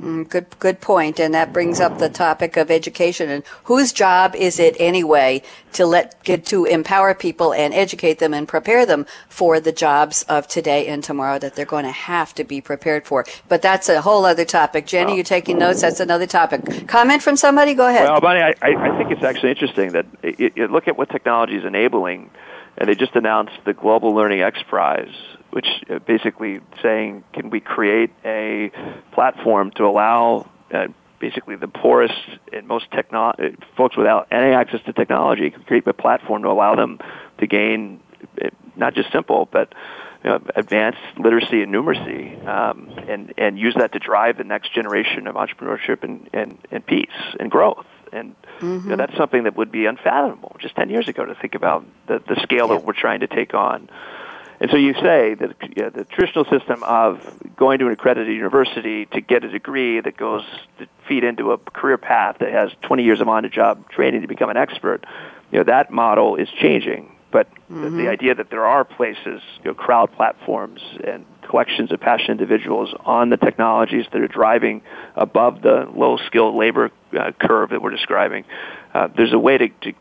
Mm, 0.00 0.28
good, 0.28 0.46
good 0.58 0.80
point. 0.80 1.20
And 1.20 1.34
that 1.34 1.52
brings 1.52 1.80
up 1.80 1.98
the 1.98 2.08
topic 2.08 2.56
of 2.56 2.70
education 2.70 3.30
and 3.30 3.44
whose 3.64 3.92
job 3.92 4.34
is 4.34 4.58
it 4.58 4.76
anyway 4.78 5.42
to 5.72 5.86
let 5.86 6.22
get 6.24 6.44
to 6.46 6.64
empower 6.64 7.14
people 7.14 7.52
and 7.52 7.72
educate 7.72 8.18
them 8.18 8.34
and 8.34 8.48
prepare 8.48 8.84
them 8.84 9.06
for 9.28 9.60
the 9.60 9.72
jobs 9.72 10.22
of 10.24 10.48
today 10.48 10.86
and 10.86 11.04
tomorrow 11.04 11.38
that 11.38 11.54
they're 11.54 11.64
going 11.64 11.84
to 11.84 11.90
have 11.90 12.34
to 12.34 12.44
be 12.44 12.60
prepared 12.60 13.06
for. 13.06 13.24
But 13.48 13.62
that's 13.62 13.88
a 13.88 14.00
whole 14.00 14.24
other 14.24 14.44
topic. 14.44 14.86
Jenny, 14.86 15.06
well, 15.06 15.16
you 15.18 15.22
taking 15.22 15.58
notes? 15.58 15.80
That's 15.80 16.00
another 16.00 16.26
topic. 16.26 16.88
Comment 16.88 17.22
from 17.22 17.36
somebody? 17.36 17.74
Go 17.74 17.88
ahead. 17.88 18.08
Well, 18.08 18.20
Bonnie, 18.20 18.40
I, 18.40 18.54
I 18.62 18.98
think 18.98 19.10
it's 19.10 19.24
actually 19.24 19.50
interesting 19.50 19.92
that 19.92 20.06
it, 20.22 20.52
it, 20.56 20.70
look 20.70 20.88
at 20.88 20.98
what 20.98 21.10
technology 21.10 21.56
is 21.56 21.64
enabling 21.64 22.30
and 22.76 22.88
they 22.88 22.94
just 22.94 23.14
announced 23.14 23.54
the 23.64 23.72
Global 23.72 24.14
Learning 24.14 24.40
X 24.40 24.58
Prize, 24.68 25.14
which 25.54 25.68
uh, 25.88 26.00
basically 26.00 26.58
saying, 26.82 27.22
can 27.32 27.48
we 27.48 27.60
create 27.60 28.10
a 28.24 28.72
platform 29.12 29.70
to 29.70 29.84
allow 29.84 30.50
uh, 30.72 30.88
basically 31.20 31.54
the 31.54 31.68
poorest 31.68 32.20
and 32.52 32.66
most 32.66 32.90
techno- 32.90 33.36
uh, 33.38 33.50
folks 33.76 33.96
without 33.96 34.26
any 34.32 34.52
access 34.52 34.80
to 34.84 34.92
technology, 34.92 35.50
create 35.50 35.86
a 35.86 35.92
platform 35.92 36.42
to 36.42 36.48
allow 36.48 36.74
them 36.74 36.98
to 37.38 37.46
gain 37.46 38.00
uh, 38.42 38.48
not 38.74 38.94
just 38.94 39.12
simple, 39.12 39.48
but 39.52 39.72
you 40.24 40.30
know, 40.30 40.42
advanced 40.56 40.98
literacy 41.18 41.62
and 41.62 41.72
numeracy, 41.72 42.44
um, 42.48 42.90
and 43.06 43.32
and 43.38 43.56
use 43.56 43.76
that 43.76 43.92
to 43.92 44.00
drive 44.00 44.36
the 44.36 44.44
next 44.44 44.74
generation 44.74 45.28
of 45.28 45.36
entrepreneurship 45.36 46.02
and 46.02 46.28
and, 46.32 46.58
and 46.72 46.84
peace 46.84 47.20
and 47.38 47.48
growth. 47.48 47.86
And 48.12 48.34
mm-hmm. 48.34 48.66
you 48.66 48.72
know, 48.72 48.80
mm-hmm. 48.80 48.96
that's 48.96 49.16
something 49.16 49.44
that 49.44 49.56
would 49.56 49.70
be 49.70 49.86
unfathomable 49.86 50.56
just 50.58 50.74
ten 50.74 50.90
years 50.90 51.06
ago 51.06 51.24
to 51.24 51.36
think 51.36 51.54
about 51.54 51.86
the 52.08 52.20
the 52.26 52.40
scale 52.42 52.66
yeah. 52.66 52.74
that 52.74 52.84
we're 52.84 52.92
trying 52.92 53.20
to 53.20 53.28
take 53.28 53.54
on. 53.54 53.88
And 54.64 54.70
so 54.70 54.78
you 54.78 54.94
say 54.94 55.34
that 55.34 55.56
you 55.76 55.82
know, 55.82 55.90
the 55.90 56.04
traditional 56.04 56.46
system 56.46 56.82
of 56.84 57.20
going 57.54 57.80
to 57.80 57.86
an 57.86 57.92
accredited 57.92 58.34
university 58.34 59.04
to 59.04 59.20
get 59.20 59.44
a 59.44 59.50
degree 59.50 60.00
that 60.00 60.16
goes 60.16 60.42
to 60.78 60.86
feed 61.06 61.22
into 61.22 61.52
a 61.52 61.58
career 61.58 61.98
path 61.98 62.36
that 62.40 62.50
has 62.50 62.70
20 62.80 63.04
years 63.04 63.20
of 63.20 63.28
on-the-job 63.28 63.90
training 63.90 64.22
to 64.22 64.26
become 64.26 64.48
an 64.48 64.56
expert, 64.56 65.04
you 65.52 65.58
know, 65.58 65.64
that 65.64 65.90
model 65.90 66.36
is 66.36 66.48
changing. 66.48 67.14
But 67.30 67.54
mm-hmm. 67.54 67.82
the, 67.82 67.90
the 68.04 68.08
idea 68.08 68.34
that 68.36 68.48
there 68.48 68.64
are 68.64 68.86
places, 68.86 69.42
you 69.58 69.64
know, 69.66 69.74
crowd 69.74 70.10
platforms 70.12 70.80
and 71.06 71.26
collections 71.42 71.92
of 71.92 72.00
passionate 72.00 72.40
individuals 72.40 72.94
on 73.04 73.28
the 73.28 73.36
technologies 73.36 74.06
that 74.12 74.22
are 74.22 74.28
driving 74.28 74.80
above 75.14 75.60
the 75.60 75.86
low 75.94 76.16
skilled 76.16 76.54
labor 76.54 76.90
uh, 77.12 77.32
curve 77.38 77.68
that 77.68 77.82
we're 77.82 77.90
describing, 77.90 78.46
uh, 78.94 79.08
there's 79.14 79.34
a 79.34 79.38
way 79.38 79.58
to, 79.58 79.68
to 79.82 79.92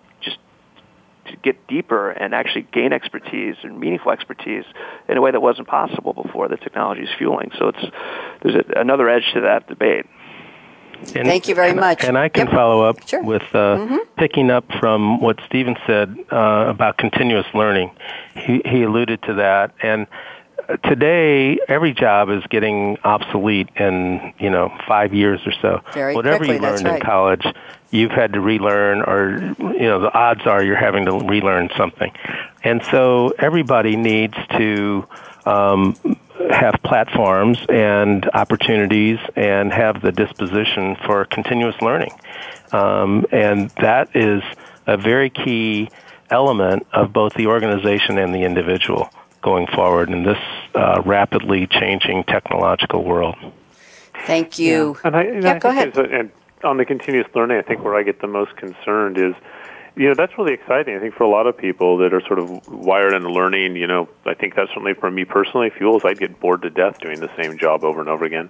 to 1.26 1.36
get 1.38 1.68
deeper 1.68 2.12
and 2.12 2.34
actually 2.34 2.68
gain 2.74 2.94
expertise 2.94 3.56
and 3.64 3.80
meaningful 3.80 4.12
expertise 4.12 4.66
in 5.08 5.18
a 5.18 5.22
way 5.22 5.32
that 5.32 5.42
wasn't 5.42 5.68
possible 5.68 6.14
before 6.14 6.48
the 6.48 6.58
technology 6.58 7.04
is 7.04 7.10
fueling. 7.18 7.52
So 7.58 7.70
it's 7.70 7.96
there's 8.42 8.56
a, 8.56 8.80
another 8.80 9.10
edge 9.10 9.24
to 9.34 9.42
that 9.42 9.68
debate. 9.68 10.06
And, 11.16 11.28
Thank 11.28 11.48
you 11.48 11.56
very 11.56 11.74
much. 11.74 12.04
And 12.04 12.18
I 12.18 12.30
can 12.30 12.46
yep. 12.46 12.56
follow 12.56 12.84
up 12.84 13.08
sure. 13.08 13.24
with 13.24 13.44
uh, 13.54 13.78
mm-hmm. 13.78 13.98
picking 14.18 14.50
up 14.50 14.66
from 14.80 15.20
what 15.20 15.40
Stephen 15.46 15.76
said 15.86 16.16
uh, 16.32 16.66
about 16.68 16.98
continuous 16.98 17.46
learning. 17.54 17.92
He, 18.36 18.62
he 18.66 18.84
alluded 18.84 19.22
to 19.24 19.34
that, 19.36 19.74
and 19.82 20.08
uh, 20.70 20.78
today 20.78 21.60
every 21.68 21.94
job 21.94 22.30
is 22.30 22.42
getting 22.50 22.98
obsolete 23.04 23.70
in 23.76 24.34
you 24.40 24.50
know 24.50 24.72
five 24.88 25.14
years 25.14 25.42
or 25.46 25.52
so. 25.62 25.82
Very 25.94 26.16
Whatever 26.16 26.38
quickly, 26.38 26.56
you 26.56 26.62
learned 26.62 26.86
right. 26.86 26.96
in 26.96 27.06
college, 27.06 27.46
you've 27.94 28.12
had 28.12 28.34
to 28.34 28.42
relearn, 28.42 29.02
or 29.02 29.56
you 29.60 29.88
know 29.88 30.00
the 30.00 30.14
odds 30.14 30.46
are 30.46 30.64
you're 30.64 30.76
having 30.76 31.06
to 31.06 31.20
relearn 31.20 31.70
something, 31.78 32.12
and 32.64 32.84
so 32.84 33.34
everybody 33.38 33.96
needs 33.96 34.36
to 34.58 35.08
um, 35.46 35.96
have 36.50 36.76
platforms 36.84 37.60
and 37.70 38.30
opportunities 38.34 39.20
and 39.36 39.72
have 39.72 40.02
the 40.02 40.12
disposition 40.12 40.98
for 41.06 41.26
continuous 41.26 41.80
learning. 41.82 42.12
Um, 42.72 43.26
and 43.32 43.70
that 43.82 44.16
is 44.16 44.42
a 44.88 44.98
very 44.98 45.30
key 45.30 45.90
element 46.30 46.88
of 46.92 47.14
both 47.14 47.34
the 47.36 47.48
organization 47.48 48.18
and 48.18 48.34
the 48.34 48.44
individual 48.44 49.10
going 49.42 49.68
forward 49.68 50.10
in 50.10 50.24
this 50.24 50.40
uh, 50.74 51.02
rapidly 51.06 51.68
changing 51.68 52.24
technological 52.24 53.04
world. 53.04 53.36
Thank 54.26 54.58
you. 54.58 54.96
Yeah. 54.96 55.08
And 55.08 55.16
I, 55.16 55.24
and 55.24 55.44
yeah, 55.44 55.54
I 55.54 55.60
go 55.60 55.70
ahead. 55.70 55.98
A, 55.98 56.20
and 56.20 56.32
on 56.64 56.78
the 56.78 56.86
continuous 56.86 57.28
learning, 57.36 57.58
I 57.58 57.62
think 57.62 57.84
where 57.84 57.96
I 57.96 58.04
get 58.04 58.22
the 58.22 58.28
most 58.28 58.56
concerned 58.58 59.18
is 59.18 59.36
you 59.96 60.08
know 60.08 60.16
that's 60.16 60.38
really 60.38 60.54
exciting. 60.54 60.96
I 60.96 61.00
think 61.00 61.14
for 61.14 61.24
a 61.24 61.30
lot 61.30 61.46
of 61.46 61.58
people 61.58 61.98
that 61.98 62.14
are 62.14 62.22
sort 62.22 62.40
of 62.40 62.68
wired 62.68 63.14
into 63.14 63.30
learning, 63.30 63.76
you 63.76 63.88
know, 63.88 64.10
I 64.26 64.34
think 64.34 64.56
that's 64.56 64.70
certainly 64.70 64.94
for 64.96 65.12
me 65.12 65.26
personally 65.26 65.70
fuels. 65.70 66.04
I'd 66.04 66.20
get 66.20 66.40
bored 66.40 66.64
to 66.64 66.70
death 66.70 67.00
doing 67.00 67.20
the 67.20 67.30
same 67.42 67.58
job 67.58 67.84
over 67.84 68.00
and 68.00 68.10
over 68.10 68.26
again. 68.26 68.50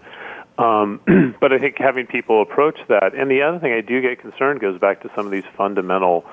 Um, 0.58 1.02
but 1.42 1.52
I 1.52 1.58
think 1.58 1.78
having 1.78 2.08
people 2.08 2.42
approach 2.42 2.80
that, 2.88 3.14
and 3.14 3.30
the 3.30 3.42
other 3.42 3.60
thing 3.60 3.74
I 3.74 3.82
do 3.82 4.02
get 4.02 4.20
concerned 4.20 4.62
goes 4.62 4.80
back 4.80 5.02
to 5.02 5.12
some 5.16 5.26
of 5.26 5.32
these 5.32 5.44
fundamental 5.58 6.26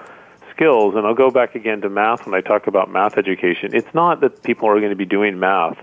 skills. 0.55 0.95
And 0.95 1.07
I'll 1.07 1.15
go 1.15 1.31
back 1.31 1.55
again 1.55 1.81
to 1.81 1.89
math 1.89 2.27
when 2.27 2.35
I 2.35 2.41
talk 2.41 2.67
about 2.67 2.91
math 2.91 3.17
education. 3.17 3.75
It's 3.75 3.93
not 3.95 4.21
that 4.21 4.43
people 4.43 4.69
are 4.69 4.79
going 4.79 4.91
to 4.91 4.97
be 4.97 5.07
doing 5.07 5.39
math, 5.39 5.79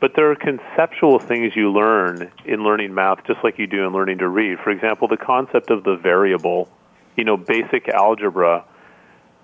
but 0.00 0.14
there 0.14 0.30
are 0.30 0.36
conceptual 0.36 1.18
things 1.18 1.56
you 1.56 1.72
learn 1.72 2.30
in 2.44 2.62
learning 2.62 2.94
math, 2.94 3.24
just 3.26 3.42
like 3.42 3.58
you 3.58 3.66
do 3.66 3.86
in 3.86 3.92
learning 3.92 4.18
to 4.18 4.28
read. 4.28 4.58
For 4.60 4.70
example, 4.70 5.08
the 5.08 5.16
concept 5.16 5.70
of 5.70 5.84
the 5.84 5.96
variable 5.96 6.68
you 7.16 7.24
know, 7.24 7.36
basic 7.36 7.88
algebra, 7.88 8.64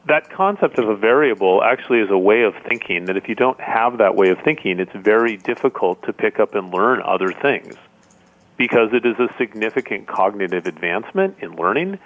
that 0.07 0.31
concept 0.31 0.79
of 0.79 0.88
a 0.88 0.97
variable 0.97 1.62
actually 1.62 2.01
is 2.01 2.11
a 2.11 2.19
way 2.19 2.43
of 2.43 2.55
thinking 2.69 3.07
that 3.07 3.17
if 3.17 3.29
you 3.29 3.35
don't 3.35 3.61
have 3.61 3.99
that 3.99 4.15
way 4.15 4.31
of 4.31 4.38
thinking, 4.45 4.79
it's 4.79 4.95
very 4.95 5.37
difficult 5.37 6.03
to 6.05 6.12
pick 6.12 6.38
up 6.38 6.55
and 6.55 6.73
learn 6.73 7.01
other 7.03 7.33
things 7.33 7.75
because 8.57 8.93
it 8.93 9.07
is 9.07 9.19
a 9.19 9.29
significant 9.38 10.07
cognitive 10.07 10.67
advancement 10.67 11.37
in 11.41 11.57
learning. 11.57 11.99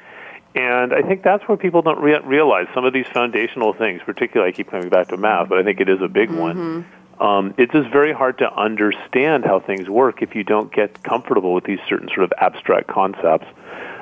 And 0.54 0.94
I 0.94 1.02
think 1.02 1.22
that's 1.22 1.46
where 1.48 1.56
people 1.56 1.82
don't 1.82 2.00
re- 2.00 2.20
realize 2.20 2.66
some 2.74 2.84
of 2.84 2.92
these 2.92 3.06
foundational 3.12 3.72
things, 3.72 4.00
particularly 4.04 4.52
I 4.52 4.56
keep 4.56 4.70
coming 4.70 4.88
back 4.88 5.08
to 5.08 5.16
math, 5.16 5.48
but 5.48 5.58
I 5.58 5.64
think 5.64 5.80
it 5.80 5.88
is 5.88 6.00
a 6.00 6.08
big 6.08 6.28
mm-hmm. 6.30 6.38
one. 6.38 6.86
Um, 7.20 7.54
it's 7.56 7.72
just 7.72 7.90
very 7.90 8.12
hard 8.12 8.38
to 8.38 8.52
understand 8.52 9.44
how 9.44 9.60
things 9.60 9.88
work 9.88 10.22
if 10.22 10.34
you 10.34 10.44
don't 10.44 10.72
get 10.72 11.02
comfortable 11.02 11.54
with 11.54 11.64
these 11.64 11.80
certain 11.88 12.08
sort 12.08 12.24
of 12.24 12.32
abstract 12.38 12.88
concepts 12.88 13.46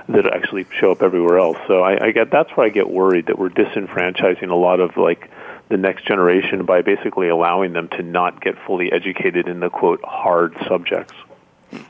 that 0.09 0.27
actually 0.27 0.67
show 0.79 0.91
up 0.91 1.03
everywhere 1.03 1.39
else. 1.39 1.57
So 1.67 1.83
I, 1.83 2.07
I 2.07 2.11
get 2.11 2.31
that's 2.31 2.51
where 2.51 2.67
I 2.67 2.71
get 2.71 2.91
worried 2.91 3.27
that 3.27 3.39
we're 3.39 3.51
disenfranchising 3.51 4.51
a 4.51 4.55
lot 4.55 4.81
of 4.81 4.97
like 4.97 5.31
the 5.69 5.77
next 5.77 6.07
generation 6.07 6.67
by 6.67 6.83
basically 6.83 7.29
allowing 7.29 7.73
them 7.73 7.89
to 7.89 8.03
not 8.03 8.43
get 8.43 8.57
fully 8.67 8.93
educated 8.93 9.49
in 9.49 9.61
the 9.61 9.71
quote 9.71 10.05
hard 10.05 10.55
subjects. 10.69 11.15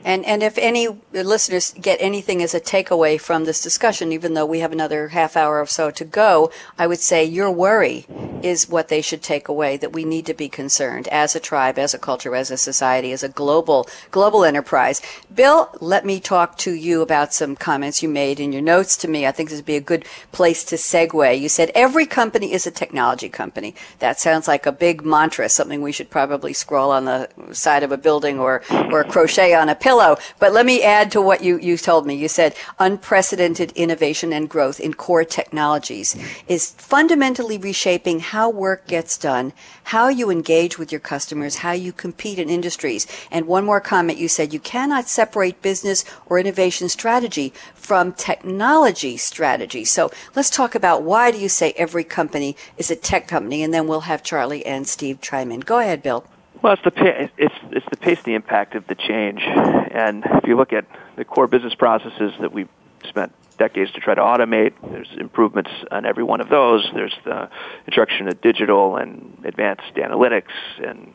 And 0.03 0.25
and 0.25 0.43
if 0.43 0.57
any 0.57 0.87
listeners 1.11 1.73
get 1.79 1.97
anything 2.01 2.41
as 2.41 2.53
a 2.53 2.59
takeaway 2.59 3.19
from 3.19 3.45
this 3.45 3.61
discussion, 3.61 4.11
even 4.11 4.33
though 4.33 4.45
we 4.45 4.59
have 4.59 4.71
another 4.71 5.09
half 5.09 5.35
hour 5.35 5.59
or 5.59 5.65
so 5.65 5.91
to 5.91 6.05
go, 6.05 6.51
I 6.77 6.87
would 6.87 6.99
say 6.99 7.23
your 7.23 7.51
worry 7.51 8.05
is 8.41 8.69
what 8.69 8.87
they 8.89 9.01
should 9.01 9.23
take 9.23 9.47
away. 9.47 9.77
That 9.77 9.93
we 9.93 10.05
need 10.05 10.25
to 10.27 10.33
be 10.33 10.49
concerned 10.49 11.07
as 11.09 11.35
a 11.35 11.39
tribe, 11.39 11.79
as 11.79 11.93
a 11.93 11.99
culture, 11.99 12.35
as 12.35 12.51
a 12.51 12.57
society, 12.57 13.11
as 13.11 13.23
a 13.23 13.29
global 13.29 13.87
global 14.11 14.43
enterprise. 14.43 15.01
Bill, 15.33 15.69
let 15.79 16.05
me 16.05 16.19
talk 16.19 16.57
to 16.59 16.73
you 16.73 17.01
about 17.01 17.33
some 17.33 17.55
comments 17.55 18.01
you 18.01 18.09
made 18.09 18.39
in 18.39 18.51
your 18.51 18.61
notes 18.61 18.97
to 18.97 19.07
me. 19.07 19.25
I 19.25 19.31
think 19.31 19.49
this 19.49 19.59
would 19.59 19.65
be 19.65 19.75
a 19.75 19.81
good 19.81 20.05
place 20.31 20.63
to 20.65 20.75
segue. 20.75 21.39
You 21.39 21.49
said 21.49 21.71
every 21.75 22.05
company 22.05 22.53
is 22.53 22.67
a 22.67 22.71
technology 22.71 23.29
company. 23.29 23.75
That 23.99 24.19
sounds 24.19 24.47
like 24.47 24.65
a 24.65 24.71
big 24.71 25.05
mantra, 25.05 25.49
something 25.49 25.81
we 25.81 25.91
should 25.91 26.09
probably 26.09 26.53
scroll 26.53 26.91
on 26.91 27.05
the 27.05 27.29
side 27.51 27.83
of 27.83 27.91
a 27.91 27.97
building 27.97 28.39
or 28.39 28.61
or 28.91 29.03
crochet 29.03 29.53
on 29.53 29.69
a 29.69 29.74
pillow. 29.75 30.17
But 30.39 30.53
let 30.53 30.65
me 30.65 30.83
add 30.83 31.11
to 31.11 31.21
what 31.21 31.43
you, 31.43 31.57
you 31.57 31.77
told 31.77 32.05
me. 32.05 32.15
You 32.15 32.27
said 32.27 32.55
unprecedented 32.79 33.71
innovation 33.73 34.33
and 34.33 34.49
growth 34.49 34.79
in 34.79 34.93
core 34.93 35.25
technologies 35.25 36.15
is 36.47 36.71
fundamentally 36.71 37.57
reshaping 37.57 38.19
how 38.19 38.49
work 38.49 38.87
gets 38.87 39.17
done, 39.17 39.53
how 39.85 40.09
you 40.09 40.29
engage 40.29 40.77
with 40.77 40.91
your 40.91 40.99
customers, 41.01 41.57
how 41.57 41.71
you 41.71 41.91
compete 41.91 42.39
in 42.39 42.49
industries. 42.49 43.07
And 43.31 43.47
one 43.47 43.65
more 43.65 43.81
comment 43.81 44.17
you 44.17 44.27
said 44.27 44.53
you 44.53 44.59
cannot 44.59 45.07
separate 45.07 45.61
business 45.61 46.05
or 46.25 46.39
innovation 46.39 46.89
strategy 46.89 47.53
from 47.73 48.13
technology 48.13 49.17
strategy. 49.17 49.85
So 49.85 50.11
let's 50.35 50.49
talk 50.49 50.75
about 50.75 51.03
why 51.03 51.31
do 51.31 51.37
you 51.37 51.49
say 51.49 51.73
every 51.77 52.03
company 52.03 52.55
is 52.77 52.89
a 52.89 52.95
tech 52.95 53.27
company? 53.27 53.63
And 53.63 53.73
then 53.73 53.87
we'll 53.87 54.01
have 54.01 54.23
Charlie 54.23 54.65
and 54.65 54.87
Steve 54.87 55.21
chime 55.21 55.51
in. 55.51 55.59
Go 55.59 55.79
ahead, 55.79 56.01
Bill. 56.01 56.25
Well, 56.65 56.73
it's 56.73 56.81
the 56.81 57.29
it's 57.37 57.53
it's 57.69 57.85
the 57.91 57.97
pace, 57.97 58.23
the 58.23 58.33
impact 58.33 58.73
of 58.73 58.87
the 58.87 58.95
change, 58.95 59.39
and 59.43 60.23
if 60.25 60.47
you 60.47 60.57
look 60.57 60.73
at 60.73 60.85
the 61.15 61.23
core 61.23 61.45
business 61.45 61.75
processes 61.75 62.33
that 62.41 62.51
we 62.51 62.65
spent 63.07 63.33
decades 63.59 63.91
to 63.91 63.99
try 63.99 64.15
to 64.15 64.21
automate, 64.21 64.73
there's 64.89 65.09
improvements 65.15 65.69
on 65.91 66.07
every 66.07 66.23
one 66.23 66.41
of 66.41 66.49
those. 66.49 66.83
There's 66.91 67.13
the 67.23 67.51
introduction 67.85 68.29
of 68.29 68.41
digital 68.41 68.97
and 68.97 69.37
advanced 69.45 69.93
analytics 69.93 70.55
and 70.83 71.13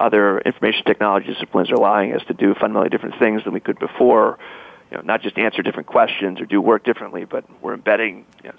other 0.00 0.40
information 0.40 0.82
technology 0.84 1.28
disciplines 1.32 1.70
are 1.70 1.74
allowing 1.74 2.12
us 2.12 2.22
to 2.26 2.34
do 2.34 2.54
fundamentally 2.54 2.88
different 2.88 3.20
things 3.20 3.44
than 3.44 3.52
we 3.52 3.60
could 3.60 3.78
before. 3.78 4.40
You 4.90 4.96
know, 4.96 5.04
not 5.04 5.22
just 5.22 5.38
answer 5.38 5.62
different 5.62 5.86
questions 5.86 6.40
or 6.40 6.44
do 6.44 6.60
work 6.60 6.82
differently, 6.82 7.24
but 7.24 7.44
we're 7.62 7.74
embedding 7.74 8.26
you 8.42 8.48
know, 8.48 8.56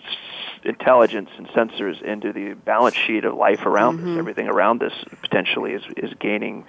intelligence 0.64 1.30
and 1.38 1.48
sensors 1.50 2.02
into 2.02 2.34
the 2.34 2.54
balance 2.54 2.96
sheet 2.96 3.26
of 3.26 3.34
life 3.34 3.66
around 3.66 4.00
mm-hmm. 4.00 4.14
us. 4.14 4.20
Everything 4.20 4.48
around 4.48 4.84
us 4.84 4.94
potentially 5.22 5.74
is 5.74 5.84
is 5.98 6.14
gaining, 6.20 6.66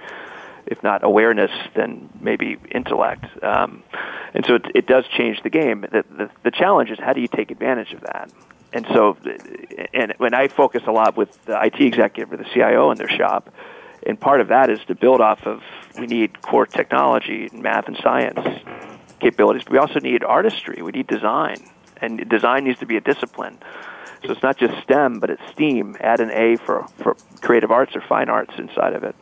if 0.67 0.83
not 0.83 1.05
awareness, 1.05 1.51
then 1.75 2.09
maybe 2.21 2.57
intellect. 2.71 3.25
Um, 3.43 3.83
and 4.35 4.45
so 4.47 4.57
it, 4.57 4.67
it 4.75 4.87
does 4.87 5.05
change 5.09 5.43
the 5.43 5.51
game. 5.51 5.83
The, 5.83 6.05
the 6.11 6.31
the 6.45 6.51
challenge 6.51 6.91
is 6.91 6.99
how 6.99 7.13
do 7.13 7.21
you 7.21 7.29
take 7.29 7.51
advantage 7.51 7.93
of 7.93 8.01
that? 8.03 8.31
And 8.73 8.87
so, 8.95 9.17
and 9.93 10.15
when 10.19 10.33
I 10.33 10.47
focus 10.47 10.83
a 10.87 10.93
lot 10.93 11.17
with 11.17 11.45
the 11.45 11.61
IT 11.61 11.81
executive 11.81 12.33
or 12.33 12.37
the 12.37 12.49
CIO 12.55 12.93
in 12.93 12.99
their 12.99 13.09
shop, 13.09 13.53
and 14.07 14.19
part 14.19 14.41
of 14.41 14.49
that 14.49 14.71
is 14.71 14.79
to 14.87 14.95
build 14.95 15.21
off 15.21 15.45
of 15.45 15.63
we 15.99 16.07
need 16.07 16.41
core 16.41 16.67
technology, 16.67 17.49
and 17.53 17.63
math 17.63 17.89
and 17.89 17.97
science 18.01 18.39
capabilities, 19.19 19.65
but 19.65 19.73
we 19.73 19.79
also 19.79 19.99
need 19.99 20.23
artistry. 20.23 20.83
We 20.83 20.93
need 20.93 21.07
design 21.07 21.57
and 22.01 22.29
design 22.29 22.65
needs 22.65 22.79
to 22.81 22.87
be 22.87 22.97
a 22.97 23.01
discipline. 23.01 23.59
So 24.25 24.33
it's 24.33 24.43
not 24.43 24.59
just 24.59 24.83
STEM, 24.83 25.21
but 25.21 25.31
it's 25.31 25.43
STEAM. 25.53 25.97
Add 26.01 26.21
an 26.21 26.31
A 26.31 26.57
for, 26.57 26.87
for 27.03 27.17
creative 27.41 27.71
arts 27.71 27.97
or 27.97 28.03
fine 28.03 28.29
arts 28.29 28.53
inside 28.59 28.93
of 28.93 29.03
it. 29.03 29.17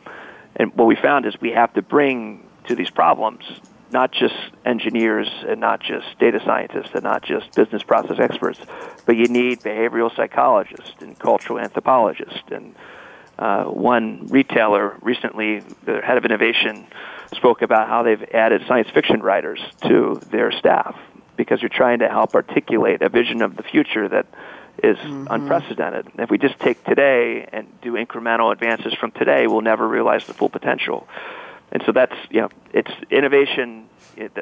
And 0.55 0.73
what 0.75 0.85
we 0.85 0.95
found 0.95 1.25
is 1.25 1.39
we 1.39 1.51
have 1.51 1.73
to 1.73 1.81
bring 1.81 2.45
to 2.67 2.75
these 2.75 2.89
problems 2.89 3.43
not 3.91 4.11
just 4.11 4.35
engineers 4.65 5.27
and 5.47 5.59
not 5.59 5.81
just 5.81 6.05
data 6.19 6.39
scientists 6.45 6.91
and 6.93 7.03
not 7.03 7.23
just 7.23 7.55
business 7.55 7.83
process 7.83 8.19
experts, 8.19 8.59
but 9.05 9.15
you 9.15 9.27
need 9.27 9.59
behavioral 9.61 10.15
psychologists 10.15 10.93
and 11.01 11.17
cultural 11.17 11.59
anthropologists. 11.59 12.43
And 12.51 12.75
uh, 13.37 13.63
one 13.65 14.27
retailer 14.27 14.95
recently, 15.01 15.61
the 15.85 16.01
head 16.01 16.17
of 16.17 16.25
innovation, 16.25 16.85
spoke 17.35 17.61
about 17.61 17.87
how 17.87 18.03
they've 18.03 18.23
added 18.33 18.61
science 18.67 18.89
fiction 18.89 19.21
writers 19.21 19.59
to 19.87 20.19
their 20.29 20.51
staff 20.51 20.95
because 21.39 21.61
you're 21.61 21.69
trying 21.69 21.99
to 21.99 22.09
help 22.09 22.35
articulate 22.35 23.01
a 23.01 23.07
vision 23.07 23.41
of 23.41 23.55
the 23.55 23.63
future 23.63 24.09
that 24.09 24.25
is 24.83 24.97
mm-hmm. 24.97 25.27
unprecedented. 25.29 26.05
If 26.17 26.29
we 26.29 26.37
just 26.37 26.59
take 26.59 26.83
today 26.83 27.47
and 27.53 27.65
do 27.81 27.93
incremental 27.93 28.51
advances 28.51 28.93
from 28.93 29.11
today, 29.11 29.47
we'll 29.47 29.61
never 29.61 29.87
realize 29.87 30.27
the 30.27 30.33
full 30.33 30.49
potential. 30.49 31.07
And 31.71 31.81
so 31.85 31.93
that's, 31.93 32.15
you 32.29 32.41
know, 32.41 32.49
it's 32.73 32.91
innovation. 33.09 33.87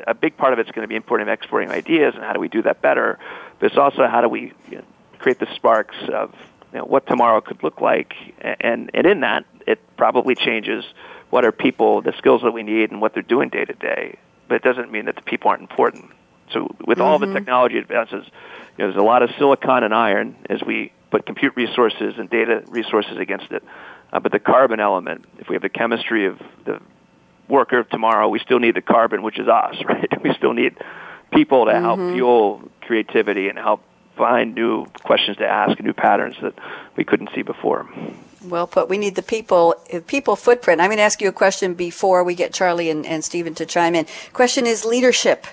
A 0.07 0.15
big 0.15 0.37
part 0.37 0.53
of 0.53 0.59
it's 0.59 0.71
going 0.71 0.85
to 0.85 0.87
be 0.87 0.95
importing 0.95 1.27
and 1.27 1.33
exporting 1.39 1.69
ideas, 1.69 2.15
and 2.15 2.23
how 2.23 2.33
do 2.33 2.39
we 2.39 2.47
do 2.47 2.63
that 2.63 2.81
better? 2.81 3.19
But 3.59 3.67
it's 3.67 3.77
also 3.77 4.07
how 4.07 4.21
do 4.21 4.27
we 4.27 4.53
you 4.71 4.77
know, 4.77 4.83
create 5.19 5.37
the 5.37 5.53
sparks 5.53 5.97
of 6.11 6.33
you 6.73 6.79
know, 6.79 6.85
what 6.85 7.05
tomorrow 7.05 7.41
could 7.41 7.61
look 7.61 7.79
like, 7.79 8.15
and 8.41 8.89
and 8.95 9.05
in 9.05 9.19
that, 9.19 9.45
it 9.67 9.79
probably 9.97 10.33
changes 10.33 10.83
what 11.29 11.45
are 11.45 11.51
people, 11.51 12.01
the 12.01 12.13
skills 12.17 12.41
that 12.41 12.53
we 12.53 12.63
need, 12.63 12.89
and 12.89 13.01
what 13.01 13.13
they're 13.13 13.21
doing 13.21 13.49
day 13.49 13.65
to 13.65 13.73
day. 13.73 14.17
But 14.47 14.55
it 14.55 14.63
doesn't 14.63 14.91
mean 14.91 15.05
that 15.05 15.15
the 15.15 15.21
people 15.21 15.51
aren't 15.51 15.61
important. 15.61 16.09
So 16.51 16.75
with 16.85 16.97
mm-hmm. 16.97 17.01
all 17.01 17.19
the 17.19 17.25
mm-hmm. 17.25 17.35
technology 17.35 17.77
advances, 17.77 18.25
you 18.77 18.85
know, 18.85 18.91
there's 18.91 18.95
a 18.95 19.01
lot 19.01 19.23
of 19.23 19.31
silicon 19.37 19.83
and 19.83 19.93
iron 19.93 20.35
as 20.49 20.61
we 20.63 20.91
put 21.11 21.25
compute 21.25 21.53
resources 21.55 22.15
and 22.17 22.29
data 22.29 22.63
resources 22.67 23.17
against 23.17 23.51
it. 23.51 23.63
Uh, 24.11 24.19
but 24.19 24.31
the 24.31 24.39
carbon 24.39 24.79
element, 24.79 25.25
if 25.39 25.49
we 25.49 25.55
have 25.55 25.61
the 25.61 25.69
chemistry 25.69 26.27
of 26.27 26.39
the 26.65 26.79
worker 27.47 27.79
of 27.79 27.89
tomorrow, 27.89 28.27
we 28.29 28.39
still 28.39 28.59
need 28.59 28.75
the 28.75 28.81
carbon, 28.81 29.21
which 29.21 29.39
is 29.39 29.47
us, 29.47 29.75
right? 29.85 30.23
We 30.23 30.33
still 30.33 30.53
need 30.53 30.77
people 31.31 31.65
to 31.65 31.71
mm-hmm. 31.71 31.83
help 31.83 31.99
fuel 32.13 32.71
creativity 32.81 33.49
and 33.49 33.57
help 33.57 33.81
find 34.17 34.55
new 34.55 34.85
questions 35.03 35.37
to 35.37 35.47
ask, 35.47 35.79
new 35.79 35.93
patterns 35.93 36.35
that 36.41 36.53
we 36.95 37.03
couldn't 37.03 37.29
see 37.35 37.43
before. 37.43 37.87
Well 38.43 38.67
put. 38.67 38.89
We 38.89 38.97
need 38.97 39.15
the 39.15 39.21
people 39.21 39.75
people 40.07 40.35
footprint. 40.35 40.81
I'm 40.81 40.87
going 40.87 40.97
to 40.97 41.03
ask 41.03 41.21
you 41.21 41.27
a 41.27 41.33
question 41.33 41.73
before 41.73 42.23
we 42.23 42.33
get 42.35 42.53
Charlie 42.53 42.89
and, 42.89 43.05
and 43.05 43.23
Stephen 43.23 43.53
to 43.55 43.65
chime 43.65 43.95
in. 43.95 44.05
Question 44.33 44.65
is 44.65 44.85
leadership. 44.85 45.45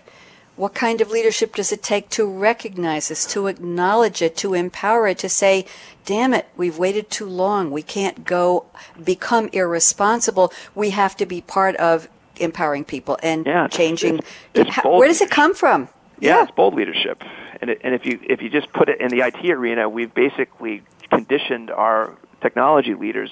What 0.56 0.72
kind 0.72 1.00
of 1.00 1.10
leadership 1.10 1.56
does 1.56 1.72
it 1.72 1.82
take 1.82 2.10
to 2.10 2.24
recognize 2.24 3.08
this, 3.08 3.26
to 3.32 3.48
acknowledge 3.48 4.22
it, 4.22 4.36
to 4.36 4.54
empower 4.54 5.08
it, 5.08 5.18
to 5.18 5.28
say, 5.28 5.66
damn 6.04 6.32
it, 6.32 6.46
we've 6.56 6.78
waited 6.78 7.10
too 7.10 7.26
long. 7.26 7.72
We 7.72 7.82
can't 7.82 8.24
go 8.24 8.66
become 9.02 9.48
irresponsible. 9.52 10.52
We 10.74 10.90
have 10.90 11.16
to 11.16 11.26
be 11.26 11.40
part 11.40 11.74
of 11.76 12.08
empowering 12.36 12.84
people 12.84 13.18
and 13.22 13.46
yeah, 13.46 13.68
changing. 13.68 14.18
It's, 14.54 14.68
it's 14.68 14.84
where 14.84 15.08
does 15.08 15.20
it 15.20 15.30
come 15.30 15.54
from? 15.54 15.88
Yeah, 16.20 16.36
yeah. 16.36 16.42
it's 16.44 16.52
bold 16.52 16.74
leadership. 16.74 17.22
And, 17.60 17.70
it, 17.70 17.80
and 17.82 17.94
if 17.94 18.04
you 18.04 18.20
if 18.22 18.42
you 18.42 18.50
just 18.50 18.72
put 18.72 18.88
it 18.88 19.00
in 19.00 19.08
the 19.08 19.26
IT 19.26 19.44
arena, 19.44 19.88
we've 19.88 20.12
basically 20.12 20.82
conditioned 21.10 21.70
our 21.70 22.16
technology 22.40 22.94
leaders 22.94 23.30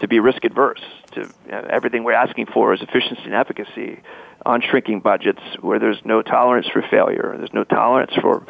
to 0.00 0.08
be 0.08 0.20
risk 0.20 0.44
adverse. 0.44 0.82
To 1.12 1.20
you 1.20 1.50
know, 1.50 1.66
everything 1.68 2.04
we're 2.04 2.12
asking 2.12 2.46
for 2.46 2.72
is 2.72 2.80
efficiency 2.80 3.22
and 3.24 3.34
efficacy 3.34 4.00
on 4.44 4.60
shrinking 4.62 5.00
budgets, 5.00 5.42
where 5.60 5.78
there's 5.78 6.00
no 6.04 6.22
tolerance 6.22 6.68
for 6.68 6.82
failure, 6.82 7.34
there's 7.38 7.52
no 7.52 7.64
tolerance 7.64 8.14
for, 8.20 8.46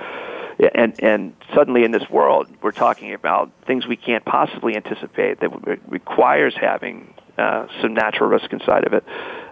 and 0.74 1.02
and 1.02 1.34
suddenly 1.54 1.84
in 1.84 1.90
this 1.90 2.08
world 2.10 2.48
we're 2.62 2.72
talking 2.72 3.14
about 3.14 3.50
things 3.66 3.86
we 3.86 3.96
can't 3.96 4.24
possibly 4.24 4.76
anticipate 4.76 5.40
that 5.40 5.80
requires 5.88 6.54
having 6.60 7.14
uh, 7.38 7.66
some 7.80 7.94
natural 7.94 8.28
risk 8.28 8.52
inside 8.52 8.84
of 8.84 8.92
it. 8.92 9.04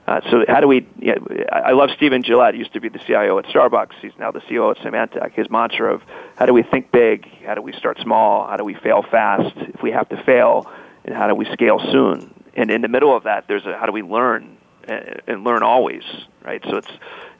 Uh, 0.07 0.21
so 0.31 0.45
how 0.49 0.61
do 0.61 0.69
we? 0.69 0.87
You 0.99 1.15
know, 1.15 1.45
I 1.53 1.73
love 1.73 1.91
Stephen 1.97 2.23
Gillett. 2.23 2.57
Used 2.57 2.73
to 2.75 2.81
be 2.81 2.89
the 2.89 3.01
CIO 3.07 3.39
at 3.39 3.47
Starbucks. 3.47 3.95
He's 4.01 4.13
now 4.19 4.31
the 4.31 4.41
CEO 4.41 4.71
at 4.71 4.79
Symantec. 4.79 5.33
His 5.33 5.51
mantra 5.51 5.95
of 5.95 6.03
how 6.37 6.47
do 6.47 6.53
we 6.53 6.63
think 6.63 6.93
big? 6.93 7.27
How 7.45 7.55
do 7.55 7.63
we 7.63 7.73
start 7.73 7.99
small? 8.01 8.47
How 8.47 8.57
do 8.57 8.65
we 8.65 8.75
fail 8.75 9.03
fast 9.03 9.57
if 9.57 9.83
we 9.83 9.91
have 9.93 10.09
to 10.11 10.23
fail? 10.25 10.71
And 11.05 11.15
how 11.15 11.27
do 11.27 11.35
we 11.35 11.45
scale 11.53 11.81
soon? 11.91 12.33
And 12.55 12.71
in 12.71 12.83
the 12.83 12.89
middle 12.89 13.17
of 13.17 13.25
that, 13.25 13.47
there's 13.49 13.67
a 13.67 13.77
how 13.77 13.87
do 13.87 13.93
we 13.93 14.03
learn 14.03 14.56
and, 14.87 15.23
and 15.27 15.45
learn 15.45 15.63
always, 15.63 16.03
right? 16.45 16.63
So 16.65 16.77
it's 16.77 16.91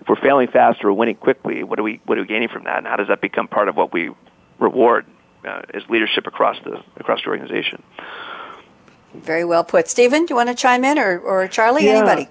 if 0.01 0.09
we're 0.09 0.21
failing 0.21 0.49
fast 0.49 0.85
or 0.85 0.93
winning 0.93 1.17
quickly, 1.17 1.63
what 1.63 1.79
are 1.79 1.83
we 1.83 2.01
what 2.05 2.19
are 2.19 2.23
we 2.23 2.27
gaining 2.27 2.49
from 2.49 2.65
that? 2.65 2.79
And 2.79 2.87
how 2.87 2.97
does 2.97 3.09
that 3.09 3.21
become 3.21 3.49
part 3.49 3.69
of 3.69 3.77
what 3.77 3.93
we 3.93 4.11
reward 4.59 5.07
uh, 5.45 5.63
as 5.75 5.83
leadership 5.89 6.27
across 6.27 6.57
the 6.65 6.83
across 6.97 7.23
the 7.23 7.31
organization? 7.31 7.83
Very 9.15 9.45
well 9.45 9.65
put, 9.65 9.89
Stephen. 9.89 10.27
Do 10.27 10.33
you 10.33 10.37
want 10.37 10.49
to 10.49 10.55
chime 10.55 10.85
in, 10.85 10.99
or 10.99 11.19
or 11.19 11.49
Charlie? 11.49 11.85
Yeah. 11.85 11.99
Anybody? 11.99 12.29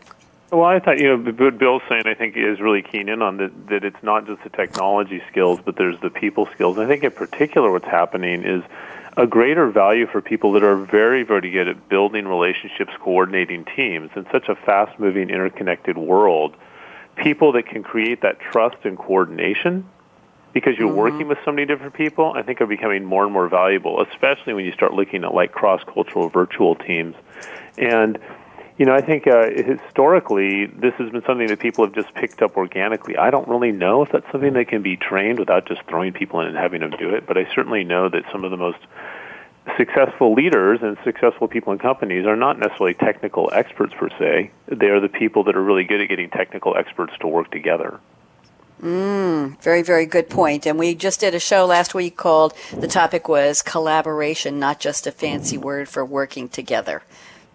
Well, 0.52 0.64
I 0.64 0.80
thought 0.80 1.00
you 1.00 1.18
know 1.18 1.32
what 1.32 1.58
Bill's 1.58 1.82
saying. 1.90 2.04
I 2.06 2.14
think 2.14 2.38
is 2.38 2.62
really 2.62 2.84
keen 2.84 3.10
in 3.10 3.22
on 3.22 3.38
that. 3.38 3.68
That 3.68 3.84
it's 3.84 4.02
not 4.04 4.28
just 4.28 4.44
the 4.44 4.50
technology 4.50 5.22
skills, 5.32 5.60
but 5.64 5.76
there's 5.76 6.00
the 6.02 6.10
people 6.10 6.48
skills. 6.54 6.78
I 6.78 6.86
think 6.86 7.04
in 7.04 7.12
particular, 7.12 7.72
what's 7.72 7.86
happening 7.86 8.44
is 8.44 8.64
a 9.18 9.26
greater 9.26 9.70
value 9.70 10.08
for 10.08 10.22
people 10.22 10.54
that 10.54 10.64
are 10.64 10.76
very, 10.76 11.24
very 11.24 11.50
good 11.50 11.68
at 11.68 11.90
building 11.90 12.28
relationships, 12.28 12.92
coordinating 13.00 13.66
teams 13.76 14.10
in 14.16 14.26
such 14.32 14.50
a 14.50 14.56
fast-moving, 14.56 15.30
interconnected 15.30 15.98
world. 15.98 16.56
People 17.16 17.54
that 17.54 17.66
can 17.68 17.82
create 17.82 18.22
that 18.22 18.40
trust 18.40 18.78
and 18.84 18.98
coordination 18.98 19.90
because 20.52 20.78
you're 20.78 20.90
mm-hmm. 20.90 20.98
working 20.98 21.28
with 21.28 21.38
so 21.46 21.52
many 21.52 21.66
different 21.66 21.94
people, 21.94 22.34
I 22.34 22.42
think 22.42 22.60
are 22.62 22.66
becoming 22.66 23.06
more 23.06 23.24
and 23.24 23.32
more 23.32 23.48
valuable, 23.48 24.02
especially 24.02 24.54
when 24.54 24.66
you 24.66 24.74
start 24.74 24.94
looking 24.94 25.24
at 25.24 25.34
like 25.34 25.52
cross-cultural 25.52 26.30
virtual 26.30 26.76
teams. 26.76 27.16
And 27.78 28.18
you 28.78 28.86
know, 28.86 28.94
I 28.94 29.02
think 29.02 29.26
uh, 29.26 29.50
historically 29.52 30.66
this 30.66 30.94
has 30.96 31.10
been 31.10 31.24
something 31.26 31.48
that 31.48 31.60
people 31.60 31.86
have 31.86 31.94
just 31.94 32.14
picked 32.14 32.42
up 32.42 32.58
organically. 32.58 33.16
I 33.16 33.30
don't 33.30 33.48
really 33.48 33.72
know 33.72 34.02
if 34.02 34.12
that's 34.12 34.30
something 34.32 34.54
that 34.54 34.68
can 34.68 34.82
be 34.82 34.98
trained 34.98 35.40
without 35.40 35.66
just 35.66 35.82
throwing 35.88 36.12
people 36.12 36.42
in 36.42 36.48
and 36.48 36.58
having 36.58 36.82
them 36.82 36.92
do 36.92 37.10
it, 37.16 37.26
but 37.26 37.38
I 37.38 37.48
certainly 37.56 37.84
know 37.84 38.10
that 38.10 38.24
some 38.32 38.44
of 38.44 38.52
the 38.52 38.58
most 38.58 38.80
successful 39.78 40.34
leaders 40.34 40.80
and 40.82 40.98
successful 41.04 41.48
people 41.48 41.74
in 41.74 41.80
companies 41.80 42.26
are 42.26 42.36
not 42.36 42.60
necessarily 42.60 42.94
technical 42.94 43.50
experts 43.54 43.94
per 43.98 44.10
se. 44.10 44.52
They 44.68 44.88
are 44.88 45.00
the 45.00 45.10
people 45.10 45.46
that 45.46 45.56
are 45.56 45.64
really 45.64 45.86
good 45.86 46.02
at 46.02 46.10
getting 46.10 46.30
technical 46.30 46.76
experts 46.76 47.14
to 47.22 47.28
work 47.28 47.50
together. 47.52 48.00
Mm, 48.82 49.60
very, 49.62 49.82
very 49.82 50.06
good 50.06 50.30
point. 50.30 50.66
And 50.66 50.78
we 50.78 50.96
just 50.96 51.22
did 51.22 51.34
a 51.34 51.40
show 51.40 51.66
last 51.66 51.96
week 51.96 52.18
called, 52.18 52.54
the 52.78 52.88
topic 52.88 53.28
was 53.28 53.62
collaboration, 53.62 54.60
not 54.60 54.80
just 54.80 55.08
a 55.08 55.12
fancy 55.12 55.58
word 55.58 55.88
for 55.88 56.06
working 56.06 56.50
together. 56.50 57.02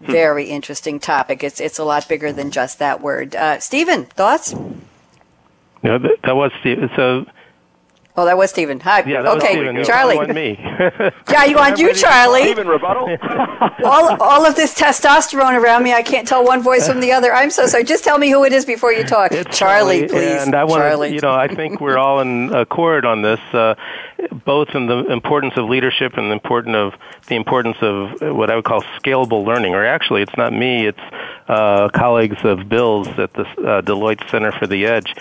Hmm. 0.05 0.11
Very 0.11 0.45
interesting 0.45 0.99
topic. 0.99 1.43
It's 1.43 1.59
it's 1.59 1.77
a 1.77 1.83
lot 1.83 2.07
bigger 2.07 2.31
than 2.31 2.51
just 2.51 2.79
that 2.79 3.01
word. 3.01 3.35
Uh, 3.35 3.59
Stephen, 3.59 4.05
thoughts? 4.05 4.53
No, 5.83 5.97
that, 5.97 6.17
that 6.23 6.35
was 6.35 6.51
Stephen. 6.59 6.89
So. 6.95 7.25
Oh, 8.17 8.25
that 8.25 8.37
was 8.37 8.49
Stephen. 8.49 8.79
Hi. 8.81 9.03
Yeah, 9.03 9.21
okay, 9.21 9.53
Stephen. 9.53 9.83
Charlie. 9.85 10.17
want 10.17 10.35
me. 10.35 10.57
yeah, 11.29 11.45
you 11.45 11.55
want 11.55 11.79
you, 11.79 11.93
Charlie? 11.93 12.41
Stephen 12.41 12.67
rebuttal. 12.67 13.07
all, 13.85 14.21
all 14.21 14.45
of 14.45 14.55
this 14.55 14.77
testosterone 14.77 15.59
around 15.61 15.83
me, 15.83 15.93
I 15.93 16.01
can't 16.01 16.27
tell 16.27 16.43
one 16.43 16.61
voice 16.61 16.87
from 16.87 16.99
the 16.99 17.13
other. 17.13 17.33
I'm 17.33 17.49
so 17.49 17.67
sorry. 17.67 17.85
Just 17.85 18.03
tell 18.03 18.17
me 18.17 18.29
who 18.29 18.43
it 18.43 18.51
is 18.51 18.65
before 18.65 18.91
you 18.91 19.05
talk. 19.05 19.31
It's 19.31 19.57
Charlie, 19.57 20.09
please. 20.09 20.41
And 20.41 20.55
I 20.55 20.65
want 20.65 20.81
Charlie. 20.81 21.13
you 21.13 21.21
know, 21.21 21.31
I 21.31 21.47
think 21.47 21.79
we're 21.79 21.97
all 21.97 22.19
in 22.19 22.53
accord 22.53 23.05
on 23.05 23.21
this. 23.21 23.39
Uh, 23.53 23.75
both 24.45 24.69
in 24.75 24.87
the 24.87 25.11
importance 25.11 25.53
of 25.57 25.69
leadership 25.69 26.13
and 26.17 26.29
the 26.29 26.33
importance 26.33 26.75
of 26.75 26.93
the 27.27 27.35
importance 27.35 27.77
of 27.81 28.35
what 28.35 28.49
I 28.49 28.55
would 28.55 28.65
call 28.65 28.81
scalable 28.99 29.45
learning. 29.45 29.73
Or 29.73 29.85
actually, 29.85 30.21
it's 30.21 30.35
not 30.37 30.53
me; 30.53 30.87
it's 30.87 30.99
uh, 31.47 31.89
colleagues 31.89 32.43
of 32.43 32.69
Bill's 32.69 33.07
at 33.19 33.33
the 33.33 33.43
uh, 33.43 33.81
Deloitte 33.81 34.29
Center 34.29 34.51
for 34.51 34.67
the 34.67 34.85
Edge, 34.85 35.13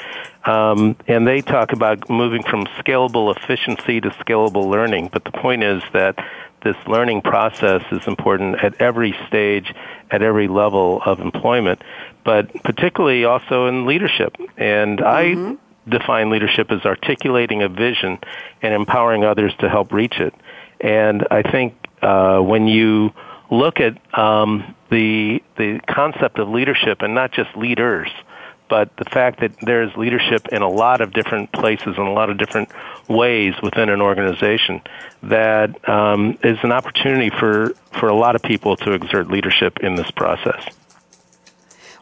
um, 0.45 0.97
and 1.07 1.27
they 1.27 1.41
talk 1.41 1.73
about 1.73 2.09
moving 2.09 2.43
from 2.43 2.67
scalable 2.79 3.35
efficiency 3.37 4.01
to 4.01 4.11
scalable 4.11 4.69
learning. 4.69 5.11
But 5.13 5.25
the 5.25 5.33
point 5.33 5.63
is 5.63 5.83
that 5.93 6.17
this 6.63 6.77
learning 6.87 7.23
process 7.23 7.83
is 7.91 8.07
important 8.07 8.63
at 8.63 8.81
every 8.81 9.17
stage, 9.29 9.75
at 10.11 10.23
every 10.23 10.49
level 10.49 11.01
of 11.05 11.21
employment, 11.21 11.83
but 12.25 12.53
particularly 12.63 13.25
also 13.25 13.67
in 13.67 13.87
leadership. 13.87 14.37
And 14.57 14.99
mm-hmm. 14.99 15.53
I 15.53 15.57
define 15.88 16.31
leadership 16.31 16.71
as 16.71 16.85
articulating 16.85 17.62
a 17.62 17.69
vision 17.69 18.19
and 18.62 18.75
empowering 18.75 19.25
others 19.25 19.53
to 19.61 19.69
help 19.69 19.93
reach 19.93 20.19
it. 20.21 20.35
And 20.81 21.27
I 21.31 21.43
think 21.43 21.75
uh, 22.03 22.40
when 22.40 22.69
you 22.69 23.12
look 23.51 23.81
at 23.81 23.97
um, 24.19 24.75
the 24.90 25.43
the 25.57 25.81
concept 25.88 26.38
of 26.38 26.49
leadership 26.49 27.03
and 27.03 27.14
not 27.14 27.33
just 27.33 27.55
leaders, 27.57 28.09
but 28.69 28.97
the 28.97 29.05
fact 29.05 29.40
that 29.40 29.53
there's 29.61 29.95
leadership 29.97 30.49
in 30.53 30.62
a 30.62 30.69
lot 30.69 31.01
of 31.01 31.12
different 31.12 31.53
places 31.53 31.95
and 31.99 32.07
a 32.07 32.12
lot 32.12 32.31
of 32.31 32.38
different 32.38 32.71
ways 33.09 33.55
within 33.62 33.88
an 33.88 34.01
organization, 34.01 34.81
that 35.25 35.88
um, 35.88 36.38
is 36.45 36.59
an 36.62 36.73
opportunity 36.73 37.31
for 37.31 37.75
for 37.99 38.09
a 38.09 38.14
lot 38.14 38.37
of 38.37 38.43
people 38.43 38.77
to 38.77 38.93
exert 38.93 39.29
leadership 39.29 39.81
in 39.81 39.97
this 39.97 40.11
process. 40.12 40.80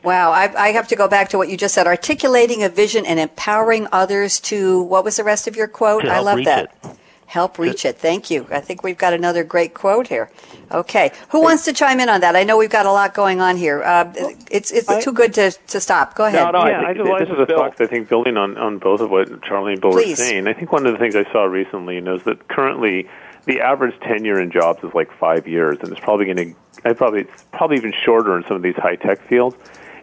Wow, 0.03 0.31
I, 0.31 0.53
I, 0.57 0.69
have 0.73 0.89
to 0.89 0.97
go 0.97 1.09
back 1.09 1.31
to 1.31 1.39
what 1.39 1.49
you 1.49 1.57
just 1.57 1.75
said 1.75 1.87
articulating 1.87 2.63
a 2.63 2.69
vision 2.69 3.05
and 3.05 3.19
empowering 3.19 3.89
others 3.93 4.39
to, 4.41 4.83
what 4.83 5.05
was 5.05 5.17
the 5.17 5.25
rest 5.25 5.49
of 5.49 5.57
your 5.57 5.69
quote? 5.69 6.07
I 6.07 6.21
love 6.21 6.45
that. 6.45 6.77
It. 6.85 6.99
Help 7.29 7.59
reach 7.59 7.85
it. 7.85 7.99
Thank 7.99 8.31
you. 8.31 8.47
I 8.51 8.61
think 8.61 8.83
we've 8.83 8.97
got 8.97 9.13
another 9.13 9.45
great 9.45 9.75
quote 9.75 10.07
here. 10.07 10.31
Okay. 10.73 11.13
Who 11.29 11.43
wants 11.43 11.67
to 11.67 11.75
chime 11.75 12.01
in 12.01 12.09
on 12.09 12.23
that? 12.23 12.35
I 12.35 12.43
know 12.43 12.57
we've 12.57 12.71
got 12.71 12.87
a 12.87 12.91
lot 12.91 13.13
going 13.13 13.43
on 13.43 13.59
here. 13.59 13.83
Uh, 13.83 14.11
it's 14.51 14.70
it's 14.70 14.89
I, 14.89 15.03
too 15.03 15.12
good 15.12 15.35
to, 15.35 15.51
to 15.51 15.79
stop. 15.79 16.14
Go 16.14 16.25
ahead. 16.25 16.43
No, 16.55 16.62
no, 16.62 16.66
yeah, 16.66 16.81
I, 16.87 16.95
think, 16.95 17.07
I, 17.07 17.18
this 17.18 17.29
is 17.29 17.39
a 17.39 17.45
fact. 17.45 17.83
I 17.83 17.87
think, 17.87 18.09
building 18.09 18.39
on, 18.39 18.57
on 18.57 18.79
both 18.79 19.01
of 19.01 19.11
what 19.11 19.43
Charlie 19.43 19.75
and 19.75 19.81
Bill 19.83 19.93
Please. 19.93 20.18
were 20.18 20.25
saying. 20.25 20.49
I 20.49 20.55
think 20.55 20.72
one 20.72 20.87
of 20.87 20.93
the 20.93 20.99
things 20.99 21.14
I 21.16 21.31
saw 21.31 21.45
recently 21.45 21.99
is 21.99 22.22
that 22.22 22.49
currently 22.49 23.07
the 23.45 23.61
average 23.61 24.01
tenure 24.01 24.41
in 24.41 24.51
jobs 24.51 24.83
is 24.83 24.95
like 24.95 25.12
five 25.12 25.47
years, 25.47 25.77
and 25.83 25.93
it's 25.93 26.01
probably 26.01 26.33
going 26.33 26.37
to, 26.37 26.89
I 26.89 26.95
probably, 26.95 27.20
it's 27.20 27.45
probably 27.53 27.77
even 27.77 27.93
shorter 27.93 28.39
in 28.39 28.45
some 28.45 28.57
of 28.57 28.62
these 28.62 28.77
high 28.77 28.97
tech 28.97 29.20
fields. 29.20 29.57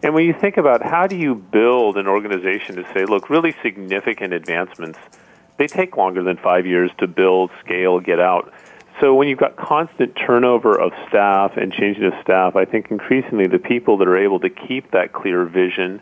And 0.06 0.14
when 0.14 0.24
you 0.24 0.34
think 0.40 0.58
about 0.58 0.84
how 0.84 1.08
do 1.08 1.18
you 1.18 1.34
build 1.34 1.98
an 1.98 2.06
organization 2.08 2.76
to 2.76 2.84
say, 2.94 3.06
look, 3.06 3.30
really 3.30 3.56
significant 3.62 4.34
advancements– 4.34 5.00
they 5.58 5.68
take 5.68 5.96
longer 5.98 6.22
than 6.24 6.38
five 6.38 6.66
years 6.66 6.92
to 6.98 7.08
build, 7.08 7.50
scale, 7.64 8.00
get 8.00 8.20
out. 8.20 8.54
So 9.00 9.14
when 9.16 9.28
you've 9.28 9.40
got 9.40 9.56
constant 9.56 10.16
turnover 10.16 10.80
of 10.80 10.92
staff 11.08 11.58
and 11.58 11.72
changing 11.72 12.04
of 12.04 12.14
staff, 12.22 12.56
I 12.56 12.66
think 12.66 12.92
increasingly 12.92 13.48
the 13.48 13.60
people 13.60 13.98
that 13.98 14.08
are 14.08 14.18
able 14.18 14.40
to 14.42 14.50
keep 14.50 14.92
that 14.92 15.14
clear 15.14 15.46
vision, 15.46 16.02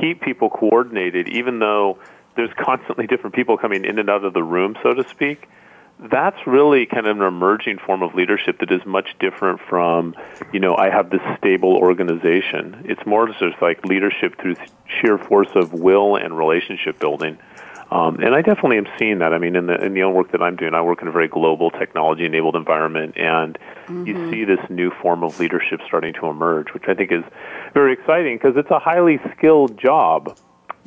keep 0.00 0.20
people 0.20 0.50
coordinated, 0.50 1.28
even 1.28 1.58
though 1.58 1.98
there's 2.36 2.50
constantly 2.58 3.06
different 3.06 3.34
people 3.34 3.56
coming 3.56 3.84
in 3.84 3.98
and 3.98 4.08
out 4.10 4.24
of 4.24 4.34
the 4.34 4.42
room, 4.42 4.76
so 4.82 4.94
to 4.94 5.08
speak. 5.08 5.48
That's 6.00 6.38
really 6.46 6.86
kind 6.86 7.06
of 7.08 7.16
an 7.16 7.26
emerging 7.26 7.78
form 7.78 8.02
of 8.02 8.14
leadership 8.14 8.60
that 8.60 8.70
is 8.70 8.84
much 8.86 9.16
different 9.18 9.60
from, 9.68 10.14
you 10.52 10.60
know, 10.60 10.76
I 10.76 10.90
have 10.90 11.10
this 11.10 11.20
stable 11.38 11.74
organization. 11.74 12.84
It's 12.84 13.04
more 13.04 13.26
just 13.26 13.60
like 13.60 13.84
leadership 13.84 14.40
through 14.40 14.54
sheer 15.00 15.18
force 15.18 15.48
of 15.56 15.72
will 15.72 16.14
and 16.14 16.38
relationship 16.38 17.00
building. 17.00 17.38
Um, 17.90 18.16
and 18.20 18.34
I 18.34 18.42
definitely 18.42 18.76
am 18.76 18.86
seeing 18.98 19.18
that. 19.20 19.32
I 19.32 19.38
mean, 19.38 19.56
in 19.56 19.66
the 19.66 19.82
in 19.82 19.94
the 19.94 20.02
own 20.02 20.12
work 20.12 20.32
that 20.32 20.42
I'm 20.42 20.56
doing, 20.56 20.74
I 20.74 20.82
work 20.82 21.00
in 21.00 21.08
a 21.08 21.10
very 21.10 21.28
global 21.28 21.70
technology-enabled 21.70 22.54
environment, 22.54 23.16
and 23.16 23.58
mm-hmm. 23.86 24.06
you 24.06 24.30
see 24.30 24.44
this 24.44 24.60
new 24.68 24.90
form 24.90 25.24
of 25.24 25.40
leadership 25.40 25.80
starting 25.86 26.12
to 26.14 26.26
emerge, 26.26 26.74
which 26.74 26.84
I 26.86 26.94
think 26.94 27.12
is 27.12 27.24
very 27.72 27.94
exciting 27.94 28.36
because 28.36 28.56
it's 28.56 28.70
a 28.70 28.78
highly 28.78 29.18
skilled 29.34 29.78
job, 29.78 30.38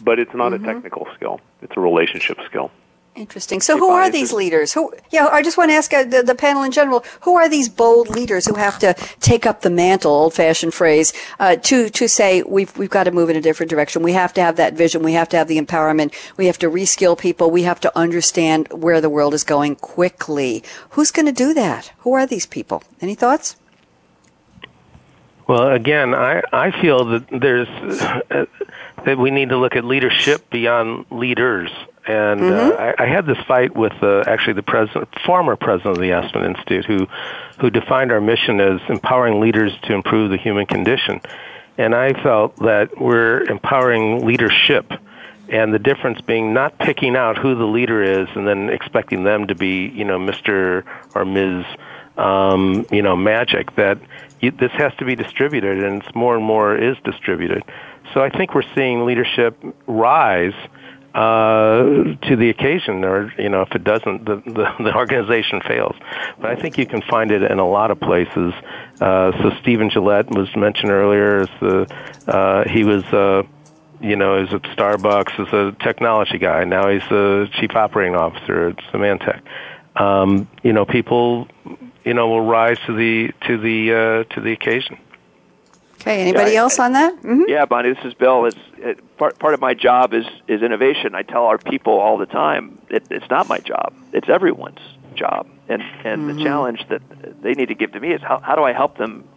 but 0.04 0.20
it's 0.20 0.34
not 0.36 0.52
mm-hmm. 0.52 0.64
a 0.64 0.74
technical 0.74 1.08
skill; 1.16 1.42
it's 1.64 1.74
a 1.76 1.80
relationship 1.80 2.38
skill. 2.46 2.70
Interesting. 3.14 3.60
So, 3.60 3.78
who 3.78 3.90
are 3.90 4.10
these 4.10 4.32
leaders? 4.32 4.72
Who? 4.72 4.94
Yeah, 5.10 5.28
I 5.28 5.42
just 5.42 5.58
want 5.58 5.70
to 5.70 5.76
ask 5.76 5.94
uh, 5.94 6.06
the, 6.06 6.24
the, 6.24 6.34
panel 6.34 6.64
in 6.64 6.72
general: 6.72 7.04
Who 7.22 7.36
are 7.36 7.50
these 7.50 7.68
bold 7.68 8.10
leaders 8.10 8.46
who 8.46 8.54
have 8.54 8.80
to 8.80 8.94
take 9.20 9.46
up 9.46 9.62
the 9.62 9.70
mantle, 9.70 10.14
old-fashioned 10.14 10.74
phrase, 10.74 11.12
uh, 11.38 11.58
to 11.58 11.90
to 11.90 12.08
say 12.08 12.42
we've 12.44 12.76
we've 12.78 12.90
got 12.90 13.04
to 13.04 13.12
move 13.12 13.30
in 13.30 13.36
a 13.36 13.42
different 13.42 13.70
direction. 13.70 14.02
We 14.02 14.14
have 14.14 14.34
to 14.36 14.42
have 14.42 14.56
that 14.56 14.76
vision. 14.76 15.04
We 15.04 15.12
have 15.12 15.28
to 15.30 15.38
have 15.38 15.50
the 15.50 15.60
empowerment. 15.60 16.14
We 16.38 16.46
have 16.46 16.58
to 16.60 16.70
reskill 16.70 17.20
people. 17.20 17.52
We 17.52 17.64
have 17.64 17.82
to 17.82 17.98
understand 17.98 18.70
where 18.72 19.02
the 19.02 19.10
world 19.10 19.34
is 19.34 19.44
going 19.44 19.76
quickly. 19.76 20.64
Who's 20.92 21.12
going 21.12 21.26
to 21.26 21.34
do 21.34 21.54
that? 21.54 21.92
Who 22.00 22.14
are 22.14 22.26
these 22.26 22.46
people? 22.46 22.82
Any 23.02 23.16
thoughts? 23.16 23.58
Well, 25.48 25.70
again, 25.70 26.16
I 26.16 26.44
I 26.54 26.72
feel 26.82 27.04
that 27.06 27.28
there's 27.30 27.68
uh, 27.68 28.46
that 29.04 29.18
we 29.18 29.32
need 29.32 29.50
to 29.50 29.58
look 29.58 29.76
at 29.76 29.84
leadership 29.84 30.50
beyond 30.50 31.08
leaders 31.12 31.70
and 32.08 32.40
mm-hmm. 32.40 32.72
uh, 32.72 33.04
I, 33.04 33.06
I 33.06 33.08
had 33.08 33.26
this 33.26 33.38
fight 33.48 33.76
with 33.76 33.94
uh, 34.02 34.24
actually 34.28 34.54
the 34.54 34.64
president, 34.64 35.10
former 35.26 35.56
president 35.56 35.98
of 35.98 36.02
the 36.02 36.12
Aspen 36.12 36.44
Institute, 36.44 36.86
who 36.86 37.08
who 37.60 37.70
defined 37.70 38.12
our 38.12 38.22
mission 38.22 38.60
as 38.60 38.82
empowering 38.90 39.40
leaders 39.40 39.72
to 39.84 39.94
improve 39.94 40.32
the 40.32 40.38
human 40.38 40.66
condition. 40.66 41.22
And 41.78 41.96
I 41.96 42.14
felt 42.22 42.58
that 42.58 43.00
we're 43.00 43.44
empowering 43.44 44.26
leadership, 44.26 44.92
and 45.50 45.74
the 45.74 45.80
difference 45.80 46.22
being 46.22 46.54
not 46.54 46.78
picking 46.78 47.16
out 47.16 47.38
who 47.38 47.56
the 47.56 47.66
leader 47.66 48.04
is 48.04 48.28
and 48.36 48.48
then 48.48 48.70
expecting 48.70 49.24
them 49.24 49.48
to 49.48 49.56
be, 49.56 49.88
you 49.88 50.06
know, 50.06 50.20
Mister 50.20 50.86
or 51.16 51.26
Ms. 51.26 51.66
Um, 52.18 52.86
you 52.92 53.02
know, 53.02 53.16
magic. 53.16 53.76
That 53.76 53.98
you, 54.42 54.52
this 54.52 54.72
has 54.74 54.94
to 54.96 55.06
be 55.06 55.16
distributed, 55.16 55.84
and 55.84 56.04
it's 56.04 56.14
more 56.14 56.36
and 56.36 56.44
more 56.44 56.76
is 56.76 56.98
distributed. 57.06 57.64
So 58.14 58.22
I 58.22 58.30
think 58.30 58.54
we're 58.54 58.70
seeing 58.76 59.06
leadership 59.06 59.58
rise 59.88 60.54
uh, 61.14 61.84
to 62.28 62.36
the 62.36 62.50
occasion, 62.50 63.04
or 63.04 63.34
you 63.38 63.50
know, 63.50 63.62
if 63.62 63.72
it 63.74 63.84
doesn't, 63.84 64.26
the, 64.26 64.38
the, 64.46 64.84
the 64.84 64.96
organization 64.96 65.62
fails. 65.62 65.96
But 66.40 66.52
I 66.52 66.56
think 66.56 66.78
you 66.78 66.86
can 66.86 67.02
find 67.02 67.32
it 67.32 67.44
in 67.44 67.60
a 67.60 67.68
lot 67.68 67.92
of 67.92 68.00
places. 68.00 68.54
Uh, 69.00 69.32
so 69.42 69.52
Stephen 69.62 69.90
Gillett 69.90 70.30
was 70.36 70.54
mentioned 70.56 70.92
earlier. 70.92 71.42
As 71.42 71.50
the 71.60 71.96
uh, 72.28 72.70
he 72.70 72.84
was. 72.84 73.04
Uh, 73.06 73.44
you 74.04 74.16
know, 74.16 74.44
he's 74.44 74.52
at 74.52 74.64
Starbucks 74.64 75.40
as 75.40 75.54
a 75.54 75.76
technology 75.84 76.40
guy. 76.40 76.64
Now 76.64 76.90
he's 76.90 77.08
the 77.10 77.48
chief 77.60 77.76
operating 77.76 78.16
officer 78.16 78.70
at 78.70 78.78
Symantec. 78.92 79.42
Um, 79.96 80.48
you 80.64 80.74
know, 80.74 80.86
people, 80.86 81.48
you 82.04 82.16
know, 82.16 82.28
will 82.28 82.42
rise 82.42 82.78
to 82.88 82.96
the 82.96 83.32
to 83.48 83.58
the 83.60 83.94
uh, 83.94 84.34
to 84.34 84.42
the 84.42 84.54
occasion. 84.54 84.98
Okay. 86.02 86.22
Anybody 86.22 86.54
yeah, 86.54 86.60
else 86.60 86.80
on 86.80 86.94
that? 86.94 87.16
Mm-hmm. 87.18 87.44
Yeah, 87.48 87.66
Bonnie. 87.66 87.94
This 87.94 88.04
is 88.06 88.14
Bill. 88.14 88.46
It's 88.46 88.58
it, 88.78 89.18
part 89.18 89.38
part 89.40 89.54
of 89.54 89.62
my 89.62 89.74
job 89.74 90.14
is 90.14 90.26
is 90.48 90.62
innovation. 90.62 91.16
I 91.16 91.22
tell 91.24 91.46
our 91.46 91.58
people 91.58 91.94
all 91.94 92.18
the 92.18 92.26
time 92.26 92.80
it, 92.90 93.06
it's 93.10 93.30
not 93.30 93.48
my 93.48 93.60
job. 93.60 93.94
It's 94.12 94.30
everyone's 94.30 94.80
job. 95.16 95.48
And 95.70 95.82
and 96.04 96.24
mm-hmm. 96.24 96.38
the 96.38 96.44
challenge 96.44 96.86
that 96.90 97.02
they 97.42 97.54
need 97.54 97.68
to 97.68 97.76
give 97.76 97.92
to 97.94 98.00
me 98.00 98.14
is 98.14 98.22
how 98.22 98.40
how 98.40 98.56
do 98.56 98.64
I 98.64 98.74
help 98.74 98.98
them 98.98 99.28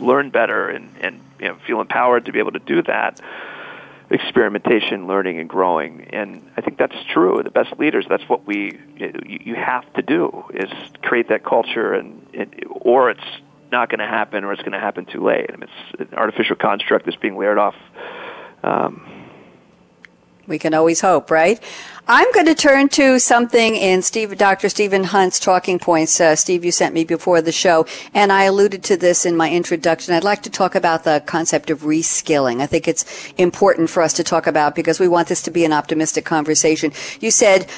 learn 0.00 0.30
better 0.30 0.68
and 0.68 0.94
and 1.00 1.20
you 1.38 1.48
know, 1.48 1.56
feel 1.66 1.80
empowered 1.80 2.26
to 2.26 2.32
be 2.32 2.38
able 2.38 2.52
to 2.52 2.58
do 2.60 2.82
that 2.84 3.20
experimentation, 4.10 5.06
learning, 5.06 5.40
and 5.40 5.48
growing. 5.48 6.02
And 6.12 6.50
I 6.56 6.60
think 6.60 6.78
that's 6.78 6.96
true. 7.12 7.40
The 7.42 7.50
best 7.50 7.78
leaders, 7.78 8.06
that's 8.08 8.28
what 8.28 8.46
we 8.46 8.78
you 8.96 9.54
have 9.54 9.90
to 9.94 10.02
do 10.02 10.44
is 10.54 10.70
create 11.02 11.28
that 11.28 11.44
culture, 11.44 11.92
and, 11.92 12.26
and 12.34 12.64
or 12.68 13.10
it's 13.10 13.24
not 13.72 13.88
going 13.88 13.98
to 13.98 14.06
happen 14.06 14.44
or 14.44 14.52
it's 14.52 14.62
going 14.62 14.72
to 14.72 14.78
happen 14.78 15.06
too 15.06 15.24
late. 15.24 15.46
I 15.52 15.56
mean, 15.56 15.68
it's 15.94 16.12
an 16.12 16.16
artificial 16.16 16.54
construct 16.54 17.06
that's 17.06 17.16
being 17.16 17.36
layered 17.36 17.58
off. 17.58 17.74
Um, 18.62 19.22
we 20.46 20.58
can 20.58 20.74
always 20.74 21.00
hope, 21.00 21.30
right? 21.30 21.62
I'm 22.08 22.30
going 22.32 22.46
to 22.46 22.54
turn 22.54 22.88
to 22.90 23.20
something 23.20 23.76
in 23.76 24.02
Steve, 24.02 24.36
Dr. 24.36 24.68
Stephen 24.68 25.04
Hunt's 25.04 25.38
talking 25.38 25.78
points. 25.78 26.20
Uh, 26.20 26.34
Steve, 26.34 26.64
you 26.64 26.72
sent 26.72 26.94
me 26.94 27.04
before 27.04 27.40
the 27.40 27.52
show, 27.52 27.86
and 28.12 28.32
I 28.32 28.44
alluded 28.44 28.82
to 28.84 28.96
this 28.96 29.24
in 29.24 29.36
my 29.36 29.50
introduction. 29.50 30.12
I'd 30.12 30.24
like 30.24 30.42
to 30.42 30.50
talk 30.50 30.74
about 30.74 31.04
the 31.04 31.22
concept 31.26 31.70
of 31.70 31.82
reskilling. 31.82 32.60
I 32.60 32.66
think 32.66 32.88
it's 32.88 33.04
important 33.38 33.88
for 33.88 34.02
us 34.02 34.12
to 34.14 34.24
talk 34.24 34.48
about 34.48 34.74
because 34.74 34.98
we 34.98 35.06
want 35.06 35.28
this 35.28 35.42
to 35.42 35.52
be 35.52 35.64
an 35.64 35.72
optimistic 35.72 36.24
conversation. 36.24 36.92
You 37.20 37.30
said 37.30 37.70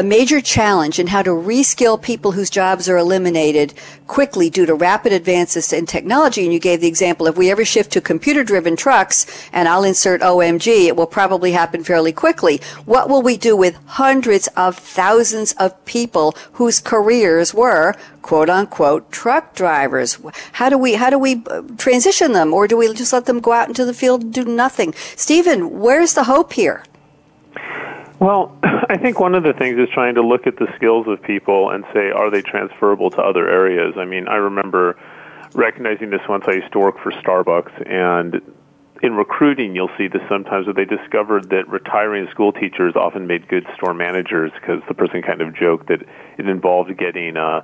a 0.00 0.02
major 0.02 0.40
challenge 0.40 0.98
in 0.98 1.08
how 1.08 1.20
to 1.20 1.28
reskill 1.28 2.00
people 2.00 2.32
whose 2.32 2.48
jobs 2.48 2.88
are 2.88 2.96
eliminated 2.96 3.74
quickly 4.06 4.48
due 4.48 4.64
to 4.64 4.74
rapid 4.74 5.12
advances 5.12 5.74
in 5.74 5.84
technology. 5.84 6.42
And 6.42 6.54
you 6.54 6.58
gave 6.58 6.80
the 6.80 6.88
example 6.88 7.26
if 7.26 7.36
we 7.36 7.50
ever 7.50 7.66
shift 7.66 7.92
to 7.92 8.00
computer 8.00 8.42
driven 8.42 8.76
trucks, 8.76 9.26
and 9.52 9.68
I'll 9.68 9.84
insert 9.84 10.22
OMG, 10.22 10.86
it 10.86 10.96
will 10.96 11.06
probably 11.06 11.52
happen 11.52 11.84
fairly 11.84 12.12
quickly. 12.12 12.62
What 12.86 13.10
will 13.10 13.20
we 13.20 13.36
do 13.36 13.54
with 13.54 13.76
hundreds 13.84 14.46
of 14.56 14.78
thousands 14.78 15.52
of 15.58 15.84
people 15.84 16.34
whose 16.52 16.80
careers 16.80 17.52
were 17.52 17.94
quote 18.22 18.48
unquote 18.48 19.12
truck 19.12 19.54
drivers? 19.54 20.18
How 20.52 20.70
do 20.70 20.78
we, 20.78 20.94
how 20.94 21.10
do 21.10 21.18
we 21.18 21.42
uh, 21.46 21.60
transition 21.76 22.32
them? 22.32 22.54
Or 22.54 22.66
do 22.66 22.78
we 22.78 22.90
just 22.94 23.12
let 23.12 23.26
them 23.26 23.40
go 23.40 23.52
out 23.52 23.68
into 23.68 23.84
the 23.84 23.92
field 23.92 24.22
and 24.22 24.32
do 24.32 24.46
nothing? 24.46 24.94
Stephen, 25.14 25.78
where's 25.78 26.14
the 26.14 26.24
hope 26.24 26.54
here? 26.54 26.84
Well, 28.20 28.54
I 28.62 28.98
think 28.98 29.18
one 29.18 29.34
of 29.34 29.42
the 29.42 29.54
things 29.54 29.78
is 29.78 29.88
trying 29.92 30.14
to 30.14 30.22
look 30.22 30.46
at 30.46 30.56
the 30.56 30.68
skills 30.76 31.06
of 31.08 31.22
people 31.22 31.70
and 31.70 31.84
say, 31.94 32.10
are 32.10 32.30
they 32.30 32.42
transferable 32.42 33.10
to 33.10 33.18
other 33.18 33.48
areas? 33.48 33.94
I 33.96 34.04
mean, 34.04 34.28
I 34.28 34.36
remember 34.36 34.98
recognizing 35.54 36.10
this 36.10 36.20
once 36.28 36.44
I 36.46 36.52
used 36.52 36.72
to 36.72 36.78
work 36.78 36.96
for 37.02 37.10
Starbucks, 37.12 37.90
and 37.90 38.40
in 39.02 39.14
recruiting, 39.14 39.74
you'll 39.74 39.90
see 39.96 40.06
this 40.06 40.20
sometimes 40.28 40.66
where 40.66 40.74
they 40.74 40.84
discovered 40.84 41.48
that 41.50 41.66
retiring 41.68 42.28
school 42.30 42.52
teachers 42.52 42.94
often 42.94 43.26
made 43.26 43.48
good 43.48 43.66
store 43.74 43.94
managers 43.94 44.52
because 44.60 44.82
the 44.86 44.94
person 44.94 45.22
kind 45.22 45.40
of 45.40 45.54
joked 45.56 45.88
that 45.88 46.02
it 46.38 46.46
involved 46.46 46.94
getting 46.98 47.38
uh, 47.38 47.62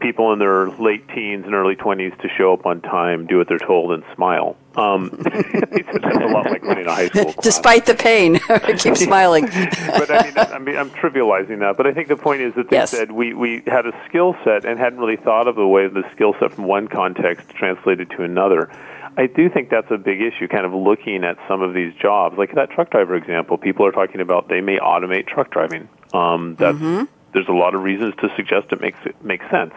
people 0.00 0.32
in 0.32 0.38
their 0.38 0.68
late 0.70 1.06
teens 1.08 1.44
and 1.44 1.54
early 1.54 1.76
20s 1.76 2.18
to 2.22 2.28
show 2.36 2.52
up 2.52 2.66
on 2.66 2.80
time, 2.80 3.26
do 3.26 3.38
what 3.38 3.48
they're 3.48 3.58
told, 3.58 3.92
and 3.92 4.02
smile. 4.14 4.56
Um, 4.76 5.10
it's 5.26 6.04
a 6.04 6.26
lot 6.26 6.46
like 6.46 6.62
running 6.62 6.86
a 6.86 6.92
high 6.92 7.06
school 7.08 7.24
class. 7.24 7.36
Despite 7.42 7.86
the 7.86 7.94
pain, 7.94 8.38
keep 8.78 8.96
smiling. 8.96 9.46
but 9.86 10.10
I 10.10 10.22
mean, 10.22 10.38
I 10.38 10.58
mean, 10.58 10.76
I'm 10.76 10.90
trivializing 10.90 11.60
that. 11.60 11.76
But 11.76 11.86
I 11.86 11.92
think 11.92 12.08
the 12.08 12.16
point 12.16 12.40
is 12.40 12.54
that 12.54 12.70
they 12.70 12.76
yes. 12.76 12.90
said 12.90 13.12
we, 13.12 13.34
we 13.34 13.62
had 13.66 13.86
a 13.86 13.92
skill 14.08 14.36
set 14.44 14.64
and 14.64 14.78
hadn't 14.78 14.98
really 14.98 15.16
thought 15.16 15.48
of 15.48 15.56
the 15.56 15.66
way 15.66 15.86
the 15.88 16.04
skill 16.12 16.34
set 16.40 16.52
from 16.52 16.64
one 16.64 16.88
context 16.88 17.48
translated 17.50 18.10
to 18.10 18.22
another. 18.22 18.70
I 19.16 19.26
do 19.26 19.50
think 19.50 19.70
that's 19.70 19.90
a 19.90 19.98
big 19.98 20.22
issue, 20.22 20.46
kind 20.46 20.64
of 20.64 20.72
looking 20.72 21.24
at 21.24 21.36
some 21.48 21.62
of 21.62 21.74
these 21.74 21.92
jobs. 21.94 22.38
Like 22.38 22.54
that 22.54 22.70
truck 22.70 22.90
driver 22.90 23.16
example, 23.16 23.58
people 23.58 23.84
are 23.84 23.92
talking 23.92 24.20
about 24.20 24.48
they 24.48 24.60
may 24.60 24.78
automate 24.78 25.26
truck 25.26 25.50
driving. 25.50 25.88
Um, 26.14 26.54
that's, 26.56 26.78
mm-hmm. 26.78 27.04
There's 27.32 27.48
a 27.48 27.52
lot 27.52 27.74
of 27.74 27.82
reasons 27.82 28.14
to 28.20 28.32
suggest 28.34 28.72
it 28.72 28.80
makes 28.80 28.98
it 29.04 29.22
makes 29.24 29.48
sense 29.50 29.72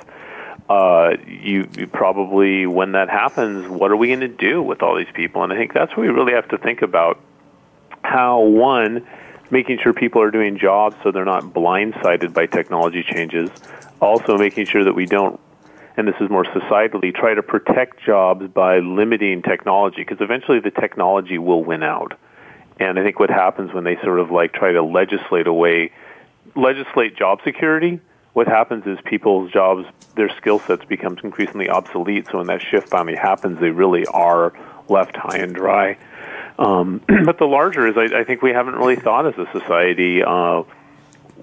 uh, 0.69 1.17
you, 1.27 1.67
you 1.77 1.87
probably, 1.87 2.65
when 2.65 2.93
that 2.93 3.09
happens, 3.09 3.67
what 3.67 3.91
are 3.91 3.97
we 3.97 4.07
going 4.07 4.21
to 4.21 4.27
do 4.27 4.61
with 4.61 4.81
all 4.81 4.95
these 4.95 5.11
people? 5.13 5.43
And 5.43 5.51
I 5.51 5.57
think 5.57 5.73
that's 5.73 5.91
what 5.91 5.99
we 5.99 6.07
really 6.07 6.33
have 6.33 6.47
to 6.49 6.57
think 6.57 6.81
about. 6.81 7.19
How 8.03 8.41
one, 8.41 9.05
making 9.51 9.79
sure 9.79 9.93
people 9.93 10.21
are 10.21 10.31
doing 10.31 10.57
jobs 10.57 10.95
so 11.03 11.11
they're 11.11 11.25
not 11.25 11.43
blindsided 11.43 12.33
by 12.33 12.45
technology 12.45 13.03
changes. 13.03 13.49
Also, 14.01 14.37
making 14.37 14.65
sure 14.65 14.83
that 14.83 14.93
we 14.93 15.05
don't, 15.05 15.39
and 15.95 16.07
this 16.07 16.15
is 16.19 16.29
more 16.29 16.43
societally, 16.45 17.13
try 17.13 17.33
to 17.33 17.43
protect 17.43 18.03
jobs 18.03 18.47
by 18.47 18.79
limiting 18.79 19.41
technology 19.41 19.97
because 19.97 20.21
eventually 20.21 20.59
the 20.59 20.71
technology 20.71 21.37
will 21.37 21.63
win 21.63 21.83
out. 21.83 22.17
And 22.79 22.97
I 22.97 23.03
think 23.03 23.19
what 23.19 23.29
happens 23.29 23.73
when 23.73 23.83
they 23.83 23.97
sort 23.97 24.19
of 24.19 24.31
like 24.31 24.53
try 24.53 24.71
to 24.71 24.81
legislate 24.81 25.47
away, 25.47 25.91
legislate 26.55 27.15
job 27.15 27.39
security, 27.43 27.99
what 28.33 28.47
happens 28.47 28.85
is 28.85 28.97
people's 29.05 29.51
jobs, 29.51 29.85
their 30.15 30.29
skill 30.37 30.59
sets 30.59 30.85
becomes 30.85 31.19
increasingly 31.23 31.69
obsolete. 31.69 32.27
So 32.31 32.39
when 32.39 32.47
that 32.47 32.61
shift 32.61 32.89
finally 32.89 33.15
happens, 33.15 33.59
they 33.59 33.69
really 33.69 34.05
are 34.07 34.53
left 34.89 35.15
high 35.15 35.37
and 35.37 35.53
dry. 35.53 35.97
Um, 36.57 37.01
but 37.25 37.37
the 37.37 37.45
larger 37.45 37.87
is, 37.87 37.95
I, 37.97 38.19
I 38.19 38.23
think 38.23 38.41
we 38.41 38.51
haven't 38.51 38.75
really 38.75 38.95
thought 38.95 39.27
as 39.27 39.35
a 39.37 39.49
society. 39.57 40.23
Uh, 40.23 40.63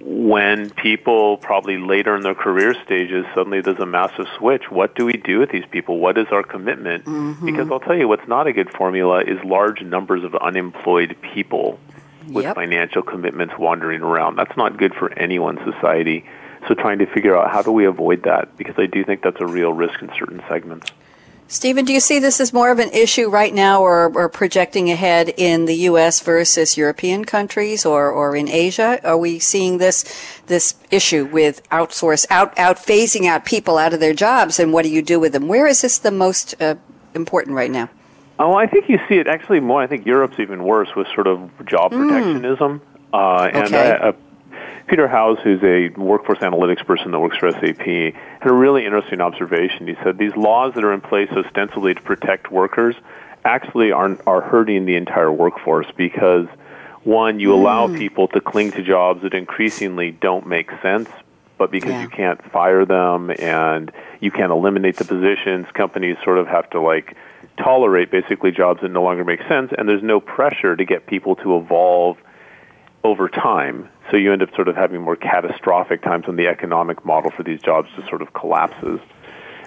when 0.03 0.71
people 0.71 1.37
probably 1.37 1.77
later 1.77 2.17
in 2.17 2.23
their 2.23 2.35
career 2.35 2.75
stages 2.85 3.27
suddenly 3.35 3.61
there's 3.61 3.79
a 3.81 3.87
massive 3.87 4.27
switch 4.39 4.71
what 4.71 4.95
do 4.95 5.05
we 5.05 5.13
do 5.13 5.39
with 5.39 5.51
these 5.51 5.67
people 5.71 5.99
what 5.99 6.17
is 6.17 6.27
our 6.31 6.43
commitment 6.43 7.05
mm-hmm. 7.05 7.45
because 7.45 7.71
i'll 7.71 7.81
tell 7.81 7.97
you 7.97 8.09
what's 8.09 8.27
not 8.27 8.47
a 8.47 8.53
good 8.53 8.71
formula 8.73 9.21
is 9.21 9.39
large 9.45 9.83
numbers 9.83 10.25
of 10.25 10.35
unemployed 10.37 11.15
people 11.35 11.79
with 12.29 12.45
Yep. 12.45 12.55
financial 12.55 13.03
commitments 13.03 13.53
wandering 13.59 14.01
around 14.01 14.37
that's 14.37 14.57
not 14.57 14.79
good 14.79 14.95
for 14.95 15.13
anyone's 15.19 15.61
society 15.71 16.25
so 16.69 16.75
trying 16.75 16.99
to 16.99 17.07
figure 17.07 17.37
out 17.37 17.51
how 17.51 17.63
do 17.63 17.73
we 17.73 17.85
avoid 17.85 18.23
that 18.25 18.57
because 18.57 18.75
i 18.79 18.87
do 18.87 19.05
think 19.05 19.23
that's 19.23 19.41
a 19.41 19.47
real 19.47 19.73
risk 19.73 20.01
in 20.03 20.11
certain 20.19 20.43
segments 20.49 20.91
Stephen, 21.53 21.85
do 21.85 21.93
you 21.93 21.99
see 21.99 22.21
this 22.21 22.39
as 22.39 22.53
more 22.53 22.71
of 22.71 22.79
an 22.79 22.91
issue 22.91 23.29
right 23.29 23.53
now 23.53 23.83
or, 23.83 24.17
or 24.17 24.29
projecting 24.29 24.89
ahead 24.89 25.35
in 25.37 25.65
the 25.65 25.75
U.S. 25.91 26.21
versus 26.21 26.77
European 26.77 27.25
countries 27.25 27.85
or, 27.85 28.09
or 28.09 28.37
in 28.37 28.49
Asia? 28.49 29.01
Are 29.03 29.19
we 29.19 29.41
seeing 29.41 29.79
this 29.79 30.05
this 30.47 30.77
issue 30.93 31.25
with 31.25 31.69
outsource, 31.71 32.25
out, 32.31 32.57
out 32.57 32.77
phasing 32.77 33.27
out 33.27 33.45
people 33.45 33.79
out 33.79 33.93
of 33.93 33.99
their 33.99 34.15
jobs 34.15 34.61
and 34.61 34.73
what 34.73 34.85
do 34.85 34.91
you 34.91 35.03
do 35.03 35.19
with 35.19 35.33
them? 35.33 35.49
Where 35.49 35.67
is 35.67 35.81
this 35.83 35.99
the 35.99 36.13
most 36.13 36.55
uh, 36.63 36.77
important 37.15 37.57
right 37.57 37.71
now? 37.73 37.91
Oh, 38.39 38.55
I 38.55 38.69
think 38.69 38.89
you 38.89 39.01
see 39.09 39.17
it 39.17 39.27
actually 39.27 39.59
more. 39.59 39.83
I 39.83 39.89
think 39.89 40.07
Europe's 40.07 40.39
even 40.39 40.63
worse 40.63 40.95
with 40.95 41.09
sort 41.17 41.27
of 41.27 41.51
job 41.67 41.91
protectionism. 41.91 42.81
Uh, 43.13 43.51
and 43.53 43.75
Okay. 43.75 43.91
uh, 43.91 44.13
Peter 44.91 45.07
Howes, 45.07 45.39
who's 45.45 45.63
a 45.63 45.89
workforce 45.91 46.41
analytics 46.41 46.85
person 46.85 47.13
that 47.13 47.21
works 47.21 47.37
for 47.37 47.53
SAP, 47.53 47.87
had 47.87 48.51
a 48.51 48.53
really 48.53 48.85
interesting 48.85 49.21
observation. 49.21 49.87
He 49.87 49.95
said 50.03 50.19
these 50.19 50.35
laws 50.35 50.75
that 50.75 50.83
are 50.83 50.93
in 50.93 51.01
place 51.01 51.31
ostensibly 51.31 51.95
to 51.95 52.01
protect 52.01 52.51
workers 52.51 52.97
actually 53.45 53.93
are, 53.93 54.19
are 54.27 54.41
hurting 54.41 54.87
the 54.87 54.97
entire 54.97 55.31
workforce 55.31 55.87
because, 55.97 56.49
one, 57.05 57.39
you 57.39 57.55
allow 57.55 57.87
mm. 57.87 57.97
people 57.97 58.27
to 58.29 58.41
cling 58.41 58.73
to 58.73 58.83
jobs 58.83 59.23
that 59.23 59.33
increasingly 59.33 60.11
don't 60.11 60.49
make 60.49 60.73
sense, 60.83 61.09
but 61.57 61.71
because 61.71 61.93
Yeah. 61.93 62.03
you 62.03 62.09
can't 62.09 62.43
fire 62.51 62.85
them 62.85 63.31
and 63.39 63.93
you 64.19 64.33
can't 64.33 64.51
eliminate 64.51 64.97
the 64.97 65.05
positions, 65.05 65.69
companies 65.73 66.17
sort 66.25 66.39
of 66.39 66.49
have 66.49 66.69
to 66.71 66.81
like 66.81 67.17
tolerate 67.59 68.11
basically 68.11 68.51
jobs 68.51 68.81
that 68.81 68.91
no 68.91 69.05
longer 69.05 69.25
make 69.25 69.41
sense, 69.47 69.71
and 69.79 69.89
there's 69.89 70.03
no 70.03 70.19
pressure 70.19 70.75
to 70.75 70.85
get 70.85 71.07
people 71.07 71.37
to 71.37 71.57
evolve 71.57 72.17
over 73.03 73.29
time. 73.29 73.89
So 74.11 74.17
you 74.17 74.33
end 74.33 74.43
up 74.43 74.55
sort 74.55 74.69
of 74.69 74.77
having 74.77 75.01
more 75.03 75.17
catastrophic 75.17 76.03
times 76.03 76.27
when 76.27 76.37
the 76.37 76.49
economic 76.49 77.05
model 77.05 77.31
for 77.31 77.43
these 77.43 77.63
jobs 77.63 77.89
just 77.97 78.09
sort 78.09 78.23
of 78.23 78.33
collapses. 78.33 79.01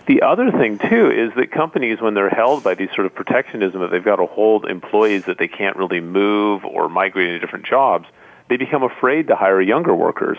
The 0.05 0.21
other 0.21 0.51
thing 0.51 0.79
too 0.79 1.11
is 1.11 1.33
that 1.35 1.51
companies, 1.51 2.01
when 2.01 2.13
they're 2.13 2.29
held 2.29 2.63
by 2.63 2.75
these 2.75 2.89
sort 2.93 3.05
of 3.05 3.15
protectionism 3.15 3.79
that 3.81 3.91
they've 3.91 4.03
got 4.03 4.17
to 4.17 4.25
hold 4.25 4.65
employees 4.65 5.25
that 5.25 5.37
they 5.37 5.47
can't 5.47 5.77
really 5.77 6.01
move 6.01 6.65
or 6.65 6.89
migrate 6.89 7.27
into 7.27 7.39
different 7.39 7.65
jobs, 7.65 8.07
they 8.49 8.57
become 8.57 8.83
afraid 8.83 9.27
to 9.27 9.35
hire 9.35 9.61
younger 9.61 9.95
workers 9.95 10.37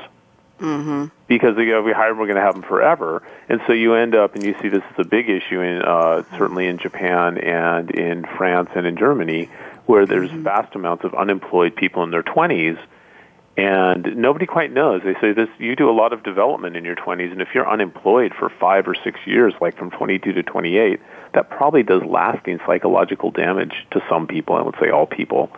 because 1.27 1.57
they 1.57 1.67
go, 1.67 1.81
if 1.81 1.85
we 1.85 1.93
hire 1.93 2.11
them, 2.11 2.19
we're 2.19 2.27
going 2.27 2.37
to 2.37 2.43
have 2.43 2.55
them 2.55 2.63
forever. 2.63 3.23
And 3.49 3.61
so 3.67 3.73
you 3.73 3.95
end 3.95 4.15
up, 4.15 4.35
and 4.35 4.45
you 4.45 4.55
see 4.63 4.69
this 4.69 4.83
is 4.83 4.99
a 4.99 5.05
big 5.05 5.29
issue 5.29 5.61
in 5.61 5.83
uh, 5.83 6.23
certainly 6.39 6.67
in 6.67 6.79
Japan 6.79 7.39
and 7.39 7.91
in 7.91 8.25
France 8.37 8.71
and 8.77 8.87
in 8.87 8.97
Germany, 8.97 9.49
where 9.87 10.07
there's 10.07 10.31
vast 10.31 10.75
amounts 10.75 11.05
of 11.05 11.15
unemployed 11.15 11.77
people 11.77 12.03
in 12.03 12.11
their 12.11 12.23
20s, 12.23 12.79
and 13.57 14.17
nobody 14.17 14.47
quite 14.47 14.73
knows. 14.73 15.03
They 15.05 15.15
say 15.21 15.33
this: 15.33 15.49
you 15.59 15.77
do 15.77 15.89
a 15.89 15.93
lot 15.93 16.13
of 16.13 16.23
development 16.23 16.77
in 16.77 16.85
your 16.85 16.97
20s, 16.97 17.31
and 17.31 17.41
if 17.41 17.49
you're 17.55 17.69
unemployed 17.69 18.33
for 18.37 18.49
five 18.49 18.89
or 18.89 18.95
six 18.95 19.21
years, 19.27 19.55
like 19.61 19.77
from 19.77 19.91
22 19.91 20.33
to 20.33 20.43
28, 20.43 21.01
that 21.35 21.51
probably 21.51 21.83
does 21.83 22.03
lasting 22.03 22.59
psychological 22.67 23.31
damage 23.31 23.87
to 23.93 24.03
some 24.09 24.27
people. 24.27 24.57
I 24.57 24.63
would 24.63 24.75
say 24.81 24.91
all 24.91 25.07
people, 25.07 25.51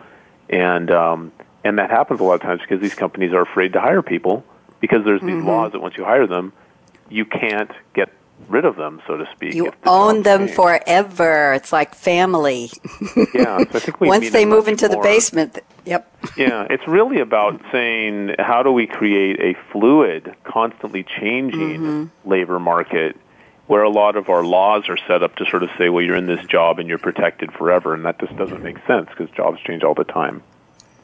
and 0.49 0.91
um, 0.91 1.31
and 1.63 1.79
that 1.79 1.89
happens 1.89 2.19
a 2.19 2.23
lot 2.23 2.35
of 2.35 2.41
times 2.41 2.61
because 2.61 2.81
these 2.81 2.95
companies 2.95 3.33
are 3.33 3.41
afraid 3.41 3.73
to 3.73 3.81
hire 3.81 4.01
people 4.01 4.43
because 4.79 5.03
there's 5.03 5.21
these 5.21 5.43
laws 5.43 5.71
that 5.71 5.79
once 5.79 5.97
you 5.97 6.03
hire 6.03 6.27
them, 6.27 6.53
you 7.09 7.25
can't 7.25 7.71
get 7.93 8.09
rid 8.49 8.65
of 8.65 8.75
them, 8.75 9.01
so 9.07 9.17
to 9.17 9.27
speak. 9.33 9.53
You 9.53 9.71
the 9.83 9.89
own 9.89 10.23
them 10.23 10.45
change. 10.47 10.51
forever. 10.55 11.53
It's 11.53 11.71
like 11.71 11.95
family. 11.95 12.69
Yeah, 13.33 13.57
so 13.59 13.65
I 13.73 13.79
think 13.79 13.99
we 13.99 14.07
Once 14.07 14.29
they 14.31 14.45
move 14.45 14.67
into 14.67 14.87
the 14.87 14.97
basement, 14.97 15.59
yep. 15.85 16.11
Yeah, 16.37 16.65
it's 16.69 16.87
really 16.87 17.19
about 17.19 17.59
saying 17.71 18.35
how 18.39 18.63
do 18.63 18.71
we 18.71 18.87
create 18.87 19.39
a 19.39 19.53
fluid, 19.71 20.35
constantly 20.43 21.03
changing 21.03 21.79
Mm-hmm. 21.81 22.29
labor 22.29 22.59
market 22.59 23.15
where 23.67 23.83
a 23.83 23.89
lot 23.89 24.15
of 24.15 24.29
our 24.29 24.43
laws 24.45 24.87
are 24.87 24.97
set 25.07 25.21
up 25.23 25.35
to 25.35 25.45
sort 25.45 25.61
of 25.61 25.69
say, 25.77 25.89
well, 25.89 26.03
you're 26.03 26.15
in 26.15 26.25
this 26.25 26.43
job 26.47 26.79
and 26.79 26.87
you're 26.87 26.97
protected 26.97 27.51
forever, 27.51 27.93
and 27.93 28.05
that 28.05 28.17
just 28.19 28.35
doesn't 28.37 28.63
make 28.63 28.77
sense 28.87 29.09
because 29.09 29.29
jobs 29.35 29.59
change 29.61 29.83
all 29.83 29.93
the 29.93 30.05
time. 30.05 30.41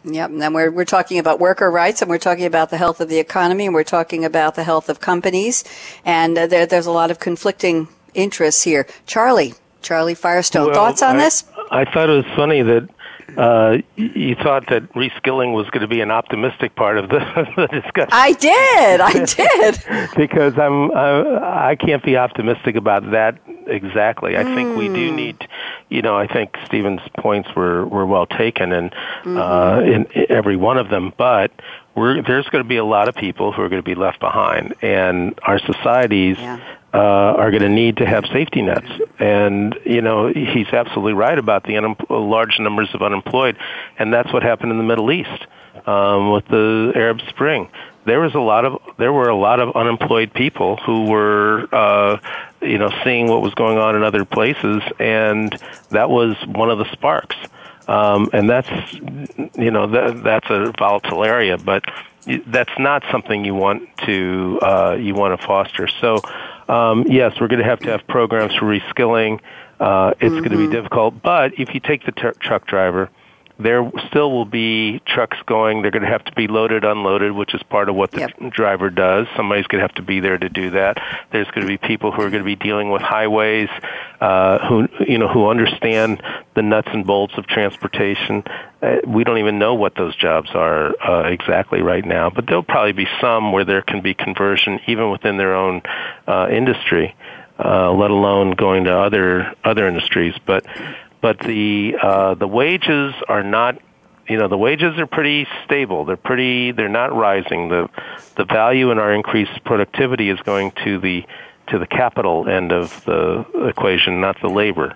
Yep, 0.05 0.31
and 0.31 0.53
we're, 0.53 0.69
we're 0.69 0.83
talking 0.85 1.17
about 1.17 1.39
worker 1.39 1.71
rights, 1.71 2.01
and 2.01 2.09
we're 2.09 2.17
talking 2.17 2.45
about 2.45 2.69
the 2.69 2.77
health 2.77 2.99
of 2.99 3.07
the 3.07 3.19
economy, 3.19 3.65
and 3.65 3.73
we're 3.73 3.83
talking 3.85 4.25
about 4.25 4.55
the 4.55 4.63
health 4.65 4.89
of 4.89 4.99
companies, 4.99 5.63
and 6.03 6.37
uh, 6.37 6.45
there, 6.47 6.65
there's 6.65 6.85
a 6.85 6.91
lot 6.91 7.09
of 7.09 7.19
conflicting 7.19 7.87
interests 8.13 8.63
here. 8.63 8.85
Charlie, 9.05 9.53
Charlie 9.81 10.13
Firestone, 10.15 10.65
Well, 10.67 10.75
thoughts 10.75 11.01
on 11.01 11.15
I- 11.15 11.23
this? 11.23 11.45
I 11.71 11.85
thought 11.85 12.09
it 12.09 12.13
was 12.13 12.25
funny 12.35 12.61
that 12.61 12.89
uh, 13.37 13.77
you 13.95 14.35
thought 14.35 14.67
that 14.69 14.91
reskilling 14.93 15.53
was 15.53 15.69
going 15.69 15.81
to 15.81 15.87
be 15.87 16.01
an 16.01 16.11
optimistic 16.11 16.75
part 16.75 16.97
of 16.97 17.09
the, 17.09 17.19
the 17.55 17.67
discussion. 17.67 18.09
I 18.11 18.33
did, 18.33 19.01
I 19.01 19.25
did. 19.25 20.15
because 20.15 20.57
I'm 20.57 20.91
I, 20.91 21.71
I 21.71 21.75
can't 21.75 22.03
be 22.03 22.17
optimistic 22.17 22.75
about 22.75 23.11
that 23.11 23.39
exactly. 23.67 24.37
I 24.37 24.43
think 24.43 24.77
we 24.77 24.87
do 24.87 25.11
need, 25.11 25.47
you 25.89 26.01
know, 26.01 26.15
I 26.15 26.27
think 26.27 26.55
Stephen's 26.65 27.01
points 27.17 27.49
were 27.55 27.85
were 27.85 28.05
well 28.05 28.25
taken 28.25 28.71
and 28.73 28.93
uh, 29.25 29.81
in, 29.83 30.05
in 30.13 30.25
every 30.29 30.55
one 30.55 30.77
of 30.77 30.89
them, 30.89 31.13
but. 31.17 31.51
We're, 31.95 32.23
there's 32.23 32.47
going 32.49 32.63
to 32.63 32.67
be 32.67 32.77
a 32.77 32.83
lot 32.83 33.07
of 33.07 33.13
people 33.13 33.51
who 33.51 33.61
are 33.61 33.69
going 33.69 33.83
to 33.83 33.85
be 33.87 33.93
left 33.93 34.19
behind, 34.19 34.73
and 34.81 35.39
our 35.43 35.59
societies 35.59 36.37
Yeah. 36.39 36.59
Uh, 36.93 36.97
are 36.97 37.49
going 37.49 37.63
to 37.63 37.69
need 37.69 37.97
to 37.97 38.05
have 38.05 38.25
safety 38.27 38.61
nets. 38.61 38.87
And 39.19 39.77
you 39.85 40.01
know, 40.01 40.27
he's 40.27 40.67
absolutely 40.67 41.13
right 41.13 41.37
about 41.37 41.63
the 41.63 41.73
unem- 41.73 42.05
large 42.09 42.59
numbers 42.59 42.89
of 42.93 43.01
unemployed, 43.01 43.57
and 43.97 44.13
that's 44.13 44.31
what 44.31 44.43
happened 44.43 44.71
in 44.71 44.77
the 44.77 44.83
Middle 44.83 45.11
East 45.11 45.45
um, 45.85 46.31
with 46.31 46.47
the 46.47 46.91
Arab 46.95 47.21
Spring. 47.29 47.69
There 48.05 48.19
was 48.19 48.35
a 48.35 48.39
lot 48.39 48.65
of 48.65 48.81
there 48.97 49.13
were 49.13 49.29
a 49.29 49.35
lot 49.35 49.59
of 49.59 49.75
unemployed 49.75 50.33
people 50.33 50.77
who 50.77 51.05
were 51.05 51.67
uh, 51.71 52.17
you 52.61 52.77
know 52.77 52.91
seeing 53.03 53.27
what 53.27 53.41
was 53.41 53.53
going 53.53 53.77
on 53.77 53.95
in 53.95 54.03
other 54.03 54.25
places, 54.25 54.83
and 54.99 55.57
that 55.89 56.09
was 56.09 56.35
one 56.45 56.69
of 56.69 56.77
the 56.77 56.91
sparks. 56.91 57.35
Um, 57.87 58.29
and 58.33 58.49
that's 58.49 58.93
you 59.57 59.71
know 59.71 59.87
that, 59.87 60.23
that's 60.23 60.49
a 60.49 60.73
volatile 60.77 61.23
area, 61.23 61.57
but 61.57 61.83
that's 62.47 62.71
not 62.77 63.03
something 63.11 63.43
you 63.43 63.55
want 63.55 63.89
to 64.05 64.59
uh, 64.61 64.97
you 64.99 65.13
want 65.15 65.39
to 65.39 65.45
foster. 65.45 65.87
So 65.87 66.19
um, 66.69 67.05
yes, 67.07 67.33
we're 67.39 67.47
going 67.47 67.59
to 67.59 67.65
have 67.65 67.79
to 67.81 67.89
have 67.89 68.05
programs 68.07 68.53
for 68.55 68.65
reskilling. 68.65 69.39
Uh, 69.79 70.13
it's 70.19 70.35
going 70.35 70.51
to 70.51 70.57
be 70.57 70.67
difficult, 70.67 71.21
but 71.21 71.59
if 71.59 71.73
you 71.73 71.79
take 71.79 72.05
the 72.05 72.11
tr- 72.11 72.29
truck 72.39 72.65
driver, 72.65 73.09
there 73.59 73.89
still 74.07 74.31
will 74.31 74.45
be 74.45 74.99
trucks 75.05 75.37
going. 75.45 75.81
They're 75.83 75.91
going 75.91 76.03
to 76.03 76.09
have 76.09 76.25
to 76.25 76.31
be 76.33 76.47
loaded, 76.47 76.83
unloaded, 76.83 77.33
which 77.33 77.53
is 77.53 77.61
part 77.63 77.87
of 77.87 77.95
what 77.95 78.11
the 78.11 78.21
Yep. 78.21 78.51
driver 78.51 78.89
does. 78.89 79.27
Somebody's 79.35 79.67
going 79.67 79.79
to 79.79 79.87
have 79.87 79.95
to 79.95 80.01
be 80.01 80.19
there 80.19 80.37
to 80.37 80.49
do 80.49 80.71
that. 80.71 80.97
There's 81.31 81.47
going 81.49 81.61
to 81.61 81.67
be 81.67 81.77
people 81.77 82.11
who 82.11 82.21
are 82.23 82.29
going 82.29 82.41
to 82.43 82.45
be 82.45 82.55
dealing 82.55 82.89
with 82.89 83.01
highways, 83.03 83.69
uh, 84.19 84.57
who 84.67 84.87
you 85.07 85.17
know 85.19 85.27
who 85.27 85.47
understand 85.49 86.21
the 86.55 86.61
nuts 86.63 86.89
and 86.91 87.05
bolts 87.05 87.33
of 87.37 87.45
transportation. 87.45 88.43
Uh, 88.81 88.97
we 89.07 89.23
don't 89.23 89.37
even 89.37 89.59
know 89.59 89.75
what 89.75 89.95
those 89.95 90.15
jobs 90.15 90.49
are 90.55 90.93
uh, 91.01 91.29
exactly 91.29 91.81
right 91.81 92.03
now, 92.05 92.29
but 92.29 92.47
there'll 92.47 92.63
probably 92.63 92.91
be 92.91 93.07
some 93.21 93.51
where 93.51 93.65
there 93.65 93.81
can 93.81 94.01
be 94.01 94.13
conversion 94.13 94.79
even 94.87 95.11
within 95.11 95.37
their 95.37 95.53
own 95.55 95.81
uh, 96.27 96.47
industry, 96.51 97.15
uh, 97.63 97.91
let 97.93 98.11
alone 98.11 98.51
going 98.51 98.85
to 98.85 98.97
other 98.97 99.53
other 99.63 99.87
industries. 99.87 100.33
But 100.45 100.65
but 101.23 101.39
the 101.39 101.95
uh, 101.99 102.35
the 102.35 102.47
wages 102.47 103.15
are 103.29 103.43
not 103.43 103.79
you 104.27 104.37
know 104.37 104.49
the 104.49 104.57
wages 104.57 104.99
are 104.99 105.07
pretty 105.07 105.47
stable 105.65 106.05
they're 106.05 106.17
pretty 106.17 106.71
they're 106.73 106.89
not 106.89 107.15
rising 107.15 107.69
the 107.69 107.89
the 108.35 108.45
value 108.45 108.91
in 108.91 108.99
our 108.99 109.13
increased 109.13 109.63
productivity 109.63 110.29
is 110.29 110.39
going 110.41 110.71
to 110.83 110.99
the 110.99 111.25
to 111.67 111.79
the 111.79 111.87
capital 111.87 112.47
end 112.49 112.73
of 112.73 113.03
the 113.05 113.45
equation, 113.69 114.19
not 114.19 114.39
the 114.41 114.49
labor. 114.49 114.95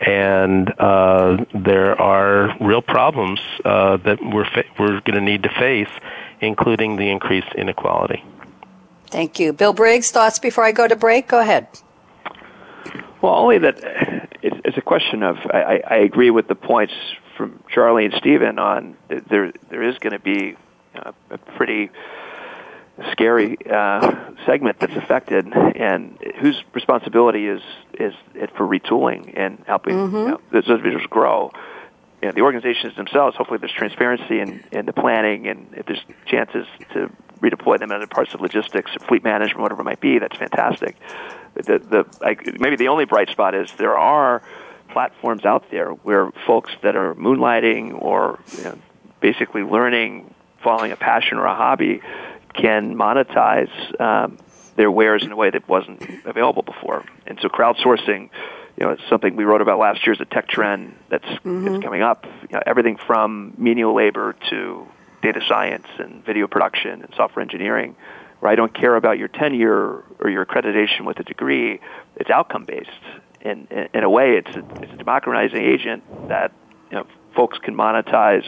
And 0.00 0.72
uh, 0.80 1.44
there 1.54 2.00
are 2.00 2.56
real 2.58 2.80
problems 2.80 3.38
uh, 3.64 3.98
that 3.98 4.18
we're 4.22 4.46
fa- 4.46 4.64
we're 4.78 5.00
going 5.02 5.14
to 5.14 5.20
need 5.20 5.42
to 5.42 5.50
face, 5.50 5.90
including 6.40 6.96
the 6.96 7.10
increased 7.10 7.52
inequality. 7.54 8.24
Thank 9.08 9.38
you, 9.38 9.52
Bill 9.52 9.74
Briggs. 9.74 10.10
Thoughts 10.10 10.38
before 10.38 10.64
I 10.64 10.72
go 10.72 10.88
to 10.88 10.96
break? 10.96 11.28
Go 11.28 11.38
ahead. 11.38 11.68
Well, 13.20 13.34
only 13.34 13.58
that 13.58 14.25
it's, 14.64 14.76
a 14.76 14.82
question 14.82 15.22
of 15.22 15.36
I, 15.52 15.82
I 15.86 15.96
agree 15.96 16.30
with 16.30 16.48
the 16.48 16.54
points 16.54 16.94
from 17.36 17.62
Charlie 17.68 18.04
and 18.04 18.14
Stephen 18.14 18.58
on 18.58 18.96
there 19.08 19.52
there 19.70 19.82
is 19.82 19.98
going 19.98 20.12
to 20.12 20.18
be 20.18 20.56
a 21.30 21.38
pretty 21.56 21.90
scary 23.12 23.58
uh, 23.70 24.30
segment 24.46 24.80
that's 24.80 24.96
affected, 24.96 25.46
and 25.54 26.18
whose 26.38 26.62
responsibility 26.72 27.46
is 27.46 27.60
is 27.94 28.14
it 28.34 28.50
for 28.56 28.66
retooling 28.66 29.32
and 29.36 29.62
helping 29.66 29.94
mm-hmm. 29.94 30.16
you 30.16 30.28
know, 30.28 30.40
those 30.52 30.66
individuals 30.68 31.06
grow. 31.10 31.50
You 32.22 32.28
know, 32.28 32.32
the 32.32 32.40
organizations 32.40 32.96
themselves, 32.96 33.36
hopefully, 33.36 33.58
there's 33.58 33.72
transparency 33.72 34.40
in, 34.40 34.64
in 34.72 34.86
the 34.86 34.92
planning, 34.92 35.46
and 35.48 35.68
if 35.72 35.84
there's 35.86 36.02
chances 36.26 36.66
to 36.94 37.10
redeploy 37.40 37.78
them 37.78 37.90
in 37.90 37.96
other 37.96 38.06
parts 38.06 38.34
of 38.34 38.40
logistics, 38.40 38.94
or 38.96 39.00
fleet 39.06 39.24
management, 39.24 39.60
whatever 39.60 39.82
it 39.82 39.84
might 39.84 40.00
be, 40.00 40.18
that's 40.18 40.36
fantastic. 40.36 40.96
The, 41.54 41.78
the 41.78 42.06
like, 42.20 42.58
maybe 42.60 42.76
the 42.76 42.88
only 42.88 43.04
bright 43.04 43.30
spot 43.30 43.54
is 43.54 43.72
there 43.78 43.96
are 43.96 44.42
platforms 44.90 45.44
out 45.44 45.70
there 45.70 45.90
where 45.90 46.30
folks 46.46 46.72
that 46.82 46.96
are 46.96 47.14
moonlighting 47.14 48.00
or 48.00 48.38
you 48.56 48.64
know, 48.64 48.78
basically 49.20 49.62
learning, 49.62 50.32
following 50.62 50.92
a 50.92 50.96
passion 50.96 51.38
or 51.38 51.46
a 51.46 51.54
hobby, 51.54 52.00
can 52.54 52.94
monetize 52.94 54.00
um, 54.00 54.38
their 54.76 54.90
wares 54.90 55.22
in 55.22 55.32
a 55.32 55.36
way 55.36 55.50
that 55.50 55.68
wasn't 55.68 56.02
available 56.24 56.62
before. 56.62 57.04
And 57.26 57.38
so 57.40 57.48
crowdsourcing, 57.48 58.30
you 58.76 58.86
know, 58.86 58.90
it's 58.90 59.02
something 59.08 59.36
we 59.36 59.44
wrote 59.44 59.60
about 59.62 59.78
last 59.78 60.06
year 60.06 60.12
as 60.12 60.20
a 60.20 60.24
tech 60.24 60.48
trend 60.48 60.94
that's, 61.08 61.24
mm-hmm. 61.24 61.80
coming 61.80 62.02
up. 62.02 62.26
You 62.42 62.56
know, 62.56 62.62
everything 62.66 62.96
from 62.96 63.54
menial 63.56 63.94
labor 63.94 64.36
to 64.50 64.86
data 65.32 65.44
science 65.48 65.86
and 65.98 66.24
video 66.24 66.46
production 66.46 67.02
and 67.02 67.12
software 67.16 67.42
engineering, 67.42 67.96
where 68.38 68.52
I 68.52 68.54
don't 68.54 68.72
care 68.72 68.94
about 68.94 69.18
your 69.18 69.28
tenure 69.28 70.04
or 70.20 70.30
your 70.30 70.44
accreditation 70.46 71.04
with 71.04 71.18
a 71.18 71.24
degree. 71.24 71.80
It's 72.16 72.30
outcome 72.30 72.64
based. 72.64 72.90
And 73.42 73.66
in 73.92 74.04
a 74.04 74.10
way, 74.10 74.36
it's 74.36 74.56
a, 74.56 74.64
it's 74.82 74.92
a 74.92 74.96
democratizing 74.96 75.62
agent 75.62 76.28
that 76.28 76.52
you 76.90 76.96
know, 76.96 77.06
folks 77.34 77.58
can 77.58 77.74
monetize 77.74 78.46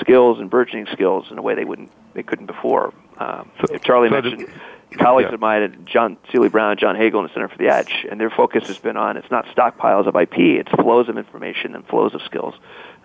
skills 0.00 0.38
and 0.40 0.48
burgeoning 0.48 0.86
skills 0.92 1.26
in 1.30 1.38
a 1.38 1.42
way 1.42 1.54
they 1.54 1.64
wouldn't 1.64 1.90
they 2.14 2.22
couldn't 2.22 2.46
before. 2.46 2.94
Um, 3.18 3.50
so, 3.60 3.76
Charlie 3.78 4.08
so 4.08 4.14
mentioned 4.14 4.38
did, 4.38 4.50
colleagues 4.98 5.28
yeah. 5.30 5.34
of 5.34 5.40
mine, 5.40 5.62
at 5.62 5.84
John 5.84 6.16
Seely 6.30 6.48
Brown, 6.48 6.76
John 6.78 6.96
Hagel, 6.96 7.20
in 7.20 7.26
the 7.26 7.32
Center 7.32 7.48
for 7.48 7.58
the 7.58 7.68
Edge, 7.68 8.06
and 8.10 8.20
their 8.20 8.30
focus 8.30 8.66
has 8.68 8.78
been 8.78 8.96
on 8.96 9.16
it's 9.16 9.30
not 9.30 9.46
stockpiles 9.46 10.06
of 10.06 10.16
IP, 10.16 10.38
it's 10.38 10.70
flows 10.70 11.08
of 11.08 11.18
information 11.18 11.74
and 11.74 11.86
flows 11.86 12.14
of 12.14 12.22
skills, 12.22 12.54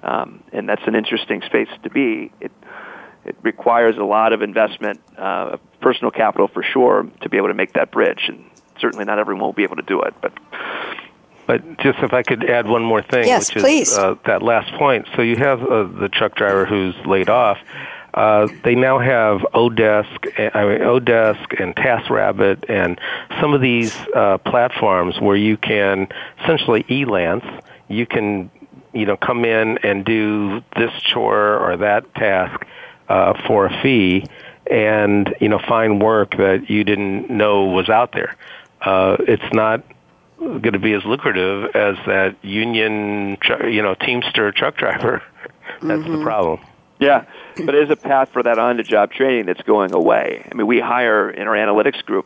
um, 0.03 0.43
and 0.51 0.67
that's 0.67 0.83
an 0.87 0.95
interesting 0.95 1.41
space 1.41 1.69
to 1.83 1.89
be. 1.89 2.31
It 2.39 2.51
it 3.25 3.35
requires 3.41 3.97
a 3.97 4.03
lot 4.03 4.33
of 4.33 4.41
investment, 4.43 5.01
uh, 5.17 5.57
personal 5.81 6.11
capital 6.11 6.47
for 6.47 6.61
sure, 6.61 7.09
to 7.21 7.29
be 7.29 7.37
able 7.37 7.47
to 7.47 7.55
make 7.55 7.73
that 7.73 7.91
bridge, 7.91 8.25
and 8.27 8.45
certainly 8.79 9.05
not 9.05 9.17
everyone 9.17 9.45
will 9.45 9.53
be 9.53 9.63
able 9.63 9.77
to 9.77 9.83
do 9.83 10.01
it, 10.01 10.13
but. 10.21 10.33
But 11.47 11.77
just 11.77 11.99
if 11.99 12.11
I 12.11 12.23
could 12.23 12.49
add 12.49 12.67
one 12.67 12.83
more 12.83 13.03
thing, 13.03 13.27
yes, 13.27 13.53
which 13.53 13.63
please. 13.63 13.91
is 13.91 13.97
uh, 13.99 14.15
that 14.25 14.41
last 14.41 14.73
point. 14.79 15.07
So 15.15 15.21
you 15.21 15.35
have 15.35 15.61
uh, 15.61 15.83
the 15.83 16.09
truck 16.09 16.33
driver 16.33 16.65
who's 16.65 16.95
laid 17.05 17.29
off. 17.29 17.59
Uh, 18.15 18.47
they 18.63 18.75
now 18.75 18.97
have 18.97 19.41
Odesk, 19.53 20.55
I 20.55 20.65
mean, 20.65 20.79
Odesk 20.79 21.61
and 21.61 21.75
TaskRabbit 21.75 22.69
and 22.69 22.97
some 23.41 23.53
of 23.53 23.59
these 23.59 23.93
uh, 24.15 24.37
platforms 24.37 25.19
where 25.19 25.35
you 25.35 25.57
can 25.57 26.07
essentially 26.41 26.83
elance. 26.83 27.45
You 27.89 28.05
can, 28.05 28.49
you 28.93 29.05
know, 29.05 29.17
come 29.17 29.43
in 29.43 29.79
and 29.79 30.05
do 30.05 30.63
this 30.77 30.91
chore 31.03 31.59
or 31.59 31.75
that 31.75 32.15
task 32.15 32.65
uh, 33.09 33.33
for 33.47 33.65
a 33.65 33.81
fee, 33.81 34.25
and 34.71 35.35
you 35.41 35.49
know, 35.49 35.59
find 35.59 36.01
work 36.01 36.37
that 36.37 36.69
you 36.69 36.85
didn't 36.85 37.29
know 37.29 37.65
was 37.65 37.89
out 37.89 38.13
there. 38.13 38.37
Uh, 38.79 39.17
it's 39.27 39.53
not 39.53 39.83
going 40.39 40.71
to 40.71 40.79
be 40.79 40.93
as 40.93 41.03
lucrative 41.03 41.75
as 41.75 41.97
that 42.07 42.37
union, 42.43 43.37
you 43.65 43.81
know, 43.81 43.93
Teamster 43.93 44.53
truck 44.53 44.77
driver. 44.77 45.21
That's 45.81 46.01
mm-hmm. 46.01 46.19
the 46.19 46.23
problem. 46.23 46.61
Yeah, 46.99 47.25
but 47.63 47.75
it 47.75 47.83
is 47.83 47.89
a 47.89 47.95
path 47.95 48.29
for 48.31 48.43
that 48.43 48.59
on-the-job 48.59 49.11
training 49.11 49.45
that's 49.45 49.61
going 49.61 49.93
away. 49.93 50.47
I 50.51 50.55
mean, 50.55 50.67
we 50.67 50.79
hire 50.79 51.29
in 51.29 51.47
our 51.47 51.55
analytics 51.55 52.03
group, 52.03 52.25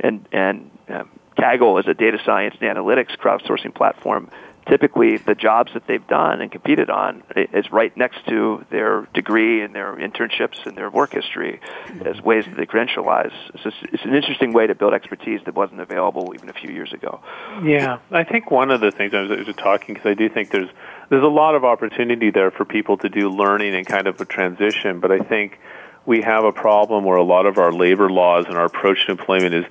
and 0.00 0.26
and 0.32 0.70
um, 0.88 1.08
Kaggle 1.38 1.80
is 1.80 1.86
a 1.86 1.94
data 1.94 2.18
science 2.24 2.56
and 2.60 2.76
analytics 2.76 3.16
crowdsourcing 3.16 3.74
platform. 3.74 4.30
Typically, 4.68 5.16
the 5.16 5.34
jobs 5.34 5.72
that 5.72 5.86
they've 5.86 6.06
done 6.06 6.42
and 6.42 6.52
competed 6.52 6.90
on 6.90 7.22
is 7.34 7.72
right 7.72 7.96
next 7.96 8.26
to 8.28 8.64
their 8.70 9.08
degree 9.14 9.62
and 9.62 9.74
their 9.74 9.96
internships 9.96 10.66
and 10.66 10.76
their 10.76 10.90
work 10.90 11.12
history 11.12 11.60
as 12.04 12.20
ways 12.20 12.44
that 12.44 12.56
they 12.56 12.66
credentialize. 12.66 13.32
It's, 13.54 13.76
it's 13.82 14.04
an 14.04 14.14
interesting 14.14 14.52
way 14.52 14.66
to 14.66 14.74
build 14.74 14.92
expertise 14.92 15.40
that 15.46 15.54
wasn't 15.54 15.80
available 15.80 16.32
even 16.34 16.50
a 16.50 16.52
few 16.52 16.70
years 16.70 16.92
ago. 16.92 17.20
Yeah, 17.62 17.98
I 18.10 18.24
think 18.24 18.50
one 18.50 18.70
of 18.70 18.80
the 18.80 18.90
things 18.90 19.14
I 19.14 19.22
was, 19.22 19.30
I 19.30 19.42
was 19.42 19.56
talking 19.56 19.94
because 19.94 20.10
I 20.10 20.14
do 20.14 20.28
think 20.28 20.50
there's 20.50 20.68
there's 21.08 21.24
a 21.24 21.28
lot 21.28 21.54
of 21.54 21.64
opportunity 21.64 22.30
there 22.30 22.50
for 22.50 22.66
people 22.66 22.98
to 22.98 23.08
do 23.08 23.30
learning 23.30 23.74
and 23.74 23.86
kind 23.86 24.06
of 24.06 24.20
a 24.20 24.26
transition. 24.26 25.00
But 25.00 25.12
I 25.12 25.20
think 25.20 25.58
we 26.04 26.22
have 26.22 26.44
a 26.44 26.52
problem 26.52 27.04
where 27.04 27.16
a 27.16 27.22
lot 27.22 27.46
of 27.46 27.58
our 27.58 27.72
labor 27.72 28.10
laws 28.10 28.46
and 28.46 28.56
our 28.56 28.66
approach 28.66 29.06
to 29.06 29.12
employment 29.12 29.54
is 29.54 29.64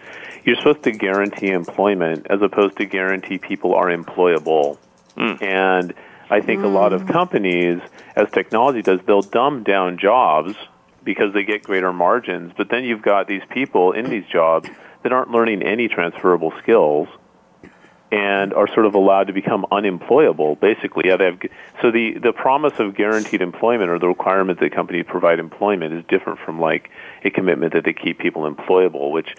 you're 0.43 0.55
supposed 0.55 0.83
to 0.83 0.91
guarantee 0.91 1.49
employment 1.49 2.27
as 2.29 2.41
opposed 2.41 2.77
to 2.77 2.85
guarantee 2.85 3.37
people 3.37 3.75
are 3.75 3.87
employable. 3.87 4.77
Mm. 5.17 5.41
And 5.41 5.93
I 6.29 6.41
think 6.41 6.61
mm. 6.61 6.65
a 6.65 6.67
lot 6.67 6.93
of 6.93 7.03
mm. 7.03 7.11
companies, 7.11 7.81
as 8.15 8.29
technology 8.31 8.81
does, 8.81 8.99
they'll 9.05 9.21
dumb 9.21 9.63
down 9.63 9.97
jobs 9.97 10.55
because 11.03 11.33
they 11.33 11.43
get 11.43 11.63
greater 11.63 11.93
margins. 11.93 12.53
But 12.55 12.69
then 12.69 12.83
you've 12.83 13.01
got 13.01 13.27
these 13.27 13.43
people 13.49 13.93
in 13.93 14.09
these 14.09 14.25
jobs 14.25 14.69
that 15.03 15.11
aren't 15.11 15.31
learning 15.31 15.63
any 15.63 15.87
transferable 15.87 16.53
skills 16.61 17.07
and 18.11 18.53
are 18.53 18.67
sort 18.67 18.85
of 18.85 18.95
allowed 18.95 19.27
to 19.27 19.33
become 19.33 19.65
unemployable. 19.71 20.55
Basically, 20.55 21.03
yeah, 21.07 21.17
they 21.17 21.25
have. 21.25 21.39
So 21.81 21.91
the 21.91 22.17
the 22.19 22.31
promise 22.31 22.73
of 22.79 22.95
guaranteed 22.95 23.41
employment 23.41 23.89
or 23.89 23.99
the 23.99 24.07
requirement 24.07 24.59
that 24.59 24.71
companies 24.73 25.05
provide 25.07 25.39
employment 25.39 25.93
is 25.93 26.05
different 26.07 26.39
from 26.39 26.59
like 26.59 26.89
a 27.23 27.29
commitment 27.29 27.73
that 27.73 27.83
they 27.83 27.93
keep 27.93 28.19
people 28.19 28.49
employable. 28.49 29.11
Which, 29.11 29.35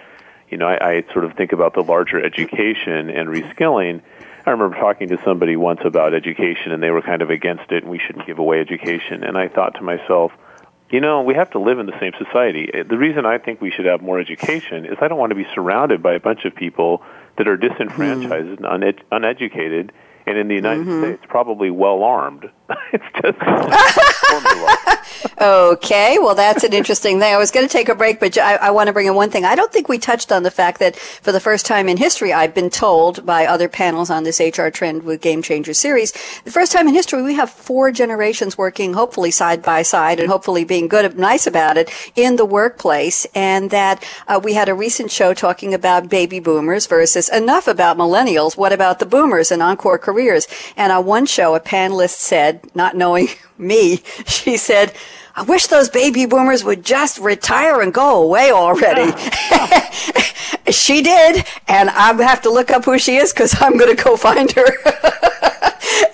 you 0.51 0.59
know, 0.59 0.67
I, 0.67 0.97
I 0.97 1.05
sort 1.13 1.25
of 1.25 1.35
think 1.35 1.53
about 1.53 1.75
the 1.75 1.83
larger 1.83 2.23
education 2.23 3.09
and 3.09 3.29
reskilling. 3.29 4.03
I 4.49 4.53
remember 4.53 4.79
talking 4.79 5.09
to 5.09 5.19
somebody 5.25 5.57
once 5.57 5.81
about 5.85 6.15
education, 6.15 6.73
and 6.73 6.83
they 6.83 6.91
were 6.91 7.03
kind 7.03 7.21
of 7.21 7.29
against 7.29 7.71
it, 7.71 7.83
and 7.83 7.93
we 7.93 7.99
shouldn't 7.99 8.27
give 8.27 8.39
away 8.39 8.61
education. 8.61 9.23
And 9.23 9.37
I 9.37 9.49
thought 9.49 9.75
to 9.75 9.83
myself, 9.83 10.33
you 10.89 11.03
know, 11.03 11.21
we 11.21 11.35
have 11.35 11.51
to 11.51 11.59
live 11.59 11.79
in 11.79 11.85
the 11.85 12.01
same 12.01 12.13
society. 12.17 12.71
The 12.73 12.97
reason 12.97 13.27
I 13.27 13.37
think 13.37 13.61
we 13.61 13.71
should 13.71 13.85
have 13.85 14.01
more 14.01 14.19
education 14.19 14.87
is 14.87 14.97
I 15.03 15.09
don't 15.09 15.19
want 15.19 15.33
to 15.33 15.37
be 15.37 15.47
surrounded 15.55 16.03
by 16.03 16.15
a 16.15 16.19
bunch 16.21 16.47
of 16.47 16.55
people 16.55 17.03
that 17.37 17.47
are 17.47 17.59
disenfranchised 17.59 18.31
mm. 18.31 18.57
and 18.57 18.65
uned- 18.65 19.03
uneducated, 19.13 19.93
and 20.25 20.39
in 20.39 20.49
the 20.49 20.55
United 20.55 20.87
mm-hmm. 20.87 21.03
States, 21.03 21.23
probably 21.29 21.71
well 21.71 22.03
armed. 22.03 22.49
it's 22.93 23.05
just 23.23 23.39
okay, 25.41 26.19
well, 26.19 26.35
that's 26.35 26.65
an 26.65 26.73
interesting 26.73 27.19
thing. 27.19 27.33
I 27.33 27.39
was 27.39 27.51
going 27.51 27.67
to 27.67 27.73
take 27.73 27.89
a 27.89 27.95
break, 27.95 28.21
but 28.21 28.37
I, 28.39 28.57
I, 28.57 28.71
want 28.71 28.89
to 28.89 28.93
bring 28.93 29.07
in 29.07 29.15
one 29.15 29.31
thing. 29.31 29.45
I 29.45 29.55
don't 29.55 29.73
think 29.73 29.89
we 29.89 29.99
touched 29.99 30.33
on 30.33 30.43
the 30.43 30.51
fact 30.51 30.81
that 30.81 30.97
for 30.97 31.33
the 31.33 31.41
first 31.41 31.65
time 31.65 31.89
in 31.89 31.97
history, 31.97 32.33
I've 32.33 32.55
been 32.55 32.71
told 32.71 33.25
by 33.25 33.47
other 33.47 33.69
panels 33.69 34.11
on 34.11 34.25
this 34.25 34.41
HR 34.41 34.69
Trend 34.69 35.05
with 35.05 35.21
Game 35.21 35.43
Changer 35.43 35.75
series, 35.75 36.13
the 36.45 36.51
first 36.51 36.73
time 36.73 36.89
in 36.89 36.95
history, 36.95 37.23
we 37.23 37.35
have 37.35 37.51
four 37.51 37.91
generations 37.91 38.59
working 38.59 38.95
hopefully 38.95 39.31
side 39.31 39.63
by 39.63 39.83
side 39.83 40.21
and 40.21 40.29
hopefully 40.29 40.65
being 40.65 40.89
good, 40.89 41.19
nice 41.19 41.47
about 41.47 41.77
it 41.77 41.91
in 42.17 42.37
the 42.37 42.45
workplace. 42.45 43.27
And 43.35 43.71
that 43.71 44.05
uh, 44.27 44.41
we 44.43 44.55
had 44.55 44.69
a 44.69 44.75
recent 44.75 45.11
show 45.11 45.35
talking 45.35 45.73
about 45.73 46.09
baby 46.09 46.41
boomers 46.41 46.87
versus 46.87 47.29
enough 47.29 47.69
about 47.69 47.97
millennials. 47.97 48.57
What 48.57 48.73
about 48.73 48.99
the 48.99 49.07
boomers 49.07 49.51
and 49.51 49.63
encore 49.63 49.99
careers? 49.99 50.47
And 50.77 50.93
on 50.93 51.07
one 51.07 51.27
show, 51.27 51.55
a 51.55 51.61
panelist 51.61 52.19
said, 52.19 52.58
not 52.75 52.97
knowing 52.97 53.29
me, 53.59 53.97
she 54.27 54.57
said, 54.57 54.95
I 55.35 55.43
wish 55.43 55.69
those 55.69 55.89
baby 55.89 56.27
boomers 56.27 56.65
would 56.65 56.85
just 56.85 57.19
retire 57.19 57.81
and 57.81 57.95
go 57.95 58.23
away 58.23 58.51
already. 58.51 59.17
she 60.73 61.01
did, 61.01 61.47
and 61.69 61.91
I 61.91 62.13
have 62.23 62.43
to 62.43 62.51
look 62.51 62.73
up 62.73 62.85
who 62.85 62.99
she 62.99 63.17
is 63.17 63.33
because 63.33 63.55
I'm 63.61 63.79
going 63.79 63.97
to 63.97 64.03
go 64.03 64.17
find 64.17 64.51
her. 64.51 64.67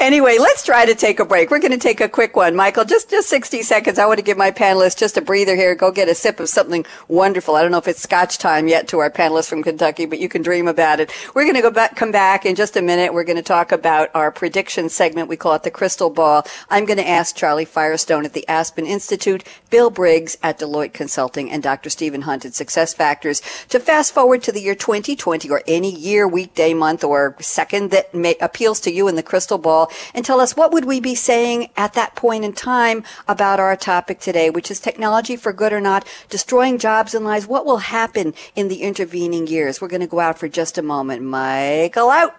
Anyway, 0.05 0.37
let's 0.39 0.63
try 0.63 0.85
to 0.85 0.95
take 0.95 1.19
a 1.19 1.25
break. 1.25 1.51
We're 1.51 1.61
going 1.61 1.71
to 1.71 1.79
take 1.79 2.03
a 2.03 2.11
quick 2.11 2.37
one. 2.37 2.55
Michael, 2.55 2.85
just, 2.85 3.09
just 3.09 3.27
60 3.31 3.63
seconds. 3.63 3.99
I 3.99 4.05
want 4.05 4.19
to 4.19 4.23
give 4.23 4.37
my 4.37 4.51
panelists 4.51 4.99
just 4.99 5.17
a 5.17 5.23
breather 5.23 5.57
here. 5.57 5.75
Go 5.75 5.91
get 5.91 6.11
a 6.11 6.15
sip 6.15 6.41
of 6.41 6.51
something 6.51 6.85
wonderful. 7.09 7.57
I 7.57 7.63
don't 7.63 7.71
know 7.71 7.79
if 7.79 7.89
it's 7.89 8.03
scotch 8.03 8.37
time 8.37 8.69
yet 8.69 8.87
to 8.89 8.99
our 8.99 9.11
panelists 9.11 9.49
from 9.49 9.63
Kentucky, 9.63 10.05
but 10.05 10.19
you 10.19 10.29
can 10.29 10.43
dream 10.43 10.69
about 10.69 11.01
it. 11.01 11.11
We're 11.35 11.45
going 11.45 11.55
to 11.55 11.63
go 11.63 11.71
back, 11.71 11.97
come 11.97 12.13
back 12.13 12.45
in 12.45 12.55
just 12.55 12.77
a 12.77 12.83
minute. 12.83 13.15
We're 13.15 13.25
going 13.25 13.39
to 13.39 13.43
talk 13.43 13.73
about 13.73 14.11
our 14.15 14.31
prediction 14.31 14.91
segment. 14.91 15.31
We 15.31 15.39
call 15.39 15.55
it 15.55 15.63
the 15.63 15.71
crystal 15.71 16.11
ball. 16.11 16.47
I'm 16.69 16.85
going 16.85 16.99
to 16.99 17.09
ask 17.09 17.35
Charlie 17.35 17.65
Firestone 17.65 18.27
at 18.27 18.35
the 18.35 18.47
Aspen 18.47 18.85
Institute, 18.85 19.43
Bill 19.71 19.89
Briggs 19.89 20.37
at 20.43 20.59
Deloitte 20.59 20.93
Consulting, 20.93 21.51
and 21.51 21.63
Dr. 21.63 21.89
Stephen 21.89 22.21
Hunt 22.21 22.45
at 22.45 22.55
Success 22.55 22.93
Factors 22.93 23.41
to 23.71 23.81
fast 23.81 24.13
forward 24.13 24.43
to 24.43 24.53
the 24.53 24.61
year 24.61 24.75
2020 24.75 25.49
or 25.49 25.63
any 25.67 25.91
year, 25.91 26.29
weekday, 26.29 26.75
month, 26.75 27.03
or 27.03 27.35
second 27.41 27.91
that 27.91 28.15
may, 28.15 28.37
appeals 28.43 28.81
to 28.81 28.93
you 28.93 29.09
in 29.09 29.17
the 29.17 29.23
crystal 29.23 29.57
ball 29.57 29.91
and 30.15 30.25
tell 30.25 30.41
us 30.41 30.57
what 30.57 30.73
would 30.73 30.85
we 30.85 31.01
be 31.01 31.15
saying 31.15 31.71
at 31.77 31.95
that 31.95 32.15
point 32.15 32.45
in 32.45 32.53
time 32.53 33.05
about 33.29 33.61
our 33.61 33.77
topic 33.77 34.21
today, 34.21 34.51
which 34.51 34.71
is 34.71 34.81
technology 34.81 35.37
for 35.37 35.53
good 35.53 35.73
or 35.73 35.81
not, 35.81 36.07
destroying 36.29 36.79
jobs 36.79 37.15
and 37.15 37.25
lives. 37.25 37.47
What 37.47 37.67
will 37.67 37.79
happen 37.79 38.35
in 38.55 38.69
the 38.69 38.83
intervening 38.83 39.47
years? 39.47 39.81
We're 39.81 39.89
going 39.89 40.01
to 40.01 40.07
go 40.07 40.21
out 40.21 40.39
for 40.39 40.49
just 40.49 40.79
a 40.79 40.83
moment. 40.83 41.23
Michael 41.23 42.11
out. 42.11 42.35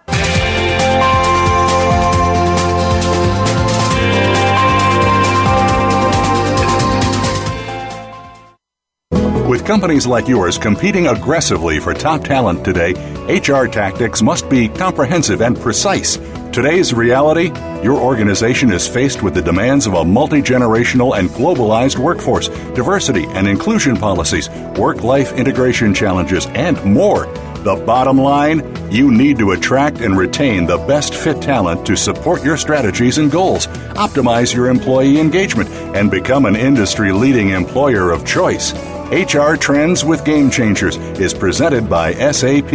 With 9.48 9.64
companies 9.64 10.08
like 10.08 10.26
yours 10.26 10.58
competing 10.58 11.06
aggressively 11.06 11.78
for 11.78 11.94
top 11.94 12.24
talent 12.24 12.64
today, 12.64 12.94
HR 13.28 13.66
tactics 13.66 14.20
must 14.20 14.48
be 14.48 14.68
comprehensive 14.68 15.40
and 15.40 15.56
precise. 15.56 16.18
Today's 16.56 16.94
reality 16.94 17.52
your 17.84 17.98
organization 17.98 18.72
is 18.72 18.88
faced 18.88 19.22
with 19.22 19.34
the 19.34 19.42
demands 19.42 19.86
of 19.86 19.92
a 19.92 20.02
multi 20.02 20.40
generational 20.40 21.18
and 21.18 21.28
globalized 21.28 21.98
workforce, 21.98 22.48
diversity 22.74 23.26
and 23.26 23.46
inclusion 23.46 23.94
policies, 23.94 24.48
work 24.78 25.04
life 25.04 25.34
integration 25.34 25.92
challenges, 25.92 26.46
and 26.54 26.82
more. 26.82 27.26
The 27.62 27.76
bottom 27.84 28.16
line 28.16 28.62
you 28.90 29.10
need 29.10 29.38
to 29.40 29.50
attract 29.50 30.00
and 30.00 30.16
retain 30.16 30.64
the 30.64 30.78
best 30.78 31.14
fit 31.14 31.42
talent 31.42 31.84
to 31.88 31.94
support 31.94 32.42
your 32.42 32.56
strategies 32.56 33.18
and 33.18 33.30
goals, 33.30 33.66
optimize 33.98 34.54
your 34.54 34.70
employee 34.70 35.20
engagement, 35.20 35.68
and 35.94 36.10
become 36.10 36.46
an 36.46 36.56
industry 36.56 37.12
leading 37.12 37.50
employer 37.50 38.10
of 38.12 38.24
choice. 38.24 38.72
HR 39.10 39.54
Trends 39.56 40.04
with 40.04 40.24
Game 40.24 40.50
Changers 40.50 40.96
is 40.96 41.32
presented 41.32 41.88
by 41.88 42.12
SAP. 42.14 42.70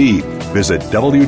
Visit 0.53 0.82
www.sap.com. 0.84 1.21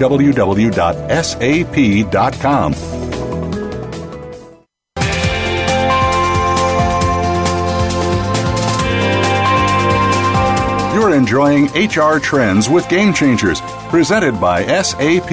You're 10.93 11.15
enjoying 11.15 11.65
HR 11.73 12.19
Trends 12.19 12.69
with 12.69 12.87
Game 12.87 13.13
Changers, 13.13 13.59
presented 13.89 14.39
by 14.39 14.63
SAP. 14.81 15.31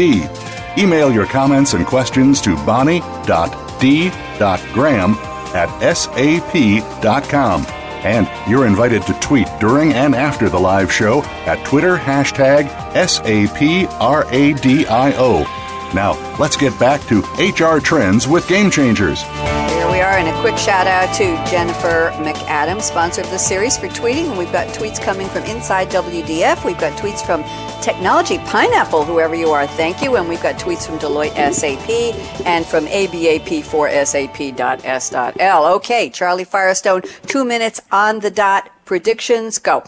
Email 0.79 1.13
your 1.13 1.27
comments 1.27 1.75
and 1.75 1.87
questions 1.87 2.41
to 2.41 2.57
bonnie.d.graham 2.67 3.05
at 5.53 5.95
sap.com. 5.97 7.67
And 8.05 8.29
you're 8.51 8.67
invited 8.67 9.03
to 9.03 9.13
tweet 9.21 9.49
during 9.61 9.93
and 9.93 10.15
after 10.15 10.49
the 10.49 10.59
live 10.59 10.93
show 10.93 11.23
at 11.47 11.65
Twitter 11.67 11.97
hashtag 11.97 12.69
SAPRADIO. 12.95 13.15
Now, 15.95 16.37
let's 16.39 16.57
get 16.57 16.79
back 16.79 17.01
to 17.09 17.21
HR 17.39 17.81
Trends 17.81 18.29
with 18.29 18.47
Game 18.49 18.71
Changers. 18.71 19.25
Quick 20.41 20.57
shout 20.57 20.87
out 20.87 21.15
to 21.15 21.37
Jennifer 21.51 22.11
McAdams, 22.15 22.81
sponsor 22.81 23.21
of 23.21 23.29
the 23.29 23.37
series, 23.37 23.77
for 23.77 23.89
tweeting. 23.89 24.31
And 24.31 24.39
we've 24.39 24.51
got 24.51 24.69
tweets 24.69 24.99
coming 24.99 25.29
from 25.29 25.43
Inside 25.43 25.91
WDF. 25.91 26.65
We've 26.65 26.81
got 26.81 26.99
tweets 26.99 27.21
from 27.21 27.45
Technology 27.83 28.39
Pineapple, 28.39 29.05
whoever 29.05 29.35
you 29.35 29.51
are, 29.51 29.67
thank 29.67 30.01
you. 30.01 30.17
And 30.17 30.31
we've 30.31 30.43
got 30.43 30.55
tweets 30.55 30.87
from 30.87 30.99
Deloitte 30.99 31.35
SAP 31.53 31.91
and 32.47 32.65
from 32.65 32.87
ABAP4SAP.S.L. 32.87 35.75
Okay, 35.75 36.09
Charlie 36.09 36.45
Firestone, 36.45 37.03
two 37.27 37.45
minutes 37.45 37.83
on 37.93 38.21
the 38.21 38.31
dot. 38.31 38.71
Predictions, 38.87 39.59
go. 39.59 39.83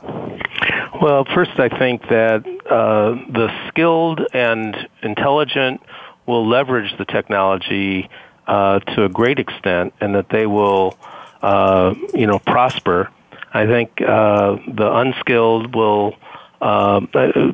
Well, 1.00 1.24
first, 1.34 1.58
I 1.58 1.70
think 1.70 2.02
that 2.10 2.44
uh, 2.70 3.14
the 3.32 3.48
skilled 3.68 4.20
and 4.34 4.76
intelligent 5.02 5.80
will 6.26 6.46
leverage 6.46 6.94
the 6.98 7.06
technology 7.06 8.10
uh, 8.46 8.80
to 8.80 9.04
a 9.04 9.08
great 9.08 9.38
extent, 9.38 9.94
and 10.00 10.14
that 10.14 10.28
they 10.28 10.46
will, 10.46 10.96
uh, 11.42 11.94
you 12.14 12.26
know, 12.26 12.38
prosper. 12.38 13.10
I 13.52 13.66
think 13.66 14.00
uh, 14.00 14.56
the 14.66 14.90
unskilled 14.92 15.74
will 15.74 16.16
uh, 16.60 17.00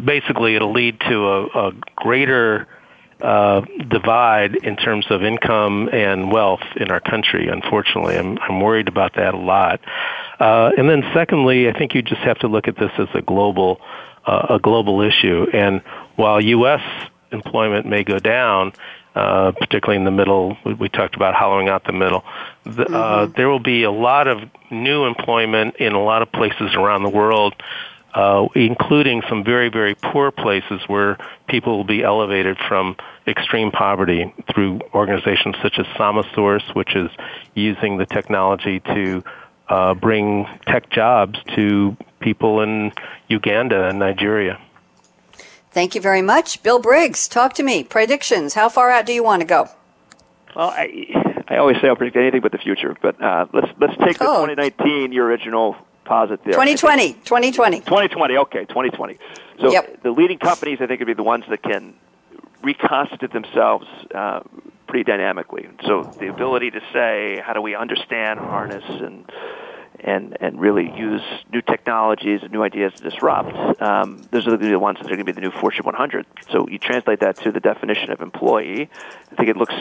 basically 0.05 0.55
it'll 0.55 0.73
lead 0.73 1.01
to 1.01 1.27
a, 1.27 1.47
a 1.47 1.73
greater 1.97 2.69
uh, 3.21 3.63
divide 3.89 4.55
in 4.57 4.77
terms 4.77 5.07
of 5.11 5.25
income 5.25 5.89
and 5.93 6.31
wealth 6.31 6.63
in 6.77 6.91
our 6.91 7.01
country. 7.01 7.49
Unfortunately, 7.49 8.17
I'm, 8.17 8.39
I'm 8.39 8.61
worried 8.61 8.87
about 8.87 9.15
that 9.15 9.35
a 9.35 9.39
lot. 9.39 9.81
Uh, 10.39 10.71
and 10.79 10.89
then, 10.89 11.03
secondly, 11.15 11.69
I 11.69 11.73
think 11.73 11.95
you 11.95 12.03
just 12.03 12.21
have 12.21 12.39
to 12.41 12.49
look 12.49 12.69
at 12.69 12.77
this 12.77 12.93
as 12.99 13.09
a 13.15 13.23
global 13.23 13.81
uh, 14.25 14.47
a 14.51 14.59
global 14.59 15.01
issue. 15.01 15.47
And 15.53 15.81
while 16.17 16.41
U.S. 16.41 16.83
employment 17.33 17.87
may 17.87 18.05
go 18.05 18.19
down, 18.19 18.73
uh, 19.19 19.53
particularly 19.53 19.99
in 19.99 20.05
the 20.05 20.11
middle, 20.11 20.57
we, 20.65 20.75
we, 20.75 20.89
talked 20.89 21.17
about 21.17 21.35
hollowing 21.35 21.69
out 21.69 21.85
the 21.85 21.93
middle. 21.93 22.25
The, 22.65 22.83
uh, 22.83 22.85
mm-hmm. 22.85 22.95
uh, 22.95 23.27
there 23.37 23.49
will 23.49 23.59
be 23.59 23.83
a 23.83 23.91
lot 23.91 24.29
of 24.29 24.39
new 24.71 25.05
employment 25.05 25.77
in 25.77 25.93
a 25.93 26.03
lot 26.03 26.23
of 26.23 26.31
places 26.31 26.75
around 26.75 27.03
the 27.03 27.11
world 27.11 27.55
uh, 28.15 28.49
including 28.55 29.23
some 29.29 29.45
very, 29.45 29.69
very 29.69 29.95
poor 29.95 30.31
places 30.31 30.81
where 30.87 31.19
people 31.49 31.77
will 31.77 31.85
be 31.85 32.03
elevated 32.03 32.57
from 32.69 32.97
extreme 33.27 33.71
poverty 33.71 34.35
through 34.53 34.81
organizations 34.95 35.57
such 35.63 35.79
as 35.79 35.87
Samasource, 35.97 36.75
which 36.75 36.97
is 36.97 37.11
using 37.55 37.99
the 37.99 38.07
technology 38.07 38.81
to 38.81 39.23
uh, 39.69 39.95
bring 39.95 40.47
tech 40.67 40.89
jobs 40.91 41.39
to 41.55 41.97
people 42.21 42.63
in 42.63 42.93
Uganda 43.29 43.89
and 43.89 43.99
Nigeria. 43.99 44.59
Thank 45.71 45.95
you 45.95 46.01
very 46.01 46.23
much. 46.23 46.63
Bill 46.63 46.79
Briggs, 46.79 47.29
talk 47.29 47.55
to 47.55 47.63
me. 47.63 47.85
Predictions. 47.85 48.55
How 48.55 48.69
far 48.69 48.91
out 48.91 49.07
do 49.07 49.13
you 49.13 49.23
want 49.23 49.41
to 49.41 49.47
go? 49.47 49.69
Well, 50.57 50.71
I, 50.71 51.45
I 51.49 51.57
always 51.59 51.77
say 51.81 51.89
I'll 51.89 51.97
predict 51.97 52.17
anything 52.17 52.41
but 52.41 52.53
the 52.53 52.59
future, 52.59 52.97
but 53.01 53.21
uh, 53.23 53.47
let's 53.53 53.69
let's 53.79 53.97
take 53.99 54.17
oh. 54.21 54.47
the 54.47 54.55
2019, 54.55 55.13
your 55.13 55.27
original 55.27 55.77
posit 56.05 56.43
there. 56.43 56.55
2020. 56.55 57.13
2020. 57.13 57.81
2020. 57.81 58.37
Okay, 58.39 58.65
2020. 58.65 59.19
So 59.61 59.71
yep. 59.71 60.03
the 60.03 60.11
leading 60.11 60.39
companies, 60.39 60.79
I 60.81 60.87
think, 60.87 61.01
would 61.01 61.07
be 61.07 61.15
the 61.15 61.23
ones 61.23 61.45
that 61.51 61.63
can 61.63 61.95
reconstitute 62.63 63.33
themselves 63.33 63.87
uh, 64.15 64.41
pretty 64.87 65.05
dynamically. 65.05 65.69
So 65.85 66.03
the 66.19 66.29
ability 66.29 66.71
to 66.73 66.81
say, 66.93 67.41
how 67.45 67.53
do 67.53 67.63
we 67.63 67.75
understand, 67.75 68.41
harness, 68.41 68.85
and 68.89 69.31
and 70.01 70.37
and 70.41 70.61
really 70.61 70.91
use 70.97 71.23
new 71.53 71.63
technologies 71.63 72.41
and 72.43 72.53
new 72.53 72.63
ideas 72.63 72.93
to 72.95 73.03
disrupt. 73.03 73.81
Um, 73.83 74.23
those 74.31 74.47
are 74.47 74.57
the 74.57 74.79
ones 74.79 74.99
that 74.99 75.07
are 75.07 75.17
going 75.17 75.19
to 75.19 75.25
be 75.25 75.33
the 75.33 75.41
new 75.41 75.51
Fortune 75.51 75.85
100. 75.85 76.27
So 76.51 76.69
you 76.69 76.79
translate 76.79 77.21
that 77.21 77.37
to 77.39 77.53
the 77.53 77.61
definition 77.61 78.11
of 78.11 78.21
employee. 78.21 78.89
I 79.31 79.35
think 79.35 79.49
it 79.49 79.57
looks 79.57 79.75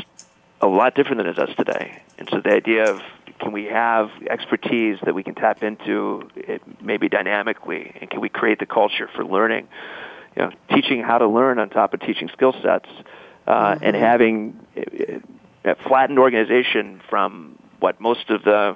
a 0.61 0.67
lot 0.67 0.95
different 0.95 1.17
than 1.17 1.27
it 1.27 1.35
does 1.35 1.55
today. 1.55 2.01
And 2.17 2.27
so 2.29 2.41
the 2.41 2.51
idea 2.51 2.91
of 2.91 3.01
can 3.39 3.51
we 3.51 3.65
have 3.65 4.09
expertise 4.29 4.97
that 5.03 5.13
we 5.13 5.23
can 5.23 5.35
tap 5.35 5.63
into 5.63 6.27
it 6.35 6.61
maybe 6.81 7.07
dynamically 7.07 7.95
and 8.01 8.09
can 8.09 8.19
we 8.19 8.29
create 8.29 8.59
the 8.59 8.65
culture 8.65 9.07
for 9.15 9.23
learning 9.23 9.67
you 10.35 10.41
know 10.41 10.51
teaching 10.73 11.01
how 11.03 11.17
to 11.17 11.27
learn 11.27 11.59
on 11.59 11.69
top 11.69 11.93
of 11.93 11.99
teaching 11.99 12.29
skill 12.33 12.53
sets 12.63 12.89
uh, 13.45 13.75
mm-hmm. 13.75 13.83
and 13.83 13.95
having 13.95 14.59
a 15.65 15.75
flattened 15.87 16.19
organization 16.19 17.01
from 17.09 17.59
what 17.79 17.99
most 18.01 18.29
of 18.29 18.43
the 18.43 18.75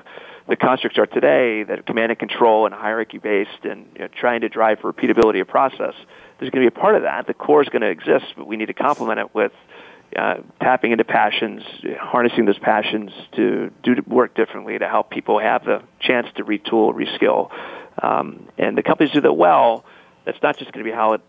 the 0.52 0.58
constructs 0.58 0.99
are 0.99 1.06
today 1.08 1.64
that 1.64 1.86
command 1.86 2.12
and 2.12 2.20
control 2.20 2.66
and 2.66 2.76
hierarchy 2.76 3.18
based 3.18 3.64
and 3.64 3.88
you 3.95 4.02
know, 4.02 4.08
trying 4.10 4.41
to 4.41 4.49
drive 4.49 4.80
for 4.80 4.91
repeatability 4.91 5.39
of 5.39 5.47
process 5.47 5.93
there's 6.39 6.52
going 6.52 6.66
to 6.66 6.70
be 6.70 6.76
a 6.76 6.80
part 6.80 6.95
of 6.95 7.04
that 7.04 7.26
the 7.26 7.34
core 7.34 7.62
is 7.62 7.70
going 7.70 7.82
to 7.82 7.89
exist 7.89 8.26
but 8.36 8.45
we 8.45 8.58
need 8.58 8.66
to 8.66 8.74
complement 8.74 9.20
it 9.20 9.34
with 9.34 9.54
uh, 10.14 10.36
tapping 10.60 10.91
into 10.91 11.06
passions, 11.06 11.64
harnessing 11.97 12.43
those 12.43 12.60
passions 12.60 13.12
to 13.34 13.72
do 13.82 13.95
work 14.06 14.36
differently 14.36 14.78
to 14.78 14.88
help 14.88 15.10
people 15.10 15.39
have 15.39 15.64
the 15.64 15.82
chance 16.02 16.28
to 16.36 16.43
retool, 16.43 16.93
reskill. 16.93 17.49
Um, 18.04 18.49
and 18.58 18.78
the 18.78 18.84
companies 18.84 19.14
do 19.14 19.22
that 19.22 19.34
well. 19.34 19.86
That's 20.26 20.41
not 20.43 20.58
just 20.58 20.74
going 20.74 20.84
to 20.86 20.91
be 20.91 20.93
how 20.93 21.14
it, 21.14 21.22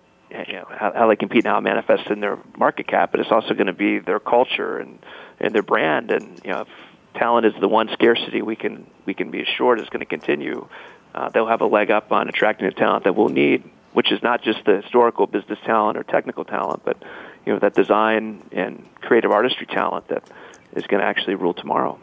you 0.48 0.54
know, 0.54 0.66
how, 0.68 0.92
how 0.92 1.06
they 1.06 1.14
compete 1.14 1.44
and 1.44 1.52
how 1.52 1.58
it 1.58 1.62
manifests 1.62 2.10
in 2.10 2.18
their 2.18 2.38
market 2.56 2.88
cap, 2.88 3.12
but 3.12 3.20
it's 3.20 3.30
also 3.30 3.54
going 3.54 3.68
to 3.68 3.72
be 3.72 4.00
their 4.00 4.18
culture 4.18 4.78
and 4.78 4.98
and 5.38 5.54
their 5.54 5.62
brand. 5.62 6.10
And 6.10 6.40
you 6.44 6.50
know, 6.50 6.62
if 6.62 6.68
talent 7.14 7.46
is 7.46 7.54
the 7.60 7.68
one 7.68 7.88
scarcity 7.92 8.42
we 8.42 8.56
can 8.56 8.86
we 9.06 9.14
can 9.14 9.30
be 9.30 9.42
assured 9.42 9.80
is 9.80 9.88
going 9.88 10.00
to 10.00 10.06
continue. 10.06 10.66
Uh, 11.14 11.28
they'll 11.28 11.46
have 11.46 11.60
a 11.60 11.66
leg 11.66 11.90
up 11.90 12.10
on 12.12 12.28
attracting 12.28 12.66
the 12.66 12.74
talent 12.74 13.04
that 13.04 13.14
we'll 13.14 13.28
need, 13.28 13.62
which 13.92 14.10
is 14.10 14.22
not 14.22 14.42
just 14.42 14.64
the 14.64 14.80
historical 14.80 15.26
business 15.26 15.58
talent 15.64 15.98
or 15.98 16.02
technical 16.02 16.44
talent, 16.44 16.82
but 16.84 16.96
you 17.44 17.52
know 17.52 17.58
that 17.58 17.74
design 17.74 18.42
and 18.52 18.86
creative 19.00 19.30
artistry 19.30 19.66
talent 19.66 20.08
that 20.08 20.24
is 20.74 20.86
going 20.86 21.00
to 21.00 21.06
actually 21.06 21.34
rule 21.34 21.54
tomorrow. 21.54 21.98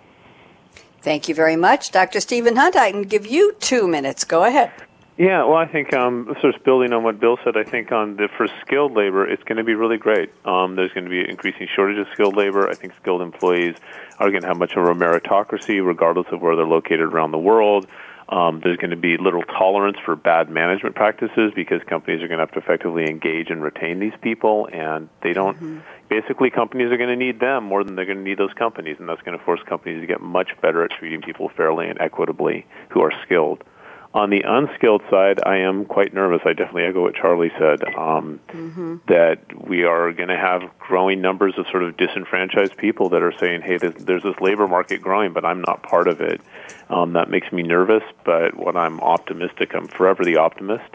Thank 1.02 1.30
you 1.30 1.36
very 1.36 1.56
much. 1.56 1.92
Dr. 1.92 2.20
Stephen 2.20 2.58
Hunt, 2.58 2.76
I 2.76 2.92
can 2.92 3.04
give 3.04 3.26
you 3.26 3.54
two 3.60 3.88
minutes. 3.88 4.26
Go 4.26 4.44
ahead. 4.44 4.72
Yeah, 5.20 5.44
well, 5.44 5.58
I 5.58 5.68
think 5.68 5.94
um, 5.94 6.34
sort 6.40 6.56
of 6.56 6.64
building 6.64 6.94
on 6.94 7.04
what 7.04 7.20
Bill 7.20 7.38
said, 7.44 7.58
I 7.58 7.66
think 7.66 7.92
on 7.92 8.16
the 8.16 8.30
for 8.38 8.48
skilled 8.62 8.94
labor, 8.94 9.28
it's 9.28 9.44
going 9.44 9.58
to 9.58 9.66
be 9.66 9.76
really 9.76 9.98
great. 9.98 10.32
Um, 10.46 10.78
there's 10.78 10.94
going 10.94 11.04
to 11.04 11.10
be 11.10 11.20
an 11.20 11.30
increasing 11.30 11.68
shortage 11.76 11.98
of 11.98 12.08
skilled 12.14 12.38
labor. 12.38 12.70
I 12.70 12.74
think 12.74 12.94
skilled 13.02 13.22
employees 13.22 13.76
are 14.18 14.30
going 14.32 14.44
to 14.44 14.48
have 14.48 14.58
much 14.58 14.78
of 14.78 14.86
a 14.86 14.94
meritocracy, 14.94 15.86
regardless 15.86 16.28
of 16.32 16.42
where 16.42 16.56
they're 16.56 16.66
located 16.66 17.02
around 17.02 17.32
the 17.32 17.38
world. 17.38 17.86
Um, 18.30 18.62
there's 18.64 18.78
going 18.78 18.92
to 18.92 18.96
be 18.96 19.18
little 19.18 19.44
tolerance 19.44 19.98
for 20.06 20.16
bad 20.16 20.50
management 20.50 20.96
practices 20.96 21.52
because 21.54 21.82
companies 21.84 22.24
are 22.24 22.30
going 22.30 22.38
to 22.38 22.46
have 22.46 22.52
to 22.54 22.60
effectively 22.60 23.10
engage 23.10 23.50
and 23.50 23.62
retain 23.62 24.00
these 24.00 24.14
people, 24.22 24.70
and 24.72 25.10
they 25.22 25.34
don't. 25.34 25.58
Mm-hmm. 25.58 25.80
Basically, 26.08 26.50
companies 26.50 26.94
are 26.94 26.98
going 26.98 27.10
to 27.10 27.18
need 27.18 27.42
them 27.42 27.66
more 27.66 27.84
than 27.84 27.98
they're 27.98 28.06
going 28.06 28.20
to 28.20 28.24
need 28.24 28.38
those 28.38 28.54
companies, 28.54 28.96
and 29.00 29.10
that's 29.10 29.22
going 29.24 29.38
to 29.38 29.44
force 29.44 29.60
companies 29.68 30.00
to 30.00 30.08
get 30.08 30.22
much 30.22 30.52
better 30.62 30.82
at 30.86 30.92
treating 30.92 31.22
people 31.22 31.50
fairly 31.50 31.90
and 31.90 32.00
equitably 32.00 32.66
who 32.88 33.02
are 33.02 33.12
skilled. 33.26 33.66
On 34.12 34.32
the 34.32 34.42
unskilled 34.42 35.04
side, 35.12 35.40
I 35.46 35.58
am 35.58 35.86
quite 35.86 36.16
nervous. 36.16 36.42
I 36.44 36.54
definitely 36.54 36.86
echo 36.86 37.04
what 37.04 37.14
Charlie 37.14 37.52
said 37.60 37.84
um, 37.96 38.40
mm-hmm. 38.48 38.96
that 39.08 39.40
we 39.68 39.84
are 39.84 40.12
going 40.14 40.30
to 40.30 40.38
have 40.38 40.64
growing 40.80 41.22
numbers 41.22 41.54
of 41.60 41.68
sort 41.70 41.84
of 41.84 41.96
disenfranchised 41.96 42.76
people 42.76 43.10
that 43.10 43.22
are 43.22 43.34
saying, 43.40 43.62
"Hey, 43.62 43.78
there's, 43.78 43.94
there's 44.04 44.24
this 44.24 44.40
labor 44.42 44.68
market 44.68 45.00
growing, 45.00 45.32
but 45.32 45.46
I'm 45.46 45.62
not 45.62 45.84
part 45.84 46.08
of 46.08 46.22
it." 46.22 46.42
Um, 46.90 47.14
that 47.14 47.30
makes 47.30 47.52
me 47.52 47.62
nervous. 47.62 48.02
But 48.26 48.58
when 48.58 48.76
I'm 48.76 49.00
optimistic, 49.00 49.76
I'm 49.76 49.88
forever 49.88 50.26
the 50.26 50.38
optimist. 50.38 50.90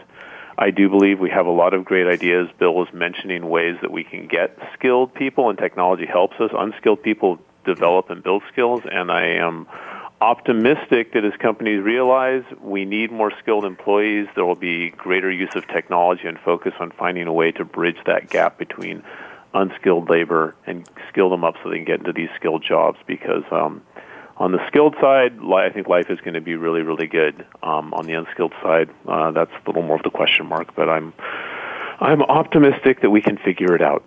I 0.57 0.71
do 0.71 0.89
believe 0.89 1.19
we 1.19 1.29
have 1.29 1.45
a 1.45 1.51
lot 1.51 1.73
of 1.73 1.85
great 1.85 2.07
ideas. 2.07 2.49
Bill 2.59 2.73
was 2.73 2.89
mentioning 2.93 3.47
ways 3.47 3.77
that 3.81 3.91
we 3.91 4.03
can 4.03 4.27
get 4.27 4.57
skilled 4.73 5.13
people, 5.13 5.49
and 5.49 5.57
technology 5.57 6.05
helps 6.05 6.35
us. 6.41 6.51
Unskilled 6.53 7.01
people 7.01 7.39
develop 7.65 8.09
and 8.09 8.21
build 8.21 8.43
skills, 8.51 8.81
and 8.89 9.09
I 9.09 9.25
am 9.37 9.67
optimistic 10.25 11.13
that 11.13 11.23
as 11.23 11.33
companies 11.39 11.83
realize 11.83 12.43
we 12.59 12.83
need 12.83 13.11
more 13.11 13.31
skilled 13.39 13.63
employees, 13.63 14.27
there 14.33 14.43
will 14.43 14.55
be 14.55 14.89
greater 14.89 15.29
use 15.29 15.55
of 15.55 15.67
technology 15.67 16.27
and 16.27 16.39
focus 16.39 16.73
on 16.79 16.91
finding 16.97 17.27
a 17.27 17.33
way 17.33 17.51
to 17.51 17.63
bridge 17.63 17.97
that 18.07 18.27
gap 18.27 18.57
between 18.57 19.03
unskilled 19.53 20.09
labor 20.09 20.55
and 20.65 20.89
skill 21.09 21.29
them 21.29 21.43
up 21.43 21.53
so 21.61 21.69
they 21.69 21.75
can 21.75 21.85
get 21.85 21.99
into 21.99 22.11
these 22.11 22.29
skilled 22.35 22.63
jobs 22.67 22.97
because 23.05 23.43
um, 23.51 23.83
on 24.37 24.51
the 24.51 24.57
skilled 24.67 24.95
side, 24.99 25.33
I 25.39 25.69
think 25.69 25.87
life 25.87 26.09
is 26.09 26.19
going 26.21 26.33
to 26.33 26.41
be 26.41 26.55
really, 26.55 26.81
really 26.81 27.07
good. 27.07 27.45
Um, 27.61 27.93
on 27.93 28.07
the 28.07 28.13
unskilled 28.13 28.53
side, 28.63 28.89
uh, 29.07 29.29
that's 29.29 29.51
a 29.51 29.69
little 29.69 29.83
more 29.83 29.97
of 29.97 30.03
the 30.03 30.09
question 30.09 30.47
mark, 30.47 30.75
but 30.75 30.89
I'm 30.89 31.13
I'm 31.99 32.23
optimistic 32.23 33.01
that 33.01 33.11
we 33.11 33.21
can 33.21 33.37
figure 33.37 33.75
it 33.75 33.81
out. 33.81 34.03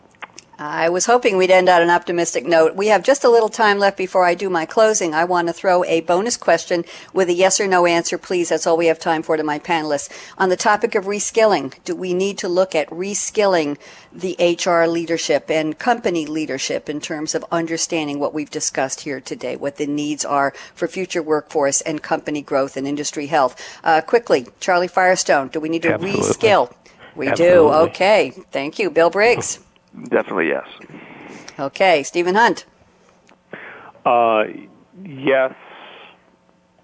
I 0.61 0.89
was 0.89 1.07
hoping 1.07 1.37
we'd 1.37 1.53
end 1.53 1.69
on 1.69 1.83
an 1.83 1.91
optimistic 1.91 2.45
note. 2.45 2.75
We 2.75 2.89
have 2.89 3.05
just 3.05 3.23
a 3.23 3.31
little 3.31 3.49
time 3.49 3.79
left 3.79 3.97
before 3.97 4.25
I 4.25 4.35
do 4.35 4.51
my 4.51 4.67
closing. 4.67 5.15
I 5.15 5.25
want 5.25 5.47
to 5.47 5.53
throw 5.53 5.85
a 5.85 6.01
bonus 6.01 6.37
question 6.37 6.85
with 7.13 7.29
a 7.29 7.33
yes 7.33 7.61
or 7.61 7.69
no 7.69 7.87
answer, 7.87 8.19
please. 8.19 8.49
That's 8.49 8.67
all 8.67 8.77
we 8.77 8.87
have 8.87 8.99
time 8.99 9.23
for 9.23 9.37
to 9.37 9.45
my 9.45 9.61
panelists. 9.61 10.11
On 10.37 10.49
the 10.49 10.57
topic 10.57 10.97
of 10.97 11.05
reskilling, 11.05 11.75
do 11.85 11.95
we 11.95 12.13
need 12.13 12.39
to 12.39 12.49
look 12.49 12.75
at 12.75 12.91
reskilling 12.91 13.79
the 14.13 14.35
HR 14.41 14.89
leadership 14.89 15.49
and 15.49 15.79
company 15.79 16.27
leadership 16.27 16.89
in 16.89 17.01
terms 17.01 17.37
of 17.37 17.45
understanding 17.53 18.19
what 18.19 18.35
we've 18.35 18.51
discussed 18.51 19.03
here 19.03 19.21
today, 19.21 19.55
what 19.55 19.77
the 19.77 19.87
needs 19.87 20.25
are 20.25 20.53
for 20.75 20.89
future 20.89 21.23
workforce 21.23 21.83
and 21.83 22.03
company 22.03 22.43
growth 22.43 22.77
and 22.77 22.89
industry 22.89 23.27
health? 23.27 23.55
Uh, 23.85 24.01
quickly, 24.01 24.49
Charlie 24.59 24.89
Firestone, 24.89 25.49
do 25.49 25.61
we 25.61 25.69
need 25.69 25.83
to 25.83 25.95
Absolutely. 25.95 26.21
reskill? 26.21 26.75
We 27.15 27.29
Absolutely. 27.29 27.57
do. 27.57 27.73
Okay. 27.91 28.31
Thank 28.51 28.81
you. 28.81 28.91
Bill 28.91 29.11
Briggs. 29.11 29.61
Definitely 30.05 30.49
yes. 30.49 30.67
Okay, 31.59 32.03
Stephen 32.03 32.35
Hunt. 32.35 32.65
Uh, 34.05 34.45
yes, 35.05 35.55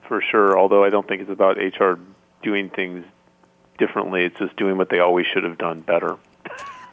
for 0.06 0.22
sure. 0.30 0.58
Although 0.58 0.84
I 0.84 0.90
don't 0.90 1.06
think 1.06 1.22
it's 1.22 1.30
about 1.30 1.56
HR 1.56 1.98
doing 2.42 2.70
things 2.70 3.04
differently. 3.78 4.24
It's 4.24 4.38
just 4.38 4.56
doing 4.56 4.76
what 4.76 4.90
they 4.90 4.98
always 4.98 5.26
should 5.32 5.44
have 5.44 5.58
done 5.58 5.80
better. 5.80 6.16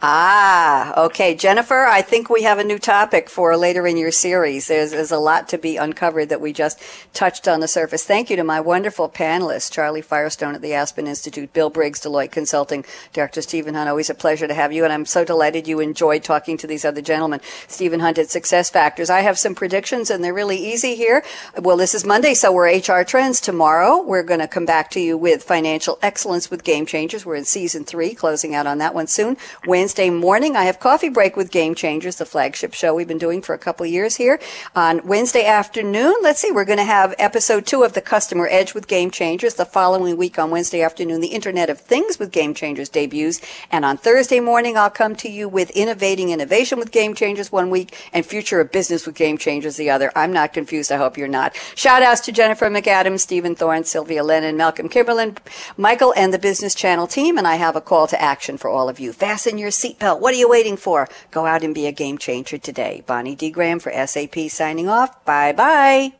Ah, 0.03 0.99
okay. 1.05 1.35
Jennifer, 1.35 1.85
I 1.85 2.01
think 2.01 2.27
we 2.27 2.41
have 2.41 2.57
a 2.57 2.63
new 2.63 2.79
topic 2.79 3.29
for 3.29 3.55
later 3.55 3.85
in 3.85 3.97
your 3.97 4.11
series. 4.11 4.67
There's, 4.67 4.89
there's, 4.89 5.11
a 5.11 5.19
lot 5.19 5.47
to 5.49 5.59
be 5.59 5.77
uncovered 5.77 6.29
that 6.29 6.41
we 6.41 6.53
just 6.53 6.81
touched 7.13 7.47
on 7.47 7.59
the 7.59 7.67
surface. 7.67 8.03
Thank 8.03 8.31
you 8.31 8.35
to 8.37 8.43
my 8.43 8.59
wonderful 8.59 9.09
panelists, 9.09 9.71
Charlie 9.71 10.01
Firestone 10.01 10.55
at 10.55 10.63
the 10.63 10.73
Aspen 10.73 11.05
Institute, 11.05 11.53
Bill 11.53 11.69
Briggs, 11.69 11.99
Deloitte 11.99 12.31
Consulting, 12.31 12.83
Dr. 13.13 13.43
Stephen 13.43 13.75
Hunt. 13.75 13.89
Always 13.89 14.09
a 14.09 14.15
pleasure 14.15 14.47
to 14.47 14.55
have 14.55 14.73
you, 14.73 14.83
and 14.83 14.91
I'm 14.91 15.05
so 15.05 15.23
delighted 15.23 15.67
you 15.67 15.79
enjoyed 15.79 16.23
talking 16.23 16.57
to 16.57 16.65
these 16.65 16.83
other 16.83 17.01
gentlemen. 17.01 17.39
Stephen 17.67 17.99
Hunt 17.99 18.17
at 18.17 18.31
Success 18.31 18.71
Factors. 18.71 19.11
I 19.11 19.19
have 19.21 19.37
some 19.37 19.53
predictions, 19.53 20.09
and 20.09 20.23
they're 20.23 20.33
really 20.33 20.57
easy 20.57 20.95
here. 20.95 21.23
Well, 21.59 21.77
this 21.77 21.93
is 21.93 22.05
Monday, 22.05 22.33
so 22.33 22.51
we're 22.51 22.75
HR 22.75 23.03
Trends. 23.03 23.39
Tomorrow, 23.39 24.01
we're 24.01 24.23
going 24.23 24.39
to 24.39 24.47
come 24.47 24.65
back 24.65 24.89
to 24.91 24.99
you 24.99 25.15
with 25.15 25.43
financial 25.43 25.99
excellence 26.01 26.49
with 26.49 26.63
Game 26.63 26.87
Changers. 26.87 27.23
We're 27.23 27.35
in 27.35 27.45
season 27.45 27.83
three, 27.83 28.15
closing 28.15 28.55
out 28.55 28.65
on 28.65 28.79
that 28.79 28.95
one 28.95 29.05
soon. 29.05 29.37
Wednesday, 29.67 29.90
Wednesday 29.91 30.09
morning, 30.09 30.55
I 30.55 30.63
have 30.63 30.79
Coffee 30.79 31.09
Break 31.09 31.35
with 31.35 31.51
Game 31.51 31.75
Changers, 31.75 32.15
the 32.15 32.25
flagship 32.25 32.73
show 32.73 32.95
we've 32.95 33.09
been 33.09 33.17
doing 33.17 33.41
for 33.41 33.53
a 33.53 33.57
couple 33.57 33.85
of 33.85 33.91
years 33.91 34.15
here. 34.15 34.39
On 34.73 35.05
Wednesday 35.05 35.45
afternoon, 35.45 36.13
let's 36.21 36.39
see, 36.39 36.49
we're 36.49 36.63
going 36.63 36.77
to 36.77 36.85
have 36.85 37.13
episode 37.19 37.65
two 37.65 37.83
of 37.83 37.91
the 37.91 37.99
Customer 37.99 38.47
Edge 38.49 38.73
with 38.73 38.87
Game 38.87 39.11
Changers. 39.11 39.55
The 39.55 39.65
following 39.65 40.15
week 40.15 40.39
on 40.39 40.49
Wednesday 40.49 40.81
afternoon, 40.81 41.19
the 41.19 41.27
Internet 41.27 41.69
of 41.69 41.81
Things 41.81 42.19
with 42.19 42.31
Game 42.31 42.53
Changers 42.53 42.87
debuts. 42.87 43.41
And 43.69 43.83
on 43.83 43.97
Thursday 43.97 44.39
morning, 44.39 44.77
I'll 44.77 44.89
come 44.89 45.13
to 45.15 45.29
you 45.29 45.49
with 45.49 45.71
Innovating 45.71 46.29
Innovation 46.29 46.79
with 46.79 46.91
Game 46.91 47.13
Changers 47.13 47.51
one 47.51 47.69
week 47.69 47.93
and 48.13 48.25
Future 48.25 48.61
of 48.61 48.71
Business 48.71 49.05
with 49.05 49.15
Game 49.15 49.37
Changers 49.37 49.75
the 49.75 49.89
other. 49.89 50.09
I'm 50.15 50.31
not 50.31 50.53
confused. 50.53 50.93
I 50.93 50.97
hope 50.97 51.17
you're 51.17 51.27
not. 51.27 51.53
Shout 51.75 52.01
outs 52.01 52.21
to 52.21 52.31
Jennifer 52.31 52.69
McAdams, 52.69 53.19
Stephen 53.19 53.55
Thorne, 53.55 53.83
Sylvia 53.83 54.23
Lennon, 54.23 54.55
Malcolm 54.55 54.87
Kimberlin, 54.87 55.35
Michael, 55.75 56.13
and 56.15 56.33
the 56.33 56.39
Business 56.39 56.73
Channel 56.73 57.07
team. 57.07 57.37
And 57.37 57.45
I 57.45 57.55
have 57.55 57.75
a 57.75 57.81
call 57.81 58.07
to 58.07 58.21
action 58.21 58.57
for 58.57 58.69
all 58.69 58.87
of 58.87 58.97
you. 58.97 59.11
Fasten 59.11 59.57
your 59.57 59.69
seatbelt. 59.81 60.19
What 60.19 60.33
are 60.33 60.37
you 60.37 60.49
waiting 60.49 60.77
for? 60.77 61.07
Go 61.31 61.45
out 61.45 61.63
and 61.63 61.73
be 61.73 61.87
a 61.87 61.91
game 61.91 62.17
changer 62.17 62.57
today. 62.57 63.03
Bonnie 63.05 63.35
D. 63.35 63.49
Graham 63.49 63.79
for 63.79 63.91
SAP 63.91 64.35
signing 64.49 64.89
off. 64.89 65.23
Bye 65.25 65.53
bye. 65.53 66.13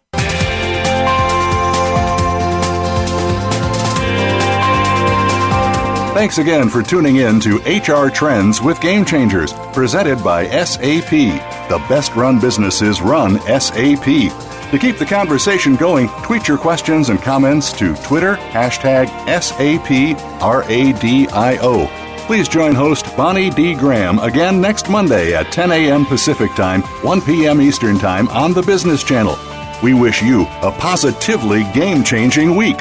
Thanks 6.13 6.39
again 6.39 6.67
for 6.69 6.83
tuning 6.83 7.15
in 7.15 7.39
to 7.39 7.57
HR 7.59 8.09
Trends 8.09 8.61
with 8.61 8.81
Game 8.81 9.05
Changers, 9.05 9.53
presented 9.71 10.21
by 10.21 10.45
SAP. 10.45 11.09
The 11.09 11.81
best 11.87 12.13
run 12.15 12.37
businesses 12.37 13.01
run 13.01 13.39
SAP. 13.39 14.03
To 14.03 14.77
keep 14.79 14.97
the 14.97 15.05
conversation 15.05 15.77
going, 15.77 16.09
tweet 16.23 16.49
your 16.49 16.57
questions 16.57 17.07
and 17.09 17.19
comments 17.21 17.71
to 17.79 17.95
Twitter, 18.03 18.35
hashtag 18.35 19.07
SAPRADIO. 19.25 20.11
Please 22.31 22.47
join 22.47 22.73
host 22.73 23.05
Bonnie 23.17 23.49
D. 23.49 23.75
Graham 23.75 24.17
again 24.19 24.61
next 24.61 24.89
Monday 24.89 25.33
at 25.33 25.51
10 25.51 25.69
a.m. 25.69 26.05
Pacific 26.05 26.49
Time, 26.55 26.81
1 27.03 27.19
p.m. 27.23 27.59
Eastern 27.59 27.99
Time 27.99 28.29
on 28.29 28.53
the 28.53 28.61
Business 28.61 29.03
Channel. 29.03 29.37
We 29.83 29.93
wish 29.93 30.23
you 30.23 30.43
a 30.61 30.71
positively 30.71 31.63
game 31.73 32.05
changing 32.05 32.55
week. 32.55 32.77